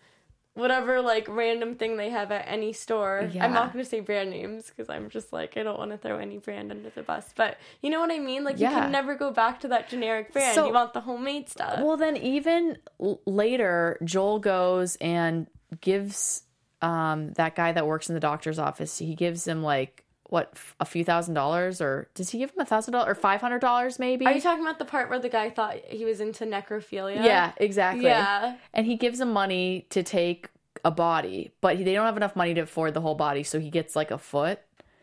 whatever 0.53 1.01
like 1.01 1.27
random 1.29 1.75
thing 1.75 1.95
they 1.97 2.09
have 2.09 2.31
at 2.31 2.45
any 2.47 2.73
store. 2.73 3.29
Yeah. 3.31 3.45
I'm 3.45 3.53
not 3.53 3.71
going 3.71 3.83
to 3.83 3.89
say 3.89 3.99
brand 4.01 4.29
names 4.31 4.67
because 4.69 4.89
I'm 4.89 5.09
just 5.09 5.31
like 5.31 5.55
I 5.57 5.63
don't 5.63 5.77
want 5.77 5.91
to 5.91 5.97
throw 5.97 6.17
any 6.17 6.37
brand 6.39 6.71
under 6.71 6.89
the 6.89 7.03
bus. 7.03 7.33
But 7.35 7.57
you 7.81 7.89
know 7.89 7.99
what 8.01 8.11
I 8.11 8.19
mean? 8.19 8.43
Like 8.43 8.59
you 8.59 8.67
can 8.81 8.91
never 8.91 9.15
go 9.15 9.31
back 9.31 9.61
to 9.61 9.67
that 9.69 9.89
generic 9.89 10.33
brand. 10.33 10.55
So- 10.55 10.67
you 10.67 10.73
want 10.73 10.93
the 10.93 11.01
homemade 11.01 11.47
stuff. 11.49 11.79
Well, 11.81 11.97
then 11.97 12.17
even 12.17 12.77
l- 12.99 13.21
later, 13.25 13.97
Joel 14.03 14.39
goes 14.39 14.97
and 14.97 15.47
gives 15.79 16.43
um, 16.81 17.31
that 17.33 17.55
guy 17.55 17.71
that 17.71 17.85
works 17.87 18.09
in 18.09 18.13
the 18.15 18.19
doctor's 18.21 18.59
office. 18.59 18.97
He 18.97 19.15
gives 19.15 19.47
him 19.47 19.63
like 19.63 20.03
what 20.31 20.53
a 20.79 20.85
few 20.85 21.03
thousand 21.03 21.33
dollars, 21.33 21.81
or 21.81 22.07
does 22.15 22.29
he 22.29 22.37
give 22.37 22.51
him 22.51 22.59
a 22.61 22.65
thousand 22.65 22.93
dollars 22.93 23.09
or 23.09 23.15
five 23.15 23.41
hundred 23.41 23.59
dollars 23.59 23.99
maybe? 23.99 24.25
Are 24.25 24.31
you 24.31 24.39
talking 24.39 24.63
about 24.63 24.79
the 24.79 24.85
part 24.85 25.09
where 25.09 25.19
the 25.19 25.27
guy 25.27 25.49
thought 25.49 25.75
he 25.85 26.05
was 26.05 26.21
into 26.21 26.45
necrophilia? 26.45 27.21
yeah, 27.21 27.51
exactly. 27.57 28.05
Yeah. 28.05 28.55
and 28.73 28.85
he 28.85 28.95
gives 28.95 29.19
him 29.19 29.33
money 29.33 29.87
to 29.89 30.03
take 30.03 30.47
a 30.85 30.89
body, 30.89 31.51
but 31.59 31.77
they 31.77 31.93
don't 31.93 32.05
have 32.05 32.15
enough 32.15 32.37
money 32.37 32.53
to 32.53 32.61
afford 32.61 32.93
the 32.93 33.01
whole 33.01 33.13
body, 33.13 33.43
so 33.43 33.59
he 33.59 33.69
gets 33.69 33.93
like 33.93 34.09
a 34.09 34.17
foot. 34.17 34.61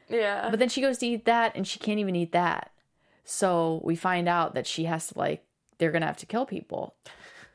Yeah. 0.09 0.49
But 0.49 0.61
then 0.61 0.71
she 0.71 0.81
goes 0.81 0.97
to 0.99 1.07
eat 1.07 1.27
that, 1.27 1.53
and 1.55 1.69
she 1.69 1.79
can't 1.79 2.01
even 2.01 2.17
eat 2.17 2.33
that. 2.33 2.73
So 3.27 3.83
we 3.85 3.97
find 3.97 4.31
out 4.31 4.55
that 4.55 4.67
she 4.67 4.85
has 4.85 5.09
to 5.09 5.19
like 5.19 5.45
they're 5.77 5.93
gonna 5.93 6.07
have 6.07 6.17
to 6.17 6.27
kill 6.27 6.47
people 6.47 6.95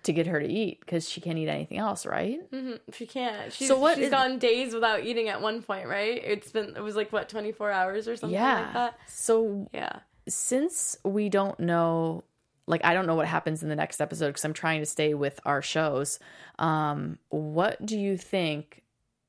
to 0.04 0.14
get 0.14 0.28
her 0.28 0.40
to 0.40 0.48
eat 0.48 0.80
because 0.82 1.10
she 1.10 1.22
can't 1.22 1.38
eat 1.38 1.48
anything 1.48 1.78
else, 1.78 2.06
right? 2.06 2.40
Mhm. 2.52 2.80
She 2.94 3.06
can't. 3.06 3.52
She's, 3.54 3.68
So 3.68 3.78
what 3.80 3.96
she's 3.96 4.06
is- 4.06 4.12
gone 4.12 4.38
days 4.38 4.74
without 4.74 5.04
eating 5.06 5.30
at 5.30 5.42
one 5.42 5.62
point, 5.62 5.88
right? 5.88 6.22
It's 6.24 6.52
been 6.52 6.76
it 6.76 6.82
was 6.82 6.96
like 6.96 7.12
what 7.14 7.30
24 7.30 7.72
hours 7.72 8.08
or 8.08 8.16
something 8.16 8.34
yeah. 8.36 8.62
like 8.62 8.74
that. 8.74 9.00
So 9.08 9.68
Yeah. 9.74 10.00
since 10.28 10.98
we 11.04 11.30
don't 11.30 11.60
know 11.60 12.24
like 12.66 12.84
I 12.86 12.94
don't 12.94 13.06
know 13.08 13.16
what 13.16 13.28
happens 13.28 13.62
in 13.62 13.68
the 13.70 13.76
next 13.76 14.00
episode 14.00 14.28
because 14.28 14.46
I'm 14.46 14.54
trying 14.54 14.80
to 14.80 14.86
stay 14.86 15.14
with 15.14 15.40
our 15.46 15.62
shows. 15.62 16.18
Um, 16.60 17.20
what 17.30 17.86
do 17.86 18.00
you 18.00 18.16
think 18.18 18.84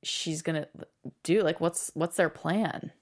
she's 0.04 0.40
gonna 0.42 0.68
do? 1.24 1.42
Like, 1.42 1.60
what's 1.60 1.90
what's 1.94 2.16
their 2.16 2.28
plan? 2.28 2.92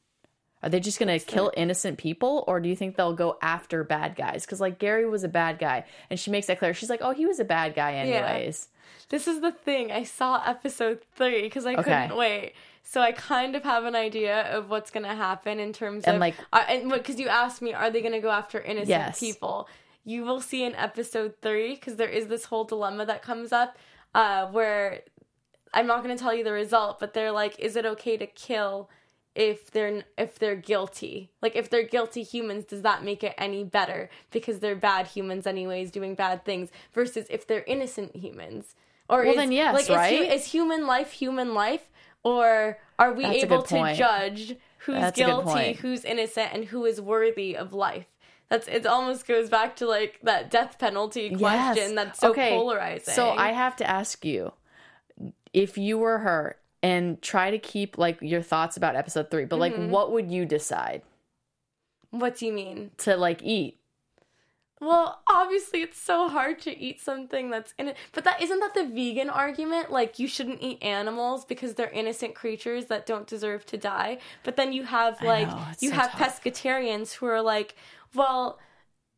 Are 0.63 0.69
they 0.69 0.81
just 0.81 0.99
gonna 0.99 1.19
kill 1.19 1.53
innocent 1.57 1.99
people, 1.99 2.45
or 2.47 2.61
do 2.61 2.69
you 2.69 2.77
think 2.77 2.97
they'll 2.97 3.13
go 3.15 3.37
after 3.43 3.83
bad 3.85 4.15
guys? 4.17 4.45
Because 4.47 4.61
like 4.61 4.79
Gary 4.79 5.09
was 5.09 5.25
a 5.25 5.29
bad 5.29 5.59
guy, 5.59 5.85
and 6.11 6.19
she 6.21 6.31
makes 6.31 6.47
that 6.47 6.59
clear. 6.59 6.73
She's 6.75 6.91
like, 6.91 7.01
"Oh, 7.03 7.11
he 7.13 7.27
was 7.27 7.41
a 7.41 7.45
bad 7.45 7.75
guy, 7.75 7.95
anyways." 7.95 8.69
This 9.09 9.27
is 9.29 9.41
the 9.41 9.53
thing. 9.53 9.91
I 9.93 10.05
saw 10.05 10.43
episode 10.47 11.01
three 11.17 11.43
because 11.43 11.67
I 11.67 11.75
couldn't 11.75 12.17
wait. 12.17 12.55
So 12.85 13.01
I 13.01 13.13
kind 13.13 13.55
of 13.57 13.63
have 13.63 13.85
an 13.85 13.95
idea 13.95 14.43
of 14.57 14.69
what's 14.71 14.91
going 14.91 15.05
to 15.07 15.15
happen 15.15 15.61
in 15.61 15.73
terms 15.73 16.05
And, 16.05 16.17
of 16.17 16.21
like- 16.21 16.35
uh, 16.53 16.65
and 16.69 16.91
because 16.91 17.19
you 17.21 17.29
asked 17.29 17.63
me, 17.63 17.73
are 17.73 17.91
they 17.91 18.01
going 18.01 18.13
to 18.13 18.21
go 18.21 18.31
after 18.31 18.61
innocent 18.61 18.89
Yes. 18.89 19.21
people? 19.21 19.69
You 20.05 20.25
will 20.25 20.41
see 20.41 20.65
in 20.65 20.75
episode 20.75 21.35
three 21.43 21.75
because 21.75 21.97
there 21.97 22.09
is 22.09 22.27
this 22.27 22.47
whole 22.47 22.65
dilemma 22.65 23.07
that 23.07 23.23
comes 23.23 23.53
up 23.53 23.77
uh, 24.15 24.47
where 24.49 25.03
I'm 25.75 25.87
not 25.87 26.03
going 26.03 26.17
to 26.17 26.21
tell 26.23 26.35
you 26.35 26.43
the 26.45 26.53
result, 26.53 26.99
but 26.99 27.15
they're 27.15 27.33
like, 27.33 27.59
is 27.61 27.77
it 27.77 27.87
okay 27.87 28.17
to 28.17 28.27
kill 28.27 28.91
if 29.35 29.71
they're 29.71 30.05
if 30.19 30.39
they're 30.39 30.57
guilty? 30.57 31.31
Like 31.41 31.57
if 31.57 31.71
they're 31.71 31.87
guilty 31.87 32.23
humans, 32.23 32.65
does 32.65 32.83
that 32.83 33.03
make 33.05 33.25
it 33.25 33.35
any 33.39 33.65
better 33.65 34.11
because 34.31 34.61
they're 34.61 34.77
bad 34.77 35.07
humans 35.07 35.47
anyways, 35.47 35.91
doing 35.91 36.15
bad 36.15 36.45
things 36.45 36.71
versus 36.93 37.27
if 37.31 37.47
they're 37.47 37.65
innocent 37.65 38.17
humans? 38.17 38.75
Or 39.09 39.23
Well, 39.23 39.31
is, 39.31 39.37
then 39.37 39.53
yes, 39.53 39.75
like, 39.75 39.83
is 39.85 39.91
right? 39.91 40.33
Is, 40.33 40.47
human 40.47 40.87
life 40.87 41.13
human 41.13 41.55
life, 41.55 41.91
or 42.23 42.79
are 42.99 43.13
we 43.13 43.25
That's 43.25 43.45
able 43.45 43.63
to 43.63 43.95
judge 43.95 44.57
who's 44.79 44.97
That's 44.97 45.17
guilty, 45.17 45.75
who's 45.75 46.05
innocent, 46.05 46.51
and 46.53 46.65
who 46.67 46.85
is 46.85 47.01
worthy 47.01 47.57
of 47.57 47.73
life? 47.73 48.07
That's 48.49 48.69
it. 48.69 48.87
Almost 48.87 49.27
goes 49.27 49.49
back 49.49 49.77
to 49.77 49.87
like 49.87 50.19
that 50.25 50.51
death 50.51 50.79
penalty 50.79 51.35
question. 51.35 51.95
That's 51.95 52.21
so 52.21 52.35
polarizing. 52.35 53.15
So 53.15 53.31
I 53.31 53.53
have 53.53 53.77
to 53.77 53.89
ask 53.89 54.25
you, 54.25 54.53
if 55.55 55.79
you 55.79 55.99
were 55.99 56.19
her, 56.19 56.57
and 56.83 57.21
try 57.23 57.51
to 57.51 57.59
keep 57.59 57.97
like 57.99 58.19
your 58.21 58.43
thoughts 58.43 58.77
about 58.77 58.97
episode 58.97 59.31
three, 59.31 59.45
but 59.45 59.59
Mm-hmm. 59.61 59.83
like, 59.83 59.91
what 59.91 60.13
would 60.13 60.31
you 60.31 60.45
decide 60.45 61.03
what 62.11 62.37
do 62.37 62.47
you 62.47 62.53
mean? 62.53 62.91
to 62.99 63.17
like 63.17 63.43
eat? 63.43 63.79
Well, 64.81 65.23
obviously, 65.33 65.83
it's 65.83 65.97
so 66.01 66.29
hard 66.29 66.59
to 66.63 66.77
eat 66.77 67.01
something 67.01 67.51
that's 67.51 67.73
in 67.79 67.87
it. 67.89 67.97
But 68.11 68.25
that 68.25 68.43
isn't 68.43 68.59
that 68.59 68.75
the 68.75 68.85
vegan 68.85 69.31
argument? 69.31 69.93
Like 69.93 70.19
you 70.19 70.27
shouldn't 70.27 70.61
eat 70.61 70.83
animals 70.83 71.45
because 71.45 71.75
they're 71.75 71.89
innocent 71.91 72.35
creatures 72.35 72.87
that 72.87 73.07
don't 73.07 73.29
deserve 73.29 73.65
to 73.67 73.79
die. 73.79 74.19
But 74.43 74.57
then 74.57 74.73
you 74.73 74.83
have 74.83 75.23
like 75.23 75.47
know, 75.47 75.65
you 75.81 75.91
so 75.91 75.95
have 75.95 76.11
tough. 76.13 76.43
pescatarians 76.43 77.15
who 77.15 77.27
are 77.27 77.41
like, 77.43 77.77
well. 78.15 78.59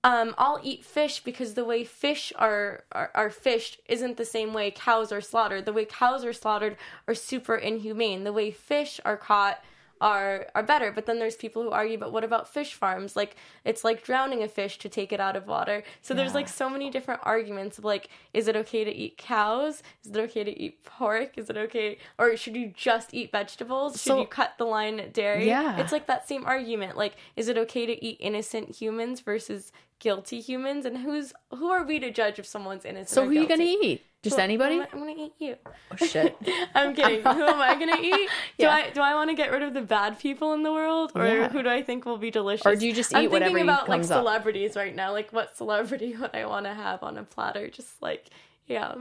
Um, 0.04 0.34
I'll 0.38 0.60
eat 0.62 0.84
fish 0.84 1.20
because 1.24 1.54
the 1.54 1.64
way 1.64 1.82
fish 1.82 2.32
are, 2.36 2.84
are 2.92 3.10
are 3.14 3.30
fished 3.30 3.80
isn't 3.88 4.16
the 4.18 4.24
same 4.26 4.52
way 4.52 4.70
cows 4.70 5.10
are 5.10 5.22
slaughtered. 5.22 5.64
The 5.64 5.72
way 5.72 5.86
cows 5.86 6.24
are 6.24 6.34
slaughtered 6.34 6.76
are 7.08 7.14
super 7.14 7.56
inhumane. 7.56 8.22
The 8.24 8.32
way 8.32 8.50
fish 8.50 9.00
are 9.04 9.16
caught 9.16 9.64
are 10.00 10.48
are 10.54 10.62
better. 10.62 10.92
But 10.92 11.06
then 11.06 11.18
there's 11.18 11.36
people 11.36 11.62
who 11.62 11.70
argue, 11.70 11.96
but 11.96 12.12
what 12.12 12.24
about 12.24 12.52
fish 12.52 12.74
farms? 12.74 13.16
Like 13.16 13.36
it's 13.64 13.82
like 13.84 14.04
drowning 14.04 14.42
a 14.42 14.48
fish 14.48 14.76
to 14.80 14.88
take 14.90 15.12
it 15.12 15.20
out 15.20 15.36
of 15.36 15.46
water. 15.46 15.82
So 16.02 16.12
there's 16.12 16.34
like 16.34 16.48
so 16.48 16.68
many 16.68 16.90
different 16.90 17.20
arguments 17.24 17.78
of 17.78 17.84
like, 17.84 18.08
is 18.34 18.46
it 18.46 18.56
okay 18.56 18.84
to 18.84 18.90
eat 18.94 19.16
cows? 19.16 19.82
Is 20.04 20.10
it 20.10 20.18
okay 20.18 20.44
to 20.44 20.50
eat 20.60 20.84
pork? 20.84 21.38
Is 21.38 21.48
it 21.48 21.56
okay 21.56 21.96
or 22.18 22.36
should 22.36 22.56
you 22.56 22.72
just 22.76 23.14
eat 23.14 23.32
vegetables? 23.32 23.92
Should 23.94 24.00
So- 24.10 24.20
you 24.20 24.26
cut 24.26 24.52
the 24.58 24.64
line 24.66 25.00
at 25.00 25.14
dairy? 25.14 25.46
Yeah. 25.46 25.78
It's 25.78 25.92
like 25.92 26.06
that 26.08 26.28
same 26.28 26.44
argument. 26.44 26.98
Like, 26.98 27.16
is 27.36 27.48
it 27.48 27.56
okay 27.56 27.86
to 27.86 28.04
eat 28.04 28.18
innocent 28.20 28.76
humans 28.76 29.20
versus 29.20 29.72
guilty 29.98 30.40
humans? 30.40 30.84
And 30.86 30.98
who's 30.98 31.32
who 31.50 31.68
are 31.70 31.84
we 31.84 31.98
to 32.00 32.10
judge 32.10 32.38
if 32.38 32.46
someone's 32.46 32.84
innocent? 32.84 33.08
So 33.10 33.24
who 33.24 33.30
are 33.30 33.34
you 33.34 33.48
gonna 33.48 33.64
eat? 33.64 34.02
Just 34.22 34.38
anybody? 34.38 34.76
I'm 34.76 34.86
gonna, 34.86 34.90
I'm 34.92 34.98
gonna 35.16 35.26
eat 35.26 35.32
you. 35.38 35.56
Oh 35.92 36.06
shit! 36.06 36.34
I'm 36.74 36.94
kidding. 36.94 37.20
Who 37.22 37.44
am 37.44 37.60
I 37.60 37.74
gonna 37.78 38.00
eat? 38.00 38.30
Do 38.58 38.64
Yeah. 38.64 38.70
I 38.72 38.88
do 38.88 39.02
I 39.02 39.14
want 39.14 39.28
to 39.28 39.36
get 39.36 39.52
rid 39.52 39.62
of 39.62 39.74
the 39.74 39.82
bad 39.82 40.18
people 40.18 40.54
in 40.54 40.62
the 40.62 40.72
world, 40.72 41.12
or 41.14 41.26
Yeah. 41.26 41.48
who 41.50 41.62
do 41.62 41.68
I 41.68 41.82
think 41.82 42.06
will 42.06 42.16
be 42.16 42.30
delicious? 42.30 42.64
Or 42.64 42.74
do 42.74 42.86
you 42.86 42.94
just 42.94 43.12
eat 43.12 43.16
I'm 43.16 43.24
eat 43.24 43.30
whatever 43.30 43.50
thinking 43.50 43.68
about 43.68 43.90
like 43.90 44.00
up? 44.00 44.06
celebrities 44.06 44.76
right 44.76 44.96
now. 44.96 45.12
Like 45.12 45.30
what 45.30 45.54
celebrity 45.58 46.16
would 46.16 46.30
I 46.32 46.46
want 46.46 46.64
to 46.64 46.72
have 46.72 47.02
on 47.02 47.18
a 47.18 47.22
platter? 47.22 47.68
Just 47.68 48.00
like 48.00 48.30
yeah. 48.66 48.94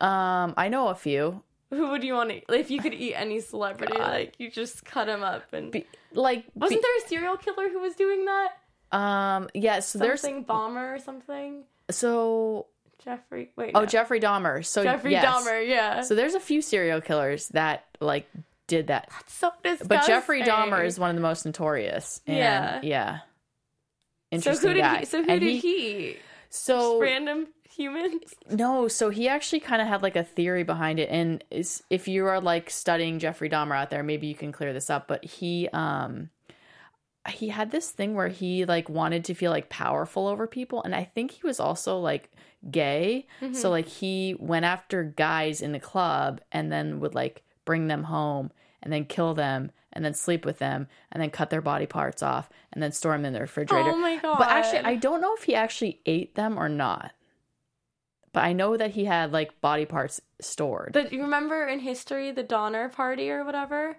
Um, 0.00 0.54
I 0.56 0.68
know 0.70 0.88
a 0.88 0.94
few. 0.94 1.42
Who 1.68 1.90
would 1.90 2.02
you 2.02 2.14
want 2.14 2.30
to? 2.30 2.40
If 2.58 2.70
you 2.70 2.80
could 2.80 2.94
eat 2.94 3.14
any 3.14 3.40
celebrity, 3.40 3.92
God. 3.98 4.10
like 4.10 4.34
you 4.38 4.50
just 4.50 4.86
cut 4.86 5.04
them 5.06 5.22
up 5.22 5.52
and. 5.52 5.70
Be, 5.70 5.84
like, 6.12 6.44
Wasn't 6.54 6.80
be- 6.80 6.82
there 6.82 7.04
a 7.04 7.08
serial 7.08 7.36
killer 7.36 7.68
who 7.68 7.78
was 7.80 7.94
doing 7.94 8.24
that? 8.24 8.48
Um, 8.92 9.48
yeah. 9.54 9.80
So 9.80 9.98
there's 9.98 10.20
Something 10.20 10.42
bomber 10.44 10.94
or 10.94 10.98
something. 10.98 11.64
so 11.90 12.66
Jeffrey. 13.04 13.50
Wait. 13.56 13.72
oh 13.74 13.80
no. 13.80 13.86
Jeffrey 13.86 14.20
Dahmer. 14.20 14.64
So 14.64 14.82
Jeffrey 14.82 15.12
yes. 15.12 15.24
Dahmer. 15.24 15.66
Yeah. 15.66 16.02
So 16.02 16.14
there's 16.14 16.34
a 16.34 16.40
few 16.40 16.60
serial 16.62 17.00
killers 17.00 17.48
that 17.48 17.84
like 18.00 18.28
did 18.66 18.88
that. 18.88 19.08
That's 19.10 19.32
so 19.32 19.50
disgusting. 19.62 19.88
But 19.88 20.06
Jeffrey 20.06 20.42
Dahmer 20.42 20.84
is 20.84 20.98
one 20.98 21.10
of 21.10 21.16
the 21.16 21.22
most 21.22 21.44
notorious. 21.46 22.20
And, 22.26 22.36
Yeah. 22.36 22.80
yeah. 22.82 23.18
So 24.32 24.36
Interesting 24.36 24.68
who 24.68 24.74
did 24.74 24.80
guy. 24.82 24.98
he? 25.00 25.04
So 25.06 25.22
who 25.24 25.30
And 25.30 25.40
did 25.40 25.56
he? 25.60 26.08
eat? 26.10 26.18
So 26.50 27.00
Random 27.00 27.46
humans. 27.72 28.34
no, 28.50 28.86
so 28.88 29.08
he 29.10 29.28
actually 29.28 29.60
kind 29.60 29.80
of 29.80 29.88
had 29.88 30.02
like 30.02 30.14
a 30.16 30.22
theory 30.24 30.62
behind 30.64 30.98
it, 31.00 31.08
and 31.10 31.42
is, 31.50 31.82
if 31.90 32.06
you 32.08 32.26
are 32.26 32.40
like 32.40 32.70
studying 32.70 33.18
Jeffrey 33.18 33.48
Dahmer 33.48 33.76
out 33.76 33.90
there, 33.90 34.02
maybe 34.02 34.26
you 34.26 34.34
can 34.34 34.52
clear 34.52 34.72
this 34.72 34.90
up. 34.90 35.08
But 35.08 35.24
he 35.24 35.68
um 35.72 36.30
he 37.32 37.48
had 37.48 37.70
this 37.70 37.90
thing 37.90 38.14
where 38.14 38.28
he 38.28 38.64
like 38.64 38.88
wanted 38.88 39.24
to 39.26 39.34
feel 39.34 39.50
like 39.50 39.68
powerful 39.68 40.26
over 40.26 40.46
people, 40.46 40.82
and 40.82 40.94
I 40.94 41.04
think 41.04 41.32
he 41.32 41.46
was 41.46 41.60
also 41.60 41.98
like 41.98 42.30
gay. 42.70 43.26
Mm-hmm. 43.40 43.54
So 43.54 43.70
like 43.70 43.88
he 43.88 44.36
went 44.38 44.64
after 44.64 45.02
guys 45.02 45.62
in 45.62 45.72
the 45.72 45.80
club 45.80 46.40
and 46.52 46.70
then 46.70 47.00
would 47.00 47.14
like 47.14 47.42
bring 47.64 47.88
them 47.88 48.04
home 48.04 48.50
and 48.82 48.92
then 48.92 49.04
kill 49.04 49.34
them 49.34 49.70
and 49.92 50.04
then 50.04 50.14
sleep 50.14 50.44
with 50.44 50.58
them 50.58 50.86
and 51.10 51.22
then 51.22 51.30
cut 51.30 51.50
their 51.50 51.60
body 51.60 51.86
parts 51.86 52.22
off 52.22 52.48
and 52.72 52.82
then 52.82 52.92
store 52.92 53.12
them 53.12 53.24
in 53.24 53.32
the 53.32 53.40
refrigerator. 53.40 53.90
Oh 53.90 53.96
my 53.96 54.16
god. 54.16 54.38
But 54.38 54.48
actually, 54.48 54.80
I 54.80 54.96
don't 54.96 55.20
know 55.20 55.34
if 55.34 55.44
he 55.44 55.54
actually 55.54 56.00
ate 56.06 56.34
them 56.34 56.58
or 56.58 56.68
not. 56.68 57.12
But 58.32 58.44
I 58.44 58.52
know 58.52 58.76
that 58.76 58.92
he 58.92 59.06
had 59.06 59.32
like 59.32 59.60
body 59.60 59.86
parts 59.86 60.20
stored. 60.40 60.92
But 60.92 61.12
you 61.12 61.22
remember 61.22 61.66
in 61.66 61.80
history 61.80 62.30
the 62.30 62.44
Donner 62.44 62.88
Party 62.88 63.28
or 63.30 63.44
whatever? 63.44 63.98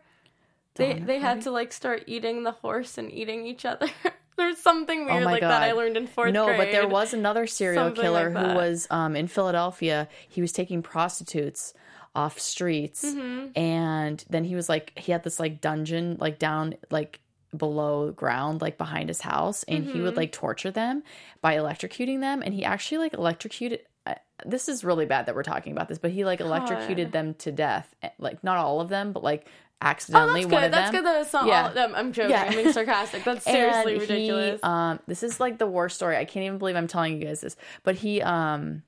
They 0.76 0.94
they 0.94 1.20
had 1.20 1.42
to 1.44 1.52
like 1.52 1.74
start 1.74 2.04
eating 2.08 2.44
the 2.44 2.52
horse 2.52 2.98
and 2.98 3.12
eating 3.12 3.46
each 3.46 3.66
other. 3.66 3.88
There's 4.38 4.58
something 4.58 5.06
weird 5.06 5.24
Oh 5.24 5.26
like 5.26 5.42
that 5.42 5.62
I 5.62 5.74
learned 5.74 5.98
in 5.98 6.08
fourth 6.08 6.34
no, 6.34 6.46
grade. 6.46 6.58
but 6.58 6.72
there 6.72 6.88
was 6.88 7.14
another 7.14 7.46
serial 7.46 7.86
Something 7.88 8.02
killer 8.02 8.30
like 8.32 8.46
who 8.46 8.54
was 8.56 8.88
um, 8.90 9.16
in 9.16 9.28
Philadelphia. 9.28 10.08
He 10.28 10.42
was 10.42 10.52
taking 10.52 10.82
prostitutes 10.82 11.74
off 12.16 12.40
streets, 12.40 13.06
Mm-hmm. 13.06 13.58
and 13.58 14.24
then 14.30 14.44
he 14.46 14.56
was 14.56 14.68
like, 14.68 14.98
he 14.98 15.12
had 15.12 15.24
this 15.24 15.40
like 15.40 15.62
dungeon 15.62 16.18
like 16.20 16.40
down 16.40 16.76
like 16.90 17.20
below 17.56 18.12
ground 18.12 18.62
like 18.62 18.78
behind 18.78 19.10
his 19.10 19.20
house 19.22 19.64
and 19.64 19.84
he 19.84 19.92
Mm-hmm. 19.92 20.04
would 20.04 20.16
like 20.18 20.32
torture 20.32 20.72
them 20.72 21.04
by 21.42 21.56
electrocuting 21.58 22.22
them 22.22 22.42
and 22.42 22.54
he 22.54 22.64
actually 22.64 22.98
like 23.00 23.14
electrocuted 23.14 23.82
uh, 24.06 24.16
this 24.46 24.70
is 24.70 24.86
really 24.86 25.06
bad 25.06 25.26
that 25.26 25.36
we're 25.36 25.44
talking 25.44 25.74
about 25.74 25.90
this 25.90 25.98
but 26.00 26.12
he 26.12 26.24
like 26.24 26.40
electrocuted 26.40 27.12
them 27.12 27.34
to 27.36 27.52
death 27.52 27.94
Eh, 28.02 28.10
like 28.20 28.42
not 28.42 28.56
all 28.58 28.80
of 28.80 28.88
them 28.88 29.12
but 29.12 29.22
like 29.22 29.48
Oh, 29.84 29.88
accidentally 29.88 30.42
that's 30.44 30.52
one 30.54 30.62
good. 30.64 30.74
That's 30.74 30.92
them 30.92 31.04
good 31.04 31.06
that 31.08 31.22
it's 31.22 31.34
not 31.34 31.46
Yeah. 31.48 31.62
all 31.64 31.68
of 31.70 31.74
them. 31.74 31.94
I'm 31.96 32.12
joking. 32.14 32.32
Yeah. 32.32 32.44
I'm 32.44 32.54
being 32.54 32.72
sarcastic. 32.74 33.24
That's 33.24 33.44
seriously 33.46 33.94
and 33.94 34.02
ridiculous. 34.02 34.60
He, 34.62 34.64
um, 34.64 35.00
this 35.08 35.24
is 35.24 35.40
like 35.40 35.58
the 35.58 35.68
worst 35.68 35.96
story. 35.96 36.18
I 36.18 36.26
can't 36.26 36.46
even 36.46 36.58
believe 36.58 36.76
I'm 36.76 36.88
telling 36.88 37.20
you 37.20 37.26
guys 37.26 37.42
this. 37.42 37.56
But 37.84 37.96
he 37.96 38.22
um, 38.22 38.84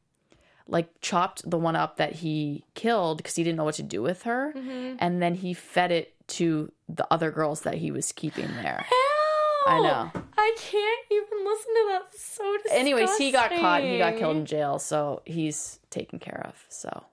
like 0.68 0.90
chopped 1.02 1.50
the 1.50 1.58
one 1.58 1.76
up 1.76 1.98
that 1.98 2.14
he 2.14 2.64
killed 2.76 3.18
because 3.18 3.36
he 3.36 3.44
didn't 3.44 3.58
know 3.58 3.64
what 3.64 3.76
to 3.76 3.84
do 3.84 4.02
with 4.02 4.24
her, 4.24 4.54
Mm-hmm. 4.56 4.96
and 5.00 5.22
then 5.22 5.36
he 5.36 5.54
fed 5.54 5.92
it 5.92 6.14
to 6.28 6.72
the 6.88 7.06
other 7.12 7.32
girls 7.32 7.62
that 7.62 7.76
he 7.76 7.92
was 7.92 8.12
keeping 8.12 8.48
there. 8.62 8.86
I 9.66 9.80
know. 9.82 10.12
I 10.38 10.56
can't 10.58 11.06
even 11.10 11.46
listen 11.46 11.74
to 11.74 11.88
that. 11.92 12.02
It's 12.12 12.22
so 12.26 12.44
disgusting. 12.58 12.80
Anyways, 12.80 13.18
he 13.18 13.32
got 13.32 13.50
caught. 13.50 13.82
He 13.82 13.98
got 13.98 14.18
killed 14.18 14.38
in 14.38 14.46
jail, 14.46 14.78
so 14.80 15.22
he's 15.26 15.80
taken 15.90 16.20
care 16.20 16.42
of. 16.46 16.66
So 16.70 17.06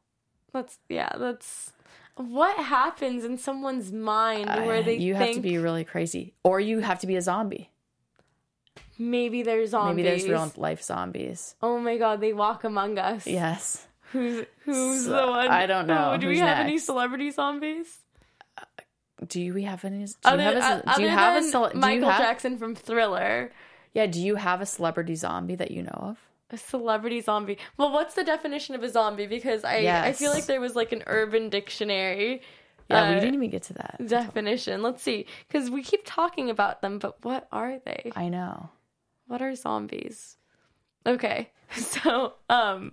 That's 0.52 0.78
yeah. 0.88 1.10
That's 1.16 1.72
what 2.16 2.56
happens 2.56 3.24
in 3.24 3.38
someone's 3.38 3.92
mind 3.92 4.46
where 4.48 4.76
I- 4.76 4.82
they 4.82 4.96
you 4.96 5.14
think 5.14 5.26
have 5.28 5.34
to 5.36 5.40
be 5.40 5.58
really 5.58 5.84
crazy, 5.84 6.34
or 6.44 6.60
you 6.60 6.80
have 6.80 6.98
to 7.00 7.06
be 7.06 7.16
a 7.16 7.22
zombie. 7.22 7.70
maybe 8.98 9.42
there's 9.42 9.70
zombies. 9.70 9.96
Maybe 9.96 10.08
there's 10.08 10.28
real 10.28 10.52
life 10.56 10.82
zombies. 10.82 11.54
Oh 11.62 11.78
my 11.78 11.96
god, 11.96 12.20
they 12.20 12.32
walk 12.32 12.64
among 12.64 12.98
us. 12.98 13.26
Yes. 13.26 13.86
Who's 14.12 14.44
who's 14.64 15.04
So, 15.04 15.10
the 15.12 15.26
one? 15.30 15.48
I 15.48 15.66
don't 15.66 15.86
know. 15.86 16.12
Oh, 16.12 16.16
do 16.18 16.26
we 16.26 16.34
Who's 16.38 16.40
have 16.46 16.58
any 16.66 16.78
celebrity 16.78 17.30
zombies? 17.30 17.98
Do 19.26 19.52
we 19.54 19.62
have 19.64 19.84
any? 19.84 20.04
Do 20.06 20.30
you 20.32 20.38
have 20.38 20.56
a? 20.56 20.90
uh, 20.90 20.96
Do 20.96 21.02
you 21.02 21.08
have 21.10 21.42
a? 21.42 21.46
cele- 21.46 21.72
Michael 21.74 22.08
have? 22.10 22.20
Jackson 22.20 22.58
from 22.58 22.74
Thriller? 22.74 23.52
Yeah. 23.94 24.06
Do 24.06 24.20
you 24.20 24.36
have 24.36 24.60
a 24.60 24.66
celebrity 24.66 25.14
zombie 25.14 25.56
that 25.56 25.70
you 25.70 25.82
know 25.82 25.98
of? 26.00 26.18
A 26.52 26.56
celebrity 26.56 27.20
zombie. 27.20 27.58
Well, 27.76 27.92
what's 27.92 28.14
the 28.14 28.24
definition 28.24 28.74
of 28.74 28.82
a 28.82 28.88
zombie? 28.88 29.26
Because 29.26 29.64
I 29.64 29.76
I 30.08 30.12
feel 30.12 30.30
like 30.32 30.46
there 30.46 30.60
was 30.60 30.74
like 30.74 30.92
an 30.92 31.02
Urban 31.06 31.48
Dictionary 31.48 32.42
Yeah, 32.88 33.02
uh, 33.02 33.08
we 33.14 33.20
didn't 33.20 33.34
even 33.34 33.50
get 33.50 33.62
to 33.64 33.72
that. 33.74 34.00
definition. 34.06 34.82
Let's 34.82 35.02
see, 35.02 35.26
because 35.46 35.70
we 35.70 35.82
keep 35.82 36.02
talking 36.04 36.50
about 36.50 36.82
them, 36.82 36.98
but 36.98 37.24
what 37.24 37.46
are 37.52 37.78
they? 37.78 38.10
I 38.16 38.28
know. 38.28 38.70
What 39.28 39.40
are 39.42 39.54
zombies? 39.54 40.36
Okay. 41.06 41.50
So, 41.76 42.34
um 42.48 42.92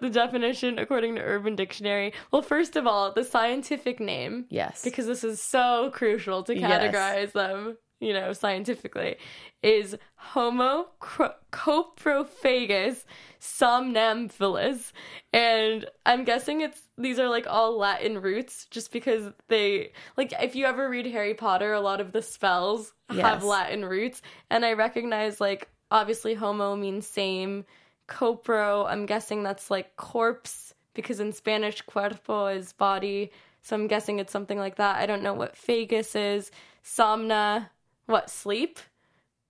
the 0.00 0.10
definition 0.10 0.78
according 0.78 1.16
to 1.16 1.22
Urban 1.22 1.54
Dictionary. 1.56 2.12
Well, 2.32 2.42
first 2.42 2.76
of 2.76 2.86
all, 2.86 3.12
the 3.12 3.24
scientific 3.24 3.98
name 4.00 4.46
Yes. 4.48 4.82
because 4.84 5.06
this 5.06 5.22
is 5.24 5.40
so 5.42 5.90
crucial 5.92 6.42
to 6.44 6.56
Yes. 6.56 6.70
categorize 6.70 7.32
them, 7.32 7.76
you 8.02 8.12
know, 8.12 8.32
scientifically, 8.32 9.16
is 9.62 9.96
Homo 10.16 10.88
cro- 10.98 11.34
coprophagus 11.52 13.04
somnambulus. 13.40 14.92
And 15.32 15.86
I'm 16.04 16.24
guessing 16.24 16.62
it's 16.62 16.82
these 16.98 17.20
are 17.20 17.28
like 17.28 17.46
all 17.48 17.78
Latin 17.78 18.20
roots 18.20 18.66
just 18.70 18.92
because 18.92 19.32
they 19.48 19.92
like 20.16 20.32
if 20.40 20.56
you 20.56 20.66
ever 20.66 20.90
read 20.90 21.06
Harry 21.06 21.34
Potter, 21.34 21.72
a 21.72 21.80
lot 21.80 22.00
of 22.00 22.10
the 22.10 22.22
spells 22.22 22.92
have 23.08 23.44
Latin 23.44 23.84
roots. 23.84 24.20
And 24.50 24.64
I 24.64 24.72
recognize 24.72 25.40
like 25.40 25.68
obviously 25.92 26.34
homo 26.34 26.74
means 26.74 27.06
same. 27.06 27.64
Copro, 28.08 28.84
I'm 28.88 29.06
guessing 29.06 29.44
that's 29.44 29.70
like 29.70 29.96
corpse 29.96 30.74
because 30.92 31.20
in 31.20 31.32
Spanish 31.32 31.80
cuerpo 31.82 32.48
is 32.48 32.72
body. 32.72 33.30
So 33.62 33.76
I'm 33.76 33.86
guessing 33.86 34.18
it's 34.18 34.32
something 34.32 34.58
like 34.58 34.76
that. 34.76 34.96
I 34.96 35.06
don't 35.06 35.22
know 35.22 35.34
what 35.34 35.54
phagus 35.54 36.16
is. 36.16 36.50
Somna, 36.84 37.68
what 38.06 38.30
sleep? 38.30 38.78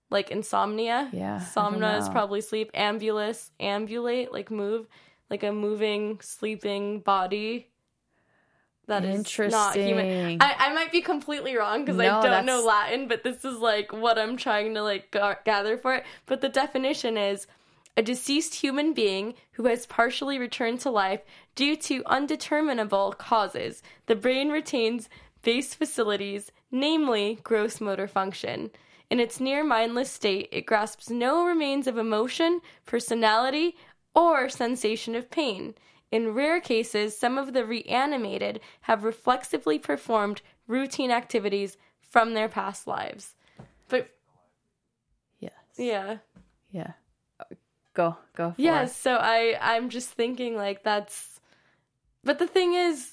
Like 0.09 0.29
insomnia? 0.29 1.09
Yeah, 1.11 1.39
Somna 1.39 1.97
is 1.99 2.09
probably 2.09 2.41
sleep. 2.41 2.71
Ambulus, 2.73 3.49
ambulate, 3.59 4.31
like 4.31 4.51
move, 4.51 4.87
like 5.29 5.43
a 5.43 5.51
moving, 5.51 6.19
sleeping 6.21 6.99
body. 6.99 7.69
That 8.87 9.05
is 9.05 9.39
not 9.39 9.75
human. 9.75 10.39
I, 10.41 10.55
I 10.59 10.73
might 10.73 10.91
be 10.91 11.01
completely 11.01 11.55
wrong 11.55 11.85
because 11.85 11.97
No, 11.97 12.19
I 12.19 12.21
don't 12.21 12.45
know 12.45 12.63
Latin, 12.63 13.07
but 13.07 13.23
this 13.23 13.45
is 13.45 13.57
like 13.57 13.93
what 13.93 14.19
I'm 14.19 14.35
trying 14.37 14.73
to 14.73 14.83
like 14.83 15.09
ga- 15.09 15.37
gather 15.45 15.77
for 15.77 15.95
it. 15.95 16.03
But 16.25 16.41
the 16.41 16.49
definition 16.49 17.17
is 17.17 17.47
a 17.95 18.01
deceased 18.01 18.55
human 18.55 18.93
being 18.93 19.35
who 19.53 19.65
has 19.67 19.85
partially 19.85 20.37
returned 20.37 20.81
to 20.81 20.89
life 20.91 21.21
due 21.55 21.75
to 21.77 22.03
undeterminable 22.05 23.13
causes. 23.13 23.81
The 24.07 24.15
brain 24.15 24.49
retains 24.49 25.07
base 25.43 25.73
facilities, 25.75 26.51
namely 26.71 27.39
gross 27.43 27.79
motor 27.79 28.07
function. 28.07 28.71
In 29.09 29.19
its 29.19 29.39
near 29.39 29.63
mindless 29.63 30.09
state, 30.09 30.49
it 30.51 30.65
grasps 30.65 31.09
no 31.09 31.45
remains 31.45 31.85
of 31.85 31.97
emotion, 31.97 32.61
personality, 32.85 33.75
or 34.15 34.49
sensation 34.49 35.15
of 35.15 35.29
pain. 35.29 35.75
In 36.11 36.33
rare 36.33 36.59
cases, 36.61 37.17
some 37.17 37.37
of 37.37 37.53
the 37.53 37.65
reanimated 37.65 38.59
have 38.81 39.03
reflexively 39.03 39.77
performed 39.79 40.41
routine 40.67 41.11
activities 41.11 41.77
from 42.01 42.33
their 42.33 42.47
past 42.49 42.87
lives. 42.87 43.35
But 43.87 44.09
yes. 45.39 45.53
yeah. 45.77 46.17
Yeah. 46.71 46.93
Go. 47.93 48.17
Go. 48.35 48.51
For 48.51 48.61
Yes, 48.61 48.91
it. 48.91 48.95
so 48.95 49.15
I 49.15 49.57
I'm 49.61 49.89
just 49.89 50.09
thinking 50.09 50.55
like 50.55 50.83
that's 50.83 51.39
But 52.23 52.39
the 52.39 52.47
thing 52.47 52.73
is 52.73 53.11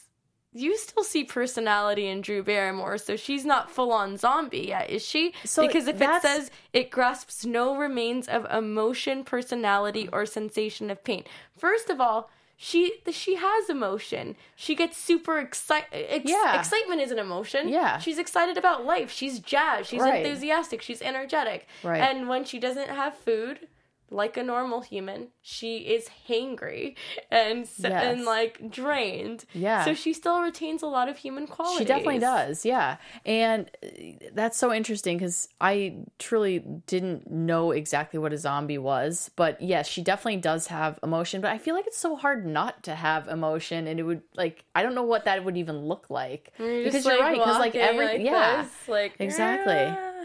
you 0.52 0.76
still 0.76 1.04
see 1.04 1.24
personality 1.24 2.06
in 2.08 2.20
Drew 2.22 2.42
Barrymore, 2.42 2.98
so 2.98 3.16
she's 3.16 3.44
not 3.44 3.70
full 3.70 3.92
on 3.92 4.16
zombie 4.16 4.66
yet, 4.68 4.90
is 4.90 5.04
she? 5.06 5.32
So 5.44 5.66
because 5.66 5.86
if 5.86 6.00
it 6.00 6.22
says 6.22 6.50
it 6.72 6.90
grasps 6.90 7.44
no 7.44 7.76
remains 7.76 8.26
of 8.28 8.46
emotion, 8.50 9.22
personality, 9.24 10.08
or 10.12 10.26
sensation 10.26 10.90
of 10.90 11.04
pain. 11.04 11.24
First 11.56 11.88
of 11.90 12.00
all, 12.00 12.30
she 12.56 12.94
she 13.10 13.36
has 13.36 13.70
emotion. 13.70 14.36
She 14.56 14.74
gets 14.74 14.96
super 14.98 15.38
excited. 15.38 15.88
Ex- 15.92 16.28
Yeah. 16.30 16.58
Excitement 16.58 17.00
is 17.00 17.10
an 17.10 17.18
emotion. 17.18 17.68
Yeah. 17.68 17.98
She's 17.98 18.18
excited 18.18 18.58
about 18.58 18.84
life. 18.84 19.10
She's 19.10 19.38
jazzed. 19.38 19.88
She's 19.88 20.00
Right. 20.02 20.26
enthusiastic. 20.26 20.82
She's 20.82 21.00
energetic. 21.00 21.66
Right. 21.82 22.02
And 22.02 22.28
when 22.28 22.44
she 22.44 22.58
doesn't 22.58 22.88
have 22.90 23.16
food, 23.16 23.66
like 24.10 24.36
a 24.36 24.42
normal 24.42 24.80
human, 24.80 25.28
she 25.40 25.78
is 25.78 26.08
hangry 26.28 26.96
and 27.30 27.68
Yes. 27.78 28.04
and 28.04 28.24
like 28.24 28.70
drained. 28.70 29.44
Yeah. 29.52 29.84
So 29.84 29.94
she 29.94 30.12
still 30.12 30.40
retains 30.40 30.82
a 30.82 30.86
lot 30.86 31.08
of 31.08 31.16
human 31.18 31.46
qualities. 31.46 31.78
She 31.78 31.84
definitely 31.84 32.18
does, 32.18 32.64
yeah. 32.64 32.96
And 33.24 33.70
uh, 33.84 33.86
that's 34.34 34.56
so 34.58 34.72
interesting 34.72 35.18
because 35.18 35.48
I 35.60 35.96
truly 36.18 36.58
didn't 36.86 37.30
know 37.30 37.70
exactly 37.70 38.18
what 38.18 38.32
a 38.32 38.38
zombie 38.38 38.78
was. 38.78 39.30
But 39.36 39.60
yes, 39.62 39.86
she 39.88 40.02
definitely 40.02 40.40
does 40.40 40.66
have 40.66 40.98
emotion. 41.02 41.40
But 41.40 41.52
I 41.52 41.58
feel 41.58 41.74
like 41.74 41.86
it's 41.86 41.96
so 41.98 42.16
hard 42.16 42.44
not 42.44 42.82
to 42.84 42.94
have 42.94 43.28
emotion. 43.28 43.86
And 43.86 44.00
it 44.00 44.02
would, 44.02 44.22
like, 44.34 44.64
I 44.74 44.82
don't 44.82 44.94
know 44.94 45.02
what 45.04 45.24
that 45.26 45.44
would 45.44 45.56
even 45.56 45.76
look 45.86 46.10
like. 46.10 46.52
You're 46.58 46.84
because 46.84 47.04
just, 47.04 47.06
you're 47.06 47.20
right. 47.20 47.38
Because, 47.38 47.58
like, 47.58 47.74
every, 47.76 48.06
like 48.06 48.20
yeah. 48.20 48.62
this, 48.62 48.88
like 48.88 49.14
Exactly. 49.20 49.74
"Ah." 49.76 50.24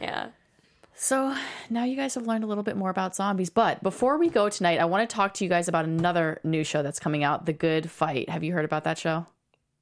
Yeah. 0.00 0.28
So 0.98 1.36
now 1.68 1.84
you 1.84 1.94
guys 1.94 2.14
have 2.14 2.26
learned 2.26 2.42
a 2.42 2.46
little 2.46 2.64
bit 2.64 2.76
more 2.76 2.88
about 2.88 3.14
zombies. 3.14 3.50
But 3.50 3.82
before 3.82 4.16
we 4.16 4.30
go 4.30 4.48
tonight, 4.48 4.80
I 4.80 4.86
want 4.86 5.08
to 5.08 5.14
talk 5.14 5.34
to 5.34 5.44
you 5.44 5.50
guys 5.50 5.68
about 5.68 5.84
another 5.84 6.40
new 6.42 6.64
show 6.64 6.82
that's 6.82 6.98
coming 6.98 7.22
out, 7.22 7.44
The 7.44 7.52
Good 7.52 7.90
Fight. 7.90 8.30
Have 8.30 8.42
you 8.42 8.54
heard 8.54 8.64
about 8.64 8.84
that 8.84 8.96
show? 8.96 9.26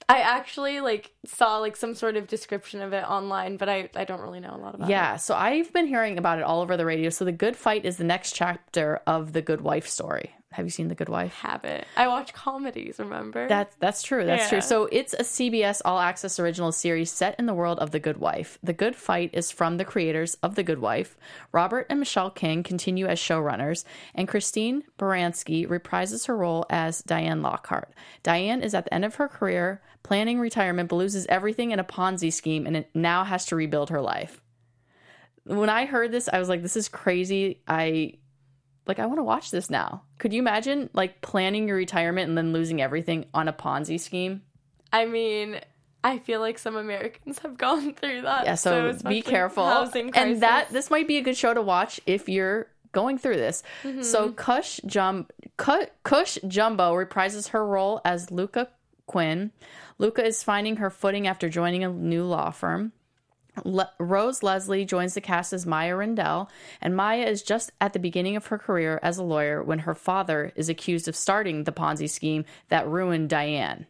I 0.09 0.19
actually 0.19 0.81
like 0.81 1.13
saw 1.25 1.59
like 1.59 1.77
some 1.77 1.95
sort 1.95 2.17
of 2.17 2.27
description 2.27 2.83
of 2.83 2.93
it 2.93 3.05
online, 3.05 3.57
but 3.57 3.69
I 3.69 3.89
I 3.95 4.05
don't 4.05 4.21
really 4.21 4.41
know 4.41 4.55
a 4.55 4.59
lot 4.59 4.75
about 4.75 4.89
it. 4.89 4.91
Yeah, 4.91 5.17
so 5.17 5.35
I've 5.35 5.73
been 5.73 5.87
hearing 5.87 6.19
about 6.19 6.39
it 6.39 6.45
all 6.45 6.61
over 6.61 6.77
the 6.77 6.85
radio. 6.85 7.11
So 7.11 7.25
The 7.25 7.33
Good 7.33 7.57
Fight 7.57 7.85
is 7.85 7.97
the 7.97 8.05
next 8.05 8.35
chapter 8.35 9.01
of 9.07 9.33
the 9.33 9.41
Good 9.41 9.61
Wife 9.61 9.87
story. 9.87 10.35
Have 10.55 10.67
you 10.67 10.71
seen 10.71 10.87
The 10.87 10.95
Good 10.95 11.09
Wife? 11.09 11.35
Habit. 11.35 11.85
I 11.97 12.07
watch 12.07 12.33
comedies, 12.33 13.01
remember? 13.01 13.49
That's 13.49 13.75
that's 13.77 14.03
true. 14.03 14.25
That's 14.25 14.49
true. 14.49 14.61
So 14.61 14.89
it's 14.93 15.13
a 15.13 15.25
CBS 15.25 15.83
All 15.85 15.99
Access 15.99 16.39
original 16.39 16.71
series 16.71 17.11
set 17.11 17.35
in 17.41 17.47
the 17.47 17.55
world 17.55 17.81
of 17.81 17.91
The 17.91 17.99
Good 17.99 18.19
Wife. 18.19 18.59
The 18.63 18.73
Good 18.73 18.95
Fight 18.95 19.31
is 19.33 19.51
from 19.51 19.77
the 19.77 19.85
creators 19.85 20.35
of 20.43 20.55
The 20.55 20.63
Good 20.63 20.79
Wife. 20.79 21.17
Robert 21.51 21.87
and 21.91 21.99
Michelle 21.99 22.31
King 22.31 22.63
continue 22.63 23.07
as 23.07 23.19
showrunners, 23.19 23.85
and 24.15 24.29
Christine 24.29 24.85
Baranski 24.97 25.67
reprises 25.67 26.29
her 26.29 26.37
role 26.37 26.67
as 26.71 27.03
Diane 27.03 27.43
Lockhart. 27.43 27.93
Diane 28.23 28.63
is 28.63 28.75
at 28.75 28.85
the 28.85 28.95
end 28.95 29.05
of 29.05 29.17
her 29.17 29.27
career, 29.27 29.83
planning 30.05 30.39
retirement, 30.39 30.89
but 30.89 30.97
loses 30.97 31.27
everything 31.27 31.73
in 31.73 31.81
a 31.81 31.85
Ponzi 31.85 32.33
scheme, 32.33 32.65
and 32.65 32.77
it 32.77 32.91
now 32.95 33.25
has 33.25 33.45
to 33.47 33.57
rebuild 33.57 33.91
her 33.91 34.01
life. 34.01 34.41
When 35.45 35.69
I 35.69 35.85
heard 35.85 36.13
this, 36.13 36.29
I 36.33 36.39
was 36.39 36.49
like, 36.49 36.63
"This 36.63 36.77
is 36.77 36.89
crazy." 36.89 37.61
I 37.69 38.15
like 38.87 38.99
I 38.99 39.07
want 39.07 39.19
to 39.19 39.25
watch 39.25 39.51
this 39.51 39.71
now. 39.71 40.03
Could 40.19 40.33
you 40.33 40.41
imagine 40.41 40.91
like 40.93 41.21
planning 41.21 41.69
your 41.69 41.77
retirement 41.77 42.29
and 42.29 42.37
then 42.37 42.53
losing 42.53 42.81
everything 42.81 43.27
on 43.33 43.49
a 43.49 43.53
Ponzi 43.53 43.99
scheme? 43.99 44.43
I 44.93 45.07
mean, 45.07 45.61
I 46.03 46.19
feel 46.19 46.41
like 46.41 46.59
some 46.59 46.77
Americans 46.77 47.39
have 47.41 47.57
gone 47.59 47.95
through 47.95 48.23
that. 48.23 48.45
Yeah, 48.45 48.55
so, 48.55 48.89
especially 48.89 49.17
be 49.17 49.23
careful. 49.23 49.65
And 50.15 50.43
that 50.43 50.71
this 50.71 50.91
might 50.91 51.09
be 51.09 51.17
a 51.17 51.23
good 51.23 51.37
show 51.37 51.55
to 51.55 51.63
watch 51.63 52.01
if 52.07 52.29
you're 52.29 52.69
going 52.93 53.19
through 53.19 53.37
this. 53.37 53.63
Mm-hmm. 53.83 54.03
So 54.03 54.31
Kush 54.33 54.81
Jum 54.87 55.27
Kush 55.57 56.39
Jumbo 56.47 56.95
reprises 56.95 57.49
her 57.49 57.67
role 57.67 58.01
as 58.05 58.31
Lucca 58.31 58.69
Quinn. 59.07 59.51
Luca 59.99 60.25
is 60.25 60.43
finding 60.43 60.77
her 60.77 60.91
footing 60.91 61.27
after 61.27 61.49
joining 61.49 61.85
a 61.85 61.89
new 61.89 62.25
law 62.25 62.51
firm. 62.51 62.93
Le- 63.65 63.91
Rose 63.99 64.43
Leslie 64.43 64.85
joins 64.85 65.15
the 65.15 65.21
cast 65.21 65.53
as 65.53 65.67
Maia 65.67 65.95
Rindell, 65.95 66.49
and 66.81 66.97
Maia 66.97 67.25
is 67.25 67.43
just 67.43 67.73
at 67.81 67.93
the 67.93 67.99
beginning 67.99 68.37
of 68.37 68.47
her 68.47 68.59
career 68.59 68.99
as 69.03 69.19
a 69.19 69.23
lawyer 69.23 69.63
when 69.63 69.81
her 69.81 69.95
father 69.95 70.53
is 70.57 70.69
accused 70.69 71.07
of 71.07 71.15
starting 71.15 71.65
the 71.65 71.73
Ponzi 71.73 72.11
scheme 72.11 72.45
that 72.69 72.89
ruined 72.89 73.29
Diane. 73.29 73.87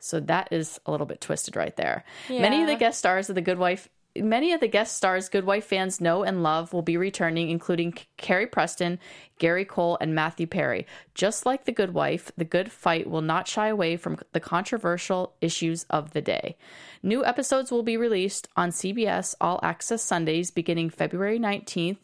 So 0.00 0.20
that 0.20 0.48
is 0.50 0.78
a 0.84 0.90
little 0.90 1.06
bit 1.06 1.20
twisted 1.20 1.56
right 1.56 1.74
there. 1.76 2.04
Many 2.28 2.60
of 2.60 2.66
the 2.66 2.76
guest 2.76 2.98
stars 2.98 3.30
of 3.30 3.36
The 3.36 3.40
Good 3.40 3.58
Wife, 3.58 3.88
many 4.16 4.52
of 4.52 4.60
the 4.60 4.68
guest 4.68 4.96
stars 4.96 5.28
Good 5.28 5.44
Wife 5.44 5.64
fans 5.64 6.00
know 6.00 6.22
and 6.22 6.42
love 6.42 6.72
will 6.72 6.82
be 6.82 6.96
returning, 6.96 7.50
including 7.50 7.94
Carrie 8.16 8.46
Preston, 8.46 8.98
Gary 9.38 9.64
Cole, 9.64 9.98
and 10.00 10.14
Matthew 10.14 10.46
Perry. 10.46 10.86
Just 11.14 11.46
like 11.46 11.64
The 11.64 11.72
Good 11.72 11.94
Wife, 11.94 12.30
The 12.36 12.44
Good 12.44 12.70
Fight 12.70 13.08
will 13.08 13.22
not 13.22 13.48
shy 13.48 13.68
away 13.68 13.96
from 13.96 14.18
the 14.32 14.40
controversial 14.40 15.34
issues 15.40 15.84
of 15.90 16.12
the 16.12 16.22
day. 16.22 16.56
New 17.02 17.24
episodes 17.24 17.70
will 17.70 17.82
be 17.82 17.96
released 17.96 18.48
on 18.56 18.70
CBS 18.70 19.34
All 19.40 19.60
Access 19.62 20.02
Sundays 20.02 20.50
beginning 20.50 20.90
February 20.90 21.38
19th. 21.38 21.98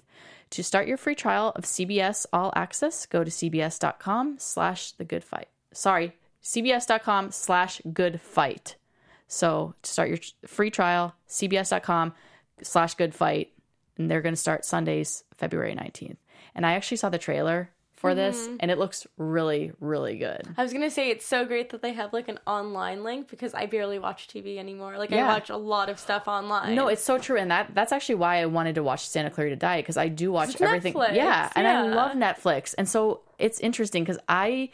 To 0.51 0.65
start 0.65 0.89
your 0.89 0.97
free 0.97 1.15
trial 1.15 1.53
of 1.55 1.65
CBS 1.65 2.27
All 2.33 2.53
Access, 2.57 3.07
go 3.07 3.23
to 3.23 3.31
cbs.com 3.31 4.37
slash 4.39 4.93
the 4.93 5.05
good 5.05 5.23
fight. 5.23 5.49
Sorry, 5.73 6.17
cbs.com 6.43 7.31
slash 7.31 7.81
good 7.93 8.21
fight. 8.21 8.77
So 9.31 9.75
to 9.83 9.91
start 9.91 10.09
your 10.09 10.19
free 10.47 10.71
trial, 10.71 11.15
cbs.com 11.29 12.13
slash 12.63 12.95
good 12.97 13.15
fight. 13.15 13.53
And 13.97 14.11
they're 14.11 14.23
going 14.23 14.35
to 14.35 14.41
start 14.41 14.65
Sundays, 14.65 15.25
February 15.35 15.75
19th. 15.75 16.17
And 16.55 16.67
I 16.67 16.73
actually 16.73 16.97
saw 16.97 17.11
the 17.11 17.19
trailer 17.19 17.71
for 18.01 18.15
this 18.15 18.47
mm-hmm. 18.47 18.57
and 18.61 18.71
it 18.71 18.79
looks 18.79 19.07
really, 19.19 19.73
really 19.79 20.17
good. 20.17 20.49
I 20.57 20.63
was 20.63 20.73
gonna 20.73 20.91
say 20.91 21.11
it's 21.11 21.27
so 21.27 21.45
great 21.45 21.69
that 21.69 21.83
they 21.83 21.93
have 21.93 22.15
like 22.15 22.29
an 22.29 22.39
online 22.47 23.05
link 23.05 23.29
because 23.29 23.53
I 23.53 23.67
barely 23.67 23.99
watch 23.99 24.27
TV 24.27 24.57
anymore. 24.57 24.97
Like 24.97 25.11
Yeah. 25.11 25.27
I 25.27 25.35
watch 25.35 25.51
a 25.51 25.59
lot 25.59 25.91
of 25.91 25.99
stuff 25.99 26.27
online. 26.27 26.75
No, 26.75 26.89
it's 26.89 27.05
so 27.05 27.19
true, 27.19 27.37
and 27.37 27.51
that 27.51 27.75
that's 27.75 27.93
actually 27.93 28.15
why 28.15 28.41
I 28.41 28.47
wanted 28.47 28.77
to 28.77 28.83
watch 28.83 29.07
Santa 29.07 29.29
Clarita 29.29 29.57
Diet 29.57 29.85
because 29.85 29.99
I 29.99 30.09
do 30.09 30.33
watch 30.33 30.59
everything. 30.59 30.95
Netflix, 30.95 31.15
yeah, 31.15 31.53
and 31.55 31.69
I 31.69 31.83
love 31.83 32.13
Netflix, 32.13 32.75
and 32.79 32.89
so 32.89 33.21
it's 33.39 33.61
interesting 33.61 34.03
because 34.03 34.19
I 34.31 34.71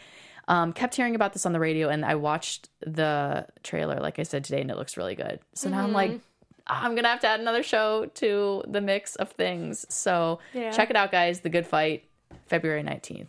um, 0.48 0.72
kept 0.72 0.94
hearing 0.94 1.14
about 1.14 1.32
this 1.32 1.44
on 1.46 1.52
the 1.52 1.60
radio, 1.60 1.88
and 1.88 2.04
I 2.04 2.14
watched 2.16 2.68
the 2.80 3.46
trailer, 3.62 3.98
like 4.00 4.18
I 4.18 4.22
said 4.22 4.44
today, 4.44 4.60
and 4.60 4.70
it 4.70 4.76
looks 4.76 4.96
really 4.96 5.14
good. 5.14 5.40
So 5.54 5.68
now 5.70 5.82
I'm 5.82 5.92
like. 5.92 6.10
Mm-hmm. 6.12 6.20
I'm 6.68 6.96
gonna 6.96 7.06
have 7.06 7.20
to 7.20 7.28
add 7.28 7.38
another 7.38 7.62
show 7.62 8.06
to 8.14 8.64
the 8.66 8.80
mix 8.80 9.14
of 9.14 9.30
things. 9.30 9.86
So 9.88 10.40
Yeah. 10.52 10.72
check 10.72 10.90
it 10.90 10.96
out, 10.96 11.12
guys. 11.12 11.42
The 11.42 11.48
Good 11.48 11.64
Fight. 11.64 12.08
February 12.48 12.82
19th. 12.82 13.28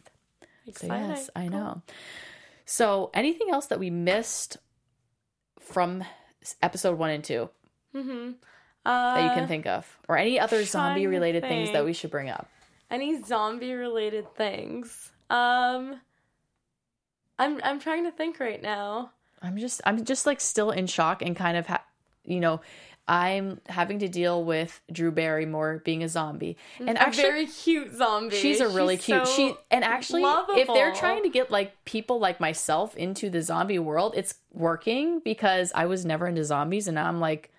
So, 0.73 0.87
yes, 0.87 1.29
I 1.35 1.41
Cool. 1.41 1.49
know. 1.51 1.81
So, 2.65 3.11
anything 3.13 3.51
else 3.51 3.67
that 3.67 3.77
we 3.77 3.91
missed 3.91 4.57
from 5.59 6.03
episode 6.63 6.97
one 6.97 7.11
and 7.11 7.23
two 7.23 7.49
Uh, 7.93 8.33
that 8.85 9.23
you 9.23 9.29
can 9.39 9.47
think 9.47 9.67
of? 9.67 9.99
Or 10.07 10.17
any 10.17 10.39
other 10.39 10.63
zombie 10.63 11.05
related 11.05 11.43
things 11.43 11.71
that 11.73 11.85
we 11.85 11.93
should 11.93 12.09
bring 12.09 12.29
up? 12.31 12.49
any 12.89 13.21
zombie 13.21 13.73
related 13.73 14.33
things. 14.35 15.11
Um, 15.29 15.99
I'm 17.39 17.59
I'm 17.63 17.79
trying 17.79 18.03
to 18.05 18.11
think 18.11 18.39
right 18.39 18.61
now. 18.61 19.11
I'm 19.41 19.57
just 19.57 19.81
I'm 19.85 20.03
just 20.03 20.25
like 20.25 20.41
still 20.41 20.71
in 20.71 20.87
shock 20.87 21.21
and 21.21 21.35
kind 21.35 21.57
of 21.57 21.67
ha- 21.67 21.83
you 22.25 22.39
know 22.39 22.61
I'm 23.07 23.61
having 23.67 23.99
to 23.99 24.09
deal 24.09 24.43
with 24.43 24.81
Drew 24.91 25.11
Barrymore 25.11 25.81
being 25.85 26.03
a 26.03 26.09
zombie. 26.09 26.57
And 26.79 26.97
a 26.97 27.01
actually 27.01 27.23
very 27.23 27.45
cute 27.47 27.95
zombie. 27.95 28.35
she's 28.35 28.59
a 28.59 28.67
really 28.67 28.97
cute. 28.97 29.25
so 29.25 29.33
she 29.33 29.55
and 29.71 29.83
actually 29.83 30.23
if 30.25 30.67
they're 30.67 30.93
trying 30.93 31.23
to 31.23 31.29
get 31.29 31.49
like 31.49 31.85
people 31.85 32.19
like 32.19 32.39
myself 32.39 32.95
into 32.97 33.29
the 33.29 33.41
zombie 33.41 33.79
world, 33.79 34.13
it's 34.17 34.35
working 34.51 35.19
because 35.19 35.71
I 35.73 35.85
was 35.85 36.05
never 36.05 36.27
into 36.27 36.43
zombies 36.43 36.87
and 36.87 36.95
now 36.95 37.07
I'm 37.07 37.19
like 37.19 37.51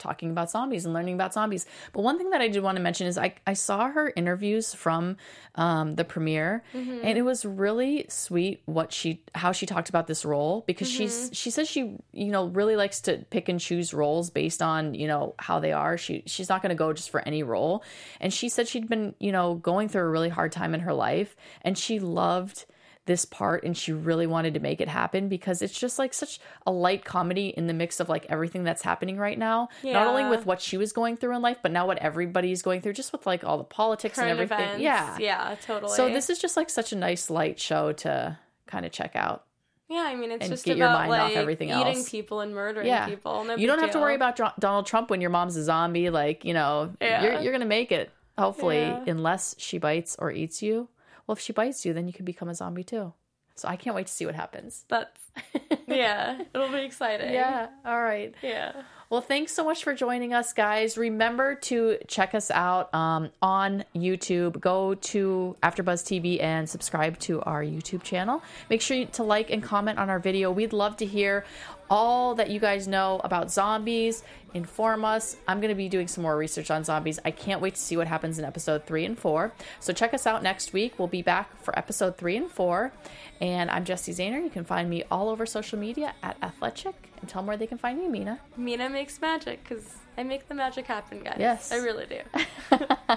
talking 0.00 0.30
about 0.30 0.50
zombies 0.50 0.84
and 0.84 0.92
learning 0.94 1.14
about 1.14 1.32
zombies. 1.32 1.66
But 1.92 2.02
one 2.02 2.18
thing 2.18 2.30
that 2.30 2.40
I 2.40 2.48
did 2.48 2.62
want 2.62 2.76
to 2.76 2.82
mention 2.82 3.06
is 3.06 3.16
I, 3.16 3.34
I 3.46 3.52
saw 3.52 3.88
her 3.90 4.12
interviews 4.16 4.74
from 4.74 5.16
um, 5.54 5.94
the 5.94 6.04
premiere, 6.04 6.64
Mm-hmm. 6.74 7.00
and 7.04 7.18
it 7.18 7.22
was 7.22 7.44
really 7.44 8.06
sweet 8.08 8.62
what 8.66 8.92
she 8.92 9.22
how 9.34 9.52
she 9.52 9.66
talked 9.66 9.88
about 9.88 10.06
this 10.06 10.24
role 10.24 10.64
because 10.66 10.88
Mm-hmm. 10.88 10.98
she's 10.98 11.30
she 11.32 11.50
says 11.50 11.68
she 11.68 11.96
you 12.12 12.30
know 12.32 12.46
really 12.46 12.76
likes 12.76 13.00
to 13.02 13.18
pick 13.30 13.48
and 13.48 13.60
choose 13.60 13.92
roles 13.94 14.30
based 14.30 14.62
on 14.62 14.94
you 14.94 15.06
know 15.06 15.34
how 15.38 15.60
they 15.60 15.72
are. 15.72 15.96
She 15.98 16.22
she's 16.26 16.48
not 16.48 16.62
going 16.62 16.70
to 16.70 16.74
go 16.76 16.92
just 16.92 17.10
for 17.10 17.20
any 17.26 17.42
role, 17.42 17.82
and 18.20 18.32
she 18.32 18.48
said 18.48 18.66
she'd 18.68 18.88
been 18.88 19.14
you 19.20 19.32
know 19.32 19.54
going 19.54 19.88
through 19.88 20.02
a 20.02 20.08
really 20.08 20.28
hard 20.30 20.52
time 20.52 20.74
in 20.74 20.80
her 20.80 20.94
life, 20.94 21.36
and 21.62 21.76
she 21.76 21.98
loved 22.00 22.64
this 23.10 23.24
part 23.24 23.64
and 23.64 23.76
she 23.76 23.92
really 23.92 24.28
wanted 24.28 24.54
to 24.54 24.60
make 24.60 24.80
it 24.80 24.86
happen 24.86 25.28
because 25.28 25.62
it's 25.62 25.76
just 25.76 25.98
like 25.98 26.14
such 26.14 26.38
a 26.64 26.70
light 26.70 27.04
comedy 27.04 27.48
in 27.48 27.66
the 27.66 27.74
mix 27.74 27.98
of 27.98 28.08
like 28.08 28.24
everything 28.28 28.62
that's 28.62 28.82
happening 28.82 29.16
right 29.18 29.36
now 29.36 29.68
Yeah. 29.82 29.94
not 29.94 30.06
only 30.06 30.24
with 30.30 30.46
what 30.46 30.60
she 30.60 30.76
was 30.76 30.92
going 30.92 31.16
through 31.16 31.34
in 31.34 31.42
life 31.42 31.56
but 31.60 31.72
now 31.72 31.88
what 31.88 31.98
everybody's 31.98 32.62
going 32.62 32.82
through 32.82 32.92
just 32.92 33.10
with 33.10 33.26
like 33.26 33.42
all 33.42 33.58
the 33.58 33.64
politics 33.64 34.14
current 34.14 34.30
and 34.30 34.38
everything 34.40 34.64
events. 34.64 34.80
yeah 34.84 35.16
yeah, 35.18 35.56
totally. 35.66 35.92
so 35.96 36.08
this 36.08 36.30
is 36.30 36.38
just 36.38 36.56
like 36.56 36.70
such 36.70 36.92
a 36.92 36.96
nice 36.96 37.30
light 37.30 37.58
show 37.58 37.90
to 37.94 38.38
kind 38.68 38.86
of 38.86 38.92
check 38.92 39.16
out 39.16 39.44
yeah, 39.88 40.06
I 40.08 40.14
mean, 40.14 40.30
it's 40.30 40.48
just 40.48 40.64
get 40.64 40.76
your 40.76 40.86
about 40.86 41.08
mind 41.08 41.20
off 41.20 41.28
like 41.30 41.36
everything 41.36 41.70
eating 41.70 41.96
else. 41.96 42.08
people 42.08 42.42
and 42.42 42.54
murdering 42.54 42.86
yeah 42.86 43.06
people. 43.06 43.42
No 43.42 43.56
you 43.56 43.66
don't 43.66 43.80
have 43.80 43.90
to 43.90 43.98
worry 43.98 44.14
about 44.14 44.36
donald 44.60 44.86
trump 44.86 45.10
when 45.10 45.20
your 45.20 45.30
mom's 45.30 45.56
a 45.56 45.64
zombie 45.64 46.10
like 46.10 46.44
you 46.44 46.54
know 46.54 46.92
Yeah. 47.00 47.24
you're, 47.24 47.40
you're 47.40 47.52
gonna 47.52 47.64
make 47.64 47.90
it 47.90 48.08
hopefully 48.38 48.78
Yeah. 48.82 49.02
unless 49.08 49.56
she 49.58 49.78
bites 49.78 50.14
or 50.16 50.30
eats 50.30 50.62
you 50.62 50.88
well 51.26 51.34
if 51.34 51.40
she 51.40 51.52
bites 51.52 51.84
you 51.84 51.92
then 51.92 52.06
you 52.06 52.12
could 52.12 52.24
become 52.24 52.48
a 52.48 52.54
zombie 52.54 52.84
too 52.84 53.12
so 53.54 53.68
i 53.68 53.76
can't 53.76 53.94
wait 53.96 54.06
to 54.06 54.12
see 54.12 54.26
what 54.26 54.34
happens 54.34 54.84
That's 54.88 55.20
yeah, 55.86 56.42
it'll 56.54 56.68
be 56.72 56.80
exciting. 56.80 57.32
Yeah. 57.32 57.68
All 57.84 58.00
right. 58.02 58.34
yeah. 58.42 58.82
Well, 59.10 59.20
thanks 59.20 59.52
so 59.52 59.64
much 59.64 59.82
for 59.82 59.92
joining 59.92 60.32
us, 60.34 60.52
guys. 60.52 60.96
Remember 60.96 61.56
to 61.56 61.98
check 62.06 62.34
us 62.34 62.50
out 62.50 62.94
um, 62.94 63.30
on 63.42 63.84
YouTube. 63.94 64.60
Go 64.60 64.94
to 64.94 65.56
AfterBuzz 65.64 66.04
TV 66.04 66.40
and 66.40 66.68
subscribe 66.68 67.18
to 67.20 67.40
our 67.42 67.62
YouTube 67.62 68.02
channel. 68.04 68.42
Make 68.68 68.80
sure 68.80 69.04
to 69.04 69.22
like 69.24 69.50
and 69.50 69.62
comment 69.62 69.98
on 69.98 70.10
our 70.10 70.20
video. 70.20 70.52
We'd 70.52 70.72
love 70.72 70.96
to 70.98 71.06
hear 71.06 71.44
all 71.90 72.34
that 72.36 72.48
you 72.50 72.60
guys 72.60 72.88
know 72.88 73.20
about 73.24 73.50
zombies. 73.50 74.22
Inform 74.54 75.04
us. 75.04 75.36
I'm 75.46 75.60
going 75.60 75.68
to 75.68 75.74
be 75.76 75.88
doing 75.88 76.08
some 76.08 76.22
more 76.22 76.36
research 76.36 76.70
on 76.70 76.82
zombies. 76.84 77.18
I 77.24 77.30
can't 77.30 77.60
wait 77.60 77.74
to 77.74 77.80
see 77.80 77.96
what 77.96 78.06
happens 78.06 78.38
in 78.38 78.44
episode 78.44 78.86
three 78.86 79.04
and 79.04 79.18
four. 79.18 79.52
So 79.80 79.92
check 79.92 80.14
us 80.14 80.26
out 80.26 80.42
next 80.42 80.72
week. 80.72 80.98
We'll 80.98 81.08
be 81.08 81.22
back 81.22 81.62
for 81.62 81.78
episode 81.78 82.16
three 82.16 82.36
and 82.36 82.50
four. 82.50 82.92
And 83.40 83.70
I'm 83.70 83.84
Jesse 83.84 84.12
Zahner. 84.12 84.42
You 84.42 84.50
can 84.50 84.64
find 84.64 84.88
me 84.88 85.04
all 85.10 85.28
over 85.28 85.44
social 85.44 85.78
media 85.78 86.14
at 86.22 86.36
Athletic. 86.42 86.94
And 87.20 87.28
tell 87.28 87.42
them 87.42 87.48
where 87.48 87.56
they 87.56 87.66
can 87.66 87.78
find 87.78 88.00
you, 88.00 88.08
Mina. 88.08 88.40
Mina 88.56 88.88
makes 88.88 89.20
magic 89.20 89.62
because 89.62 89.98
I 90.16 90.22
make 90.22 90.48
the 90.48 90.54
magic 90.54 90.86
happen, 90.86 91.20
guys. 91.22 91.36
Yes. 91.38 91.70
I 91.70 91.76
really 91.76 92.06
do. 92.06 92.76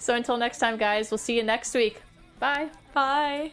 So 0.00 0.14
until 0.14 0.38
next 0.38 0.58
time, 0.58 0.78
guys, 0.78 1.10
we'll 1.10 1.18
see 1.18 1.36
you 1.36 1.42
next 1.42 1.74
week. 1.74 2.02
Bye. 2.40 2.70
Bye. 2.94 3.52